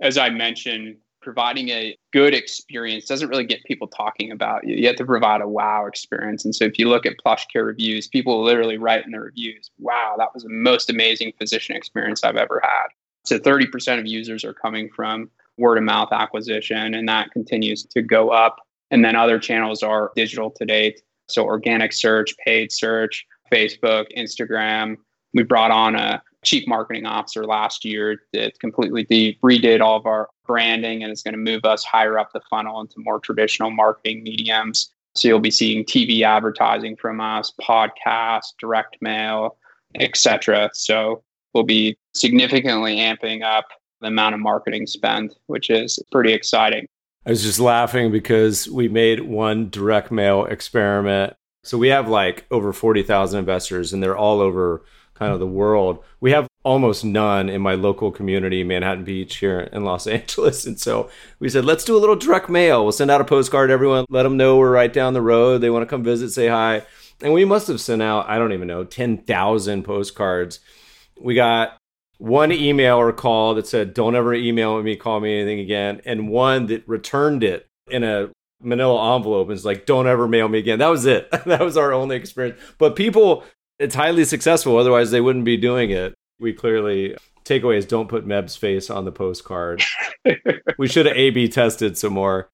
As 0.00 0.16
I 0.18 0.30
mentioned, 0.30 0.96
providing 1.22 1.68
a 1.68 1.96
good 2.12 2.34
experience 2.34 3.04
doesn't 3.04 3.28
really 3.28 3.44
get 3.44 3.62
people 3.64 3.86
talking 3.86 4.30
about 4.30 4.66
you. 4.66 4.76
You 4.76 4.86
have 4.86 4.96
to 4.96 5.04
provide 5.04 5.42
a 5.42 5.48
wow 5.48 5.86
experience. 5.86 6.44
And 6.44 6.54
so 6.54 6.64
if 6.64 6.78
you 6.78 6.88
look 6.88 7.04
at 7.04 7.16
PlushCare 7.24 7.66
reviews, 7.66 8.08
people 8.08 8.42
literally 8.42 8.78
write 8.78 9.04
in 9.04 9.12
the 9.12 9.20
reviews, 9.20 9.70
wow, 9.78 10.14
that 10.18 10.32
was 10.32 10.44
the 10.44 10.50
most 10.50 10.88
amazing 10.88 11.32
physician 11.38 11.76
experience 11.76 12.24
I've 12.24 12.36
ever 12.36 12.60
had. 12.62 12.88
So 13.26 13.38
30% 13.38 13.98
of 13.98 14.06
users 14.06 14.44
are 14.44 14.54
coming 14.54 14.88
from 14.96 15.30
word 15.58 15.76
of 15.76 15.84
mouth 15.84 16.08
acquisition, 16.10 16.94
and 16.94 17.06
that 17.08 17.30
continues 17.32 17.84
to 17.84 18.00
go 18.00 18.30
up. 18.30 18.56
And 18.90 19.04
then 19.04 19.14
other 19.14 19.38
channels 19.38 19.82
are 19.82 20.10
digital 20.16 20.50
to 20.52 20.64
date. 20.64 21.02
So 21.28 21.44
organic 21.44 21.92
search, 21.92 22.34
paid 22.44 22.72
search, 22.72 23.26
Facebook, 23.52 24.06
Instagram. 24.16 24.96
We 25.34 25.42
brought 25.42 25.70
on 25.70 25.94
a 25.94 26.22
chief 26.42 26.66
marketing 26.66 27.06
officer 27.06 27.44
last 27.44 27.84
year 27.84 28.22
that 28.32 28.58
completely 28.60 29.04
de- 29.04 29.38
redid 29.42 29.80
all 29.80 29.96
of 29.96 30.06
our 30.06 30.28
branding 30.46 31.02
and 31.02 31.12
is 31.12 31.22
going 31.22 31.34
to 31.34 31.38
move 31.38 31.64
us 31.64 31.84
higher 31.84 32.18
up 32.18 32.32
the 32.32 32.40
funnel 32.48 32.80
into 32.80 32.94
more 32.98 33.20
traditional 33.20 33.70
marketing 33.70 34.22
mediums. 34.22 34.90
So 35.14 35.28
you'll 35.28 35.40
be 35.40 35.50
seeing 35.50 35.84
TV 35.84 36.22
advertising 36.22 36.96
from 36.96 37.20
us, 37.20 37.52
podcast, 37.60 38.44
direct 38.58 38.96
mail, 39.00 39.56
etc. 39.98 40.70
So 40.72 41.22
we'll 41.52 41.64
be 41.64 41.96
significantly 42.14 42.96
amping 42.96 43.42
up 43.42 43.66
the 44.00 44.06
amount 44.06 44.34
of 44.34 44.40
marketing 44.40 44.86
spend, 44.86 45.34
which 45.46 45.68
is 45.68 45.98
pretty 46.10 46.32
exciting. 46.32 46.86
I 47.26 47.30
was 47.30 47.42
just 47.42 47.60
laughing 47.60 48.10
because 48.10 48.66
we 48.68 48.88
made 48.88 49.20
one 49.20 49.68
direct 49.68 50.10
mail 50.10 50.46
experiment. 50.46 51.34
So 51.62 51.76
we 51.76 51.88
have 51.88 52.08
like 52.08 52.46
over 52.50 52.72
40,000 52.72 53.38
investors 53.38 53.92
and 53.92 54.02
they're 54.02 54.16
all 54.16 54.40
over 54.40 54.84
kind 55.20 55.34
of 55.34 55.38
the 55.38 55.46
world. 55.46 56.02
We 56.18 56.30
have 56.32 56.48
almost 56.64 57.04
none 57.04 57.50
in 57.50 57.60
my 57.60 57.74
local 57.74 58.10
community, 58.10 58.64
Manhattan 58.64 59.04
Beach 59.04 59.36
here 59.36 59.60
in 59.60 59.84
Los 59.84 60.06
Angeles. 60.06 60.66
And 60.66 60.80
so 60.80 61.10
we 61.38 61.50
said, 61.50 61.64
let's 61.64 61.84
do 61.84 61.96
a 61.96 62.00
little 62.00 62.16
direct 62.16 62.48
mail. 62.48 62.82
We'll 62.82 62.92
send 62.92 63.10
out 63.10 63.20
a 63.20 63.24
postcard 63.24 63.68
to 63.68 63.74
everyone, 63.74 64.06
let 64.08 64.22
them 64.22 64.38
know 64.38 64.56
we're 64.56 64.72
right 64.72 64.92
down 64.92 65.12
the 65.12 65.22
road. 65.22 65.58
They 65.58 65.70
want 65.70 65.82
to 65.82 65.86
come 65.86 66.02
visit, 66.02 66.30
say 66.30 66.48
hi. 66.48 66.82
And 67.22 67.34
we 67.34 67.44
must 67.44 67.68
have 67.68 67.82
sent 67.82 68.00
out, 68.00 68.30
I 68.30 68.38
don't 68.38 68.54
even 68.54 68.66
know, 68.66 68.82
10,000 68.82 69.82
postcards. 69.82 70.60
We 71.20 71.34
got 71.34 71.76
one 72.16 72.50
email 72.50 72.96
or 72.96 73.12
call 73.12 73.54
that 73.56 73.66
said, 73.66 73.92
don't 73.92 74.16
ever 74.16 74.32
email 74.32 74.82
me, 74.82 74.96
call 74.96 75.20
me 75.20 75.38
anything 75.38 75.60
again. 75.60 76.00
And 76.06 76.30
one 76.30 76.66
that 76.66 76.88
returned 76.88 77.44
it 77.44 77.66
in 77.90 78.04
a 78.04 78.30
manila 78.62 79.16
envelope 79.16 79.48
and 79.48 79.56
it's 79.56 79.66
like, 79.66 79.84
don't 79.84 80.06
ever 80.06 80.26
mail 80.26 80.48
me 80.48 80.58
again. 80.58 80.78
That 80.78 80.88
was 80.88 81.04
it. 81.04 81.30
that 81.44 81.60
was 81.60 81.76
our 81.76 81.92
only 81.92 82.16
experience. 82.16 82.58
But 82.78 82.96
people 82.96 83.44
it's 83.80 83.94
highly 83.94 84.24
successful. 84.24 84.76
Otherwise, 84.76 85.10
they 85.10 85.20
wouldn't 85.20 85.46
be 85.46 85.56
doing 85.56 85.90
it. 85.90 86.14
We 86.38 86.52
clearly 86.52 87.16
takeaways 87.44 87.88
don't 87.88 88.08
put 88.08 88.26
Meb's 88.26 88.54
face 88.54 88.90
on 88.90 89.06
the 89.06 89.12
postcard. 89.12 89.82
we 90.78 90.86
should 90.86 91.06
have 91.06 91.16
A 91.16 91.30
B 91.30 91.48
tested 91.48 91.98
some 91.98 92.12
more. 92.12 92.50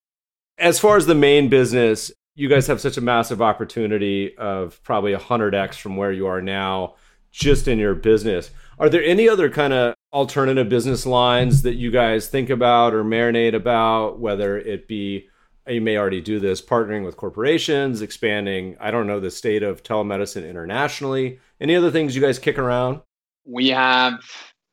As 0.57 0.79
far 0.79 0.97
as 0.97 1.05
the 1.05 1.13
main 1.13 1.49
business, 1.49 2.11
you 2.35 2.47
guys 2.47 2.65
have 2.67 2.81
such 2.81 2.97
a 2.97 3.01
massive 3.01 3.41
opportunity 3.41 4.35
of 4.37 4.81
probably 4.83 5.13
100x 5.13 5.75
from 5.75 5.97
where 5.97 6.11
you 6.11 6.27
are 6.27 6.41
now 6.41 6.95
just 7.31 7.67
in 7.67 7.77
your 7.77 7.93
business. 7.93 8.49
Are 8.79 8.89
there 8.89 9.03
any 9.03 9.27
other 9.27 9.49
kind 9.49 9.73
of 9.73 9.95
alternative 10.13 10.69
business 10.69 11.05
lines 11.05 11.63
that 11.63 11.75
you 11.75 11.91
guys 11.91 12.27
think 12.27 12.49
about 12.49 12.93
or 12.93 13.03
marinate 13.03 13.53
about, 13.53 14.19
whether 14.19 14.57
it 14.57 14.87
be 14.87 15.27
you 15.69 15.81
may 15.81 15.97
already 15.97 16.21
do 16.21 16.39
this 16.39 16.61
partnering 16.61 17.05
with 17.05 17.17
corporations 17.17 18.01
expanding 18.01 18.75
i 18.79 18.91
don't 18.91 19.07
know 19.07 19.19
the 19.19 19.31
state 19.31 19.63
of 19.63 19.83
telemedicine 19.83 20.47
internationally. 20.49 21.39
Any 21.59 21.75
other 21.75 21.91
things 21.91 22.15
you 22.15 22.21
guys 22.21 22.39
kick 22.39 22.57
around? 22.57 23.01
We 23.45 23.69
have 23.69 24.19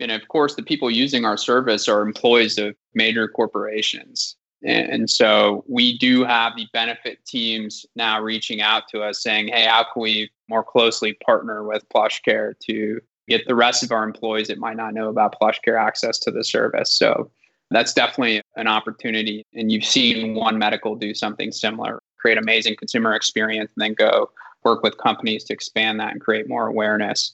and 0.00 0.10
of 0.10 0.26
course 0.28 0.54
the 0.54 0.62
people 0.62 0.90
using 0.90 1.24
our 1.24 1.36
service 1.36 1.88
are 1.88 2.02
employees 2.02 2.58
of 2.58 2.74
major 2.94 3.28
corporations. 3.28 4.36
And 4.66 5.10
so 5.10 5.62
we 5.68 5.98
do 5.98 6.24
have 6.24 6.54
the 6.56 6.66
benefit 6.72 7.18
teams 7.26 7.84
now 7.96 8.22
reaching 8.22 8.62
out 8.62 8.84
to 8.88 9.02
us 9.02 9.22
saying 9.22 9.48
hey 9.48 9.66
how 9.66 9.84
can 9.92 10.02
we 10.02 10.30
more 10.48 10.64
closely 10.64 11.14
partner 11.24 11.64
with 11.64 11.88
plushcare 11.94 12.54
to 12.66 13.00
get 13.28 13.46
the 13.46 13.54
rest 13.54 13.82
of 13.82 13.92
our 13.92 14.04
employees 14.04 14.48
that 14.48 14.58
might 14.58 14.76
not 14.76 14.94
know 14.94 15.08
about 15.08 15.36
plushcare 15.40 15.80
access 15.80 16.18
to 16.20 16.30
the 16.30 16.44
service? 16.44 16.96
So 16.96 17.30
that's 17.74 17.92
definitely 17.92 18.42
an 18.56 18.66
opportunity. 18.66 19.44
And 19.54 19.70
you've 19.70 19.84
seen 19.84 20.34
One 20.34 20.58
Medical 20.58 20.96
do 20.96 21.14
something 21.14 21.52
similar, 21.52 22.00
create 22.18 22.38
amazing 22.38 22.76
consumer 22.76 23.14
experience, 23.14 23.70
and 23.76 23.82
then 23.82 23.94
go 23.94 24.30
work 24.64 24.82
with 24.82 24.98
companies 24.98 25.44
to 25.44 25.52
expand 25.52 26.00
that 26.00 26.12
and 26.12 26.20
create 26.20 26.48
more 26.48 26.66
awareness. 26.66 27.32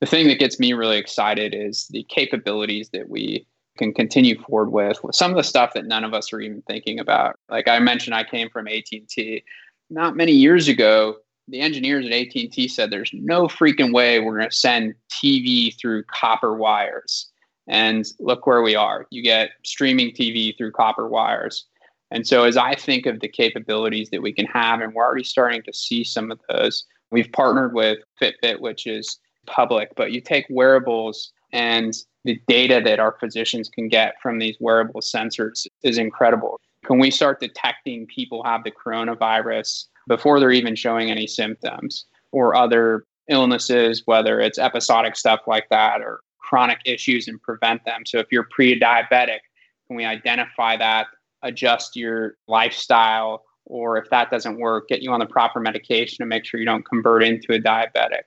The 0.00 0.06
thing 0.06 0.28
that 0.28 0.38
gets 0.38 0.58
me 0.58 0.72
really 0.72 0.98
excited 0.98 1.54
is 1.54 1.88
the 1.88 2.04
capabilities 2.04 2.90
that 2.92 3.08
we 3.08 3.46
can 3.78 3.92
continue 3.92 4.40
forward 4.40 4.70
with, 4.70 5.02
with 5.02 5.14
some 5.14 5.30
of 5.30 5.36
the 5.36 5.42
stuff 5.42 5.72
that 5.74 5.86
none 5.86 6.04
of 6.04 6.14
us 6.14 6.32
are 6.32 6.40
even 6.40 6.62
thinking 6.62 6.98
about. 6.98 7.36
Like 7.48 7.68
I 7.68 7.78
mentioned, 7.78 8.14
I 8.14 8.24
came 8.24 8.48
from 8.50 8.68
AT&T. 8.68 9.44
Not 9.90 10.16
many 10.16 10.32
years 10.32 10.68
ago, 10.68 11.16
the 11.48 11.60
engineers 11.60 12.06
at 12.06 12.12
AT&T 12.12 12.68
said 12.68 12.90
there's 12.90 13.10
no 13.12 13.48
freaking 13.48 13.92
way 13.92 14.20
we're 14.20 14.38
going 14.38 14.50
to 14.50 14.56
send 14.56 14.94
TV 15.10 15.78
through 15.78 16.04
copper 16.04 16.54
wires. 16.54 17.30
And 17.66 18.04
look 18.18 18.46
where 18.46 18.62
we 18.62 18.74
are. 18.74 19.06
You 19.10 19.22
get 19.22 19.50
streaming 19.62 20.10
TV 20.10 20.56
through 20.56 20.72
copper 20.72 21.08
wires. 21.08 21.64
And 22.10 22.26
so, 22.26 22.44
as 22.44 22.56
I 22.56 22.74
think 22.74 23.06
of 23.06 23.20
the 23.20 23.28
capabilities 23.28 24.10
that 24.10 24.22
we 24.22 24.32
can 24.32 24.46
have, 24.46 24.80
and 24.80 24.92
we're 24.92 25.04
already 25.04 25.24
starting 25.24 25.62
to 25.62 25.72
see 25.72 26.04
some 26.04 26.30
of 26.30 26.38
those, 26.48 26.84
we've 27.10 27.32
partnered 27.32 27.74
with 27.74 27.98
Fitbit, 28.20 28.60
which 28.60 28.86
is 28.86 29.18
public, 29.46 29.90
but 29.96 30.12
you 30.12 30.20
take 30.20 30.46
wearables 30.50 31.32
and 31.52 31.94
the 32.24 32.40
data 32.48 32.80
that 32.84 32.98
our 32.98 33.16
physicians 33.20 33.68
can 33.68 33.88
get 33.88 34.20
from 34.20 34.38
these 34.38 34.56
wearable 34.60 35.00
sensors 35.00 35.66
is 35.82 35.98
incredible. 35.98 36.60
Can 36.84 36.98
we 36.98 37.10
start 37.10 37.40
detecting 37.40 38.06
people 38.06 38.42
have 38.44 38.64
the 38.64 38.70
coronavirus 38.70 39.86
before 40.08 40.40
they're 40.40 40.50
even 40.50 40.74
showing 40.74 41.10
any 41.10 41.26
symptoms 41.26 42.06
or 42.32 42.54
other 42.54 43.04
illnesses, 43.28 44.02
whether 44.06 44.40
it's 44.40 44.58
episodic 44.58 45.16
stuff 45.16 45.40
like 45.46 45.68
that 45.70 46.00
or 46.00 46.20
chronic 46.54 46.78
issues 46.84 47.26
and 47.26 47.42
prevent 47.42 47.84
them. 47.84 48.06
So 48.06 48.18
if 48.18 48.28
you're 48.30 48.44
pre-diabetic, 48.44 49.40
can 49.88 49.96
we 49.96 50.04
identify 50.04 50.76
that, 50.76 51.08
adjust 51.42 51.96
your 51.96 52.36
lifestyle, 52.46 53.42
or 53.64 53.96
if 53.96 54.08
that 54.10 54.30
doesn't 54.30 54.60
work, 54.60 54.86
get 54.86 55.02
you 55.02 55.10
on 55.10 55.18
the 55.18 55.26
proper 55.26 55.58
medication 55.58 56.18
to 56.18 56.26
make 56.26 56.44
sure 56.44 56.60
you 56.60 56.66
don't 56.66 56.86
convert 56.86 57.24
into 57.24 57.54
a 57.54 57.58
diabetic. 57.58 58.22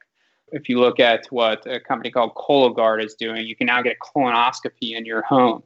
If 0.52 0.68
you 0.68 0.78
look 0.78 1.00
at 1.00 1.26
what 1.30 1.66
a 1.66 1.80
company 1.80 2.12
called 2.12 2.36
Cologuard 2.36 3.02
is 3.02 3.14
doing, 3.14 3.48
you 3.48 3.56
can 3.56 3.68
now 3.68 3.82
get 3.82 3.96
a 3.96 4.20
colonoscopy 4.20 4.98
in 4.98 5.06
your 5.06 5.22
home. 5.22 5.64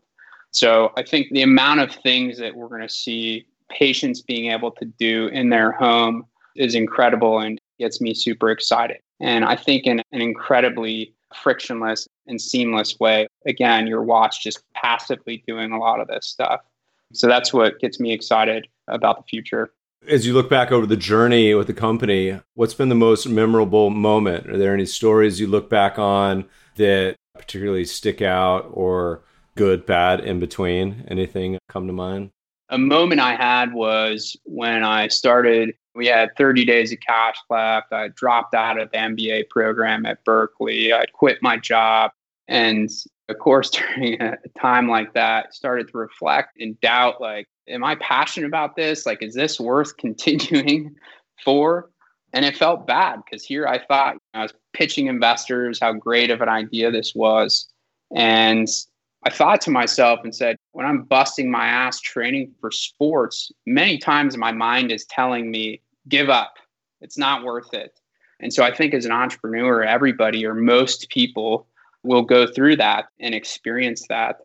So 0.51 0.91
I 0.95 1.01
think 1.01 1.31
the 1.31 1.41
amount 1.41 1.79
of 1.79 1.91
things 1.91 2.37
that 2.37 2.53
we're 2.53 2.67
going 2.67 2.81
to 2.81 2.89
see 2.89 3.47
patients 3.71 4.21
being 4.21 4.51
able 4.51 4.69
to 4.73 4.85
do 4.85 5.29
in 5.29 5.49
their 5.49 5.71
home 5.71 6.27
is 6.55 6.75
incredible 6.75 7.39
and 7.39 7.59
gets 7.79 8.01
me 8.01 8.13
super 8.13 8.51
excited. 8.51 8.97
And 9.19 9.45
I 9.45 9.55
think 9.55 9.87
in 9.87 10.03
an 10.11 10.21
incredibly 10.21 11.15
frictionless 11.35 12.07
and 12.27 12.39
seamless 12.41 12.99
way. 12.99 13.27
Again, 13.45 13.87
your 13.87 14.03
watch 14.03 14.43
just 14.43 14.63
passively 14.73 15.43
doing 15.47 15.71
a 15.71 15.79
lot 15.79 15.99
of 15.99 16.07
this 16.07 16.27
stuff. 16.27 16.61
So 17.13 17.27
that's 17.27 17.53
what 17.53 17.79
gets 17.79 17.99
me 17.99 18.11
excited 18.13 18.67
about 18.87 19.17
the 19.17 19.23
future. 19.23 19.71
As 20.07 20.25
you 20.25 20.33
look 20.33 20.49
back 20.49 20.71
over 20.71 20.85
the 20.85 20.97
journey 20.97 21.53
with 21.53 21.67
the 21.67 21.73
company, 21.73 22.39
what's 22.55 22.73
been 22.73 22.89
the 22.89 22.95
most 22.95 23.27
memorable 23.27 23.89
moment? 23.89 24.49
Are 24.49 24.57
there 24.57 24.73
any 24.73 24.85
stories 24.85 25.39
you 25.39 25.47
look 25.47 25.69
back 25.69 25.99
on 25.99 26.45
that 26.77 27.15
particularly 27.35 27.85
stick 27.85 28.21
out 28.21 28.69
or 28.71 29.23
good, 29.55 29.85
bad, 29.85 30.21
in 30.21 30.39
between? 30.39 31.05
Anything 31.07 31.59
come 31.69 31.85
to 31.87 31.93
mind? 31.93 32.31
A 32.69 32.77
moment 32.77 33.21
I 33.21 33.35
had 33.35 33.73
was 33.73 34.37
when 34.45 34.83
I 34.83 35.09
started 35.09 35.75
we 35.95 36.07
had 36.07 36.35
30 36.37 36.65
days 36.65 36.91
of 36.91 36.99
cash 36.99 37.37
left. 37.49 37.91
I 37.91 38.09
dropped 38.09 38.53
out 38.53 38.79
of 38.79 38.91
the 38.91 38.97
MBA 38.97 39.49
program 39.49 40.05
at 40.05 40.23
Berkeley. 40.23 40.93
I 40.93 41.05
quit 41.05 41.39
my 41.41 41.57
job. 41.57 42.11
And 42.47 42.89
of 43.29 43.39
course, 43.39 43.69
during 43.95 44.21
a 44.21 44.37
time 44.59 44.87
like 44.87 45.13
that, 45.13 45.53
started 45.53 45.89
to 45.89 45.97
reflect 45.97 46.59
and 46.59 46.79
doubt 46.81 47.19
like, 47.19 47.47
am 47.67 47.83
I 47.83 47.95
passionate 47.95 48.47
about 48.47 48.75
this? 48.75 49.05
Like, 49.05 49.21
is 49.21 49.33
this 49.33 49.59
worth 49.59 49.97
continuing 49.97 50.95
for? 51.43 51.89
And 52.33 52.45
it 52.45 52.55
felt 52.55 52.87
bad 52.87 53.21
because 53.25 53.43
here 53.43 53.67
I 53.67 53.83
thought 53.85 54.15
I 54.33 54.43
was 54.43 54.53
pitching 54.73 55.07
investors 55.07 55.79
how 55.81 55.91
great 55.93 56.31
of 56.31 56.41
an 56.41 56.47
idea 56.47 56.89
this 56.89 57.13
was. 57.13 57.67
And 58.15 58.69
I 59.23 59.29
thought 59.29 59.61
to 59.61 59.71
myself 59.71 60.21
and 60.23 60.33
said, 60.33 60.57
when 60.71 60.85
I'm 60.85 61.03
busting 61.03 61.51
my 61.51 61.65
ass 61.65 61.99
training 61.99 62.53
for 62.59 62.71
sports, 62.71 63.51
many 63.67 63.97
times 63.97 64.35
my 64.35 64.51
mind 64.51 64.91
is 64.91 65.05
telling 65.05 65.51
me, 65.51 65.81
give 66.07 66.29
up. 66.29 66.55
It's 67.01 67.17
not 67.17 67.43
worth 67.43 67.73
it. 67.73 67.99
And 68.39 68.51
so 68.51 68.63
I 68.63 68.73
think 68.73 68.93
as 68.93 69.05
an 69.05 69.11
entrepreneur, 69.11 69.83
everybody 69.83 70.45
or 70.45 70.55
most 70.55 71.09
people 71.09 71.67
will 72.03 72.23
go 72.23 72.47
through 72.47 72.77
that 72.77 73.05
and 73.19 73.35
experience 73.35 74.07
that. 74.09 74.37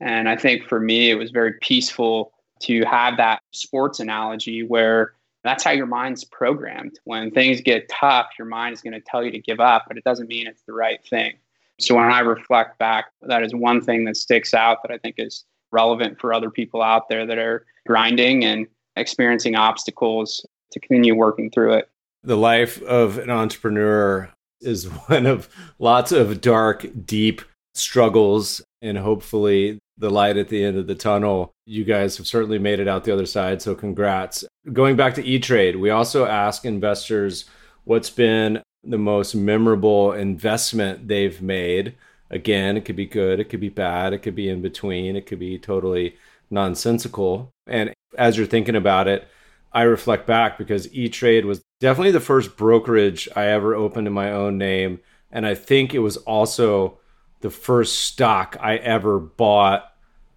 And 0.00 0.28
I 0.28 0.36
think 0.36 0.66
for 0.66 0.80
me, 0.80 1.10
it 1.10 1.16
was 1.16 1.30
very 1.30 1.54
peaceful 1.60 2.32
to 2.60 2.84
have 2.84 3.18
that 3.18 3.42
sports 3.52 4.00
analogy 4.00 4.62
where 4.62 5.12
that's 5.44 5.64
how 5.64 5.72
your 5.72 5.86
mind's 5.86 6.24
programmed. 6.24 6.98
When 7.04 7.30
things 7.30 7.60
get 7.60 7.88
tough, 7.88 8.28
your 8.38 8.46
mind 8.46 8.72
is 8.72 8.80
going 8.80 8.94
to 8.94 9.00
tell 9.00 9.22
you 9.22 9.30
to 9.32 9.38
give 9.38 9.60
up, 9.60 9.84
but 9.88 9.98
it 9.98 10.04
doesn't 10.04 10.28
mean 10.28 10.46
it's 10.46 10.62
the 10.62 10.72
right 10.72 11.04
thing. 11.04 11.34
So 11.82 11.96
when 11.96 12.04
I 12.04 12.20
reflect 12.20 12.78
back, 12.78 13.06
that 13.22 13.42
is 13.42 13.54
one 13.54 13.80
thing 13.80 14.04
that 14.04 14.16
sticks 14.16 14.54
out 14.54 14.78
that 14.82 14.92
I 14.92 14.98
think 14.98 15.16
is 15.18 15.44
relevant 15.72 16.20
for 16.20 16.32
other 16.32 16.50
people 16.50 16.82
out 16.82 17.08
there 17.08 17.26
that 17.26 17.38
are 17.38 17.66
grinding 17.86 18.44
and 18.44 18.66
experiencing 18.96 19.56
obstacles 19.56 20.46
to 20.70 20.80
continue 20.80 21.14
working 21.14 21.50
through 21.50 21.74
it. 21.74 21.90
The 22.22 22.36
life 22.36 22.80
of 22.82 23.18
an 23.18 23.30
entrepreneur 23.30 24.30
is 24.60 24.84
one 25.08 25.26
of 25.26 25.48
lots 25.78 26.12
of 26.12 26.40
dark, 26.40 26.86
deep 27.04 27.42
struggles, 27.74 28.62
and 28.80 28.98
hopefully 28.98 29.78
the 29.98 30.10
light 30.10 30.36
at 30.36 30.48
the 30.48 30.64
end 30.64 30.76
of 30.76 30.86
the 30.86 30.94
tunnel. 30.94 31.52
You 31.66 31.84
guys 31.84 32.16
have 32.16 32.26
certainly 32.26 32.58
made 32.58 32.80
it 32.80 32.88
out 32.88 33.04
the 33.04 33.12
other 33.12 33.26
side, 33.26 33.60
so 33.62 33.74
congrats. 33.74 34.44
Going 34.72 34.96
back 34.96 35.14
to 35.14 35.24
E 35.24 35.38
Trade, 35.38 35.76
we 35.76 35.90
also 35.90 36.26
ask 36.26 36.64
investors 36.64 37.44
what's 37.84 38.10
been 38.10 38.62
the 38.84 38.98
most 38.98 39.34
memorable 39.34 40.12
investment 40.12 41.08
they've 41.08 41.40
made. 41.40 41.94
Again, 42.30 42.76
it 42.76 42.84
could 42.84 42.96
be 42.96 43.06
good, 43.06 43.40
it 43.40 43.48
could 43.48 43.60
be 43.60 43.68
bad, 43.68 44.12
it 44.12 44.18
could 44.18 44.34
be 44.34 44.48
in 44.48 44.62
between, 44.62 45.16
it 45.16 45.26
could 45.26 45.38
be 45.38 45.58
totally 45.58 46.16
nonsensical. 46.50 47.52
And 47.66 47.92
as 48.16 48.36
you're 48.36 48.46
thinking 48.46 48.76
about 48.76 49.08
it, 49.08 49.28
I 49.72 49.82
reflect 49.82 50.26
back 50.26 50.58
because 50.58 50.92
E 50.94 51.08
Trade 51.08 51.44
was 51.44 51.62
definitely 51.80 52.12
the 52.12 52.20
first 52.20 52.56
brokerage 52.56 53.28
I 53.34 53.46
ever 53.46 53.74
opened 53.74 54.06
in 54.06 54.12
my 54.12 54.30
own 54.30 54.58
name. 54.58 55.00
And 55.30 55.46
I 55.46 55.54
think 55.54 55.94
it 55.94 56.00
was 56.00 56.18
also 56.18 56.98
the 57.40 57.50
first 57.50 58.00
stock 58.00 58.56
I 58.60 58.76
ever 58.76 59.18
bought 59.18 59.90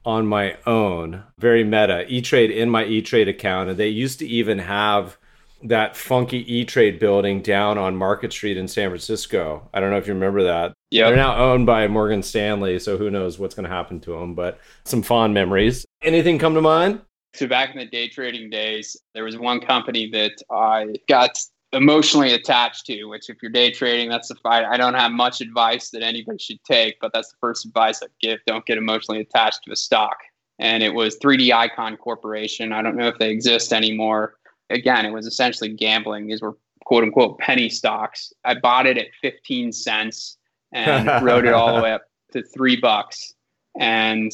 on 0.05 0.27
my 0.27 0.57
own. 0.65 1.23
Very 1.37 1.63
meta. 1.63 2.05
E 2.07 2.21
Trade 2.21 2.51
in 2.51 2.69
my 2.69 2.85
E 2.85 3.01
Trade 3.01 3.27
account. 3.27 3.69
And 3.69 3.77
they 3.77 3.89
used 3.89 4.19
to 4.19 4.27
even 4.27 4.59
have 4.59 5.17
that 5.65 5.95
funky 5.95 6.51
E 6.51 6.63
Trade 6.65 6.99
building 6.99 7.41
down 7.41 7.77
on 7.77 7.95
Market 7.95 8.31
Street 8.31 8.57
in 8.57 8.67
San 8.67 8.89
Francisco. 8.89 9.67
I 9.73 9.79
don't 9.79 9.91
know 9.91 9.97
if 9.97 10.07
you 10.07 10.13
remember 10.13 10.43
that. 10.43 10.73
Yeah. 10.91 11.07
They're 11.07 11.15
now 11.15 11.35
owned 11.35 11.65
by 11.65 11.87
Morgan 11.87 12.23
Stanley, 12.23 12.79
so 12.79 12.97
who 12.97 13.09
knows 13.09 13.39
what's 13.39 13.55
going 13.55 13.67
to 13.67 13.75
happen 13.75 13.99
to 14.01 14.11
them, 14.11 14.35
but 14.35 14.59
some 14.85 15.01
fond 15.01 15.33
memories. 15.33 15.85
Anything 16.01 16.39
come 16.39 16.53
to 16.53 16.61
mind? 16.61 17.01
So 17.33 17.47
back 17.47 17.71
in 17.71 17.79
the 17.79 17.85
day 17.85 18.07
trading 18.07 18.49
days, 18.49 18.95
there 19.13 19.25
was 19.25 19.37
one 19.37 19.59
company 19.59 20.09
that 20.11 20.33
I 20.49 20.95
got 21.09 21.37
emotionally 21.73 22.33
attached 22.33 22.85
to, 22.85 23.05
which 23.05 23.29
if 23.29 23.37
you're 23.41 23.51
day 23.51 23.71
trading, 23.71 24.09
that's 24.09 24.29
the 24.29 24.35
fight. 24.35 24.63
I 24.63 24.77
don't 24.77 24.93
have 24.93 25.11
much 25.11 25.41
advice 25.41 25.89
that 25.89 26.01
anybody 26.01 26.37
should 26.37 26.63
take, 26.63 26.95
but 27.01 27.11
that's 27.13 27.29
the 27.29 27.37
first 27.41 27.65
advice 27.65 28.01
I'd 28.01 28.09
give. 28.21 28.39
Don't 28.47 28.65
get 28.65 28.77
emotionally 28.77 29.19
attached 29.19 29.61
to 29.65 29.71
a 29.71 29.75
stock. 29.75 30.17
And 30.59 30.81
it 30.81 30.93
was 30.93 31.17
3D 31.17 31.51
Icon 31.51 31.97
Corporation. 31.97 32.71
I 32.71 32.81
don't 32.81 32.95
know 32.95 33.09
if 33.09 33.17
they 33.17 33.29
exist 33.29 33.73
anymore. 33.73 34.35
Again, 34.69 35.05
it 35.05 35.11
was 35.11 35.25
essentially 35.25 35.69
gambling. 35.69 36.27
These 36.27 36.41
were 36.41 36.57
quote 36.85 37.03
unquote 37.03 37.37
penny 37.39 37.69
stocks. 37.69 38.33
I 38.43 38.55
bought 38.55 38.87
it 38.87 38.97
at 38.97 39.07
15 39.21 39.71
cents 39.71 40.37
and 40.71 41.07
rode 41.25 41.45
it 41.45 41.53
all 41.53 41.75
the 41.75 41.81
way 41.81 41.93
up 41.93 42.03
to 42.33 42.43
three 42.43 42.75
bucks. 42.75 43.33
And 43.79 44.31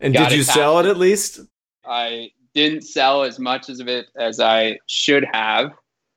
and 0.00 0.14
did 0.14 0.32
you 0.32 0.42
sell 0.42 0.78
it 0.78 0.86
at 0.86 0.96
least? 0.96 1.40
I 1.84 2.30
didn't 2.54 2.82
sell 2.82 3.22
as 3.22 3.38
much 3.38 3.68
of 3.68 3.88
it 3.88 4.06
as 4.16 4.40
I 4.40 4.78
should 4.86 5.24
have, 5.32 5.72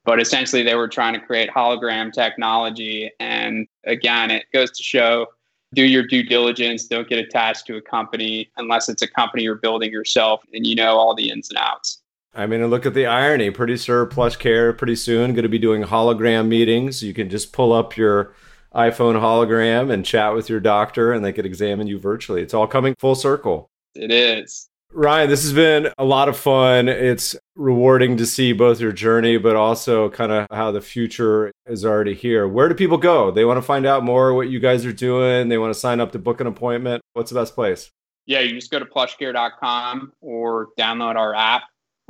but 0.05 0.19
essentially 0.19 0.63
they 0.63 0.75
were 0.75 0.87
trying 0.87 1.13
to 1.13 1.19
create 1.19 1.49
hologram 1.49 2.11
technology. 2.11 3.11
And 3.19 3.67
again, 3.85 4.31
it 4.31 4.45
goes 4.53 4.71
to 4.71 4.83
show 4.83 5.27
do 5.73 5.83
your 5.83 6.05
due 6.05 6.23
diligence, 6.23 6.85
don't 6.85 7.07
get 7.07 7.19
attached 7.19 7.65
to 7.65 7.77
a 7.77 7.81
company 7.81 8.51
unless 8.57 8.89
it's 8.89 9.01
a 9.01 9.07
company 9.07 9.43
you're 9.43 9.55
building 9.55 9.91
yourself 9.91 10.43
and 10.53 10.67
you 10.67 10.75
know 10.75 10.97
all 10.97 11.15
the 11.15 11.29
ins 11.29 11.49
and 11.49 11.57
outs. 11.57 12.02
I 12.35 12.47
mean, 12.47 12.65
look 12.67 12.85
at 12.85 12.93
the 12.93 13.05
irony. 13.05 13.51
Pretty 13.51 13.77
sure 13.77 14.05
PlushCare 14.05 14.77
pretty 14.77 14.95
soon 14.95 15.33
going 15.33 15.43
to 15.43 15.49
be 15.49 15.59
doing 15.59 15.83
hologram 15.83 16.47
meetings. 16.47 17.03
You 17.03 17.13
can 17.13 17.29
just 17.29 17.53
pull 17.53 17.71
up 17.71 17.95
your 17.95 18.33
iPhone 18.73 19.19
hologram 19.21 19.91
and 19.91 20.03
chat 20.03 20.33
with 20.33 20.49
your 20.49 20.59
doctor, 20.59 21.13
and 21.13 21.23
they 21.23 21.31
could 21.33 21.45
examine 21.45 21.87
you 21.87 21.99
virtually. 21.99 22.41
It's 22.41 22.53
all 22.53 22.65
coming 22.65 22.95
full 22.97 23.15
circle. 23.15 23.69
It 23.93 24.11
is. 24.11 24.67
Ryan, 24.91 25.29
this 25.29 25.41
has 25.43 25.53
been 25.53 25.89
a 25.97 26.05
lot 26.05 26.29
of 26.29 26.37
fun. 26.37 26.87
It's 26.87 27.35
rewarding 27.55 28.17
to 28.17 28.27
see 28.27 28.53
both 28.53 28.79
your 28.79 28.91
journey, 28.91 29.37
but 29.37 29.55
also 29.55 30.09
kind 30.09 30.31
of 30.31 30.47
how 30.51 30.71
the 30.71 30.81
future 30.81 31.51
is 31.65 31.83
already 31.83 32.13
here. 32.13 32.47
Where 32.47 32.69
do 32.69 32.75
people 32.75 32.97
go? 32.97 33.31
They 33.31 33.43
want 33.43 33.57
to 33.57 33.63
find 33.63 33.87
out 33.87 34.03
more 34.03 34.35
what 34.35 34.49
you 34.49 34.59
guys 34.59 34.85
are 34.85 34.93
doing. 34.93 35.49
They 35.49 35.57
want 35.57 35.73
to 35.73 35.79
sign 35.79 35.99
up 35.99 36.11
to 36.11 36.19
book 36.19 36.41
an 36.41 36.47
appointment. 36.47 37.01
What's 37.13 37.31
the 37.31 37.39
best 37.39 37.55
place? 37.55 37.89
Yeah, 38.27 38.41
you 38.41 38.53
just 38.53 38.71
go 38.71 38.79
to 38.79 38.85
plushcare.com 38.85 40.13
or 40.21 40.69
download 40.77 41.15
our 41.15 41.33
app 41.33 41.63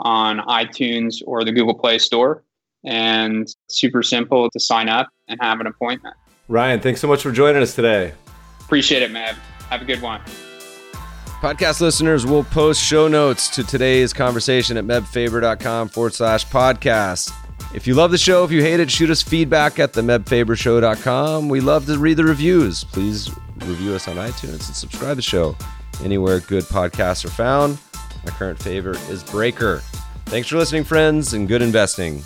on 0.04 0.40
iTunes 0.42 1.24
or 1.26 1.44
the 1.44 1.52
Google 1.52 1.74
Play 1.74 1.98
Store. 1.98 2.44
And 2.86 3.48
super 3.70 4.04
simple 4.04 4.50
to 4.52 4.60
sign 4.60 4.90
up 4.90 5.08
and 5.28 5.40
have 5.42 5.60
an 5.62 5.68
appointment. 5.68 6.16
Ryan, 6.50 6.82
thanks 6.82 7.00
so 7.00 7.08
much 7.08 7.24
for 7.24 7.32
joining 7.32 7.62
us 7.62 7.74
today. 7.74 8.14
Appreciate 8.60 9.02
it, 9.02 9.12
Meb. 9.12 9.36
Have 9.70 9.82
a 9.82 9.86
good 9.86 10.02
one. 10.02 10.22
Podcast 11.40 11.82
listeners 11.82 12.26
will 12.26 12.44
post 12.44 12.82
show 12.82 13.08
notes 13.08 13.50
to 13.50 13.64
today's 13.64 14.14
conversation 14.14 14.78
at 14.78 14.86
mebfaber.com 14.86 15.90
forward 15.90 16.14
slash 16.14 16.46
podcast. 16.48 17.34
If 17.74 17.88
you 17.88 17.96
love 17.96 18.12
the 18.12 18.18
show, 18.18 18.44
if 18.44 18.52
you 18.52 18.62
hate 18.62 18.80
it, 18.80 18.92
shoot 18.92 19.10
us 19.10 19.22
feedback 19.22 19.80
at 19.80 19.94
the 19.94 20.02
mebfabershow.com. 20.02 21.50
We 21.50 21.60
love 21.60 21.86
to 21.88 21.98
read 21.98 22.18
the 22.18 22.24
reviews. 22.24 22.84
Please 22.84 23.30
review 23.58 23.94
us 23.94 24.08
on 24.08 24.18
iTunes 24.18 24.68
and 24.68 24.76
subscribe 24.76 25.12
to 25.12 25.16
the 25.16 25.22
show 25.22 25.56
anywhere 26.04 26.40
good 26.40 26.64
podcasts 26.66 27.26
are 27.26 27.30
found. 27.30 27.78
My 28.26 28.32
current 28.32 28.62
favorite 28.62 29.02
is 29.10 29.24
Breaker. 29.24 29.82
Thanks 30.26 30.48
for 30.48 30.58
listening, 30.58 30.84
friends, 30.84 31.34
and 31.34 31.48
good 31.48 31.62
investing. 31.62 32.24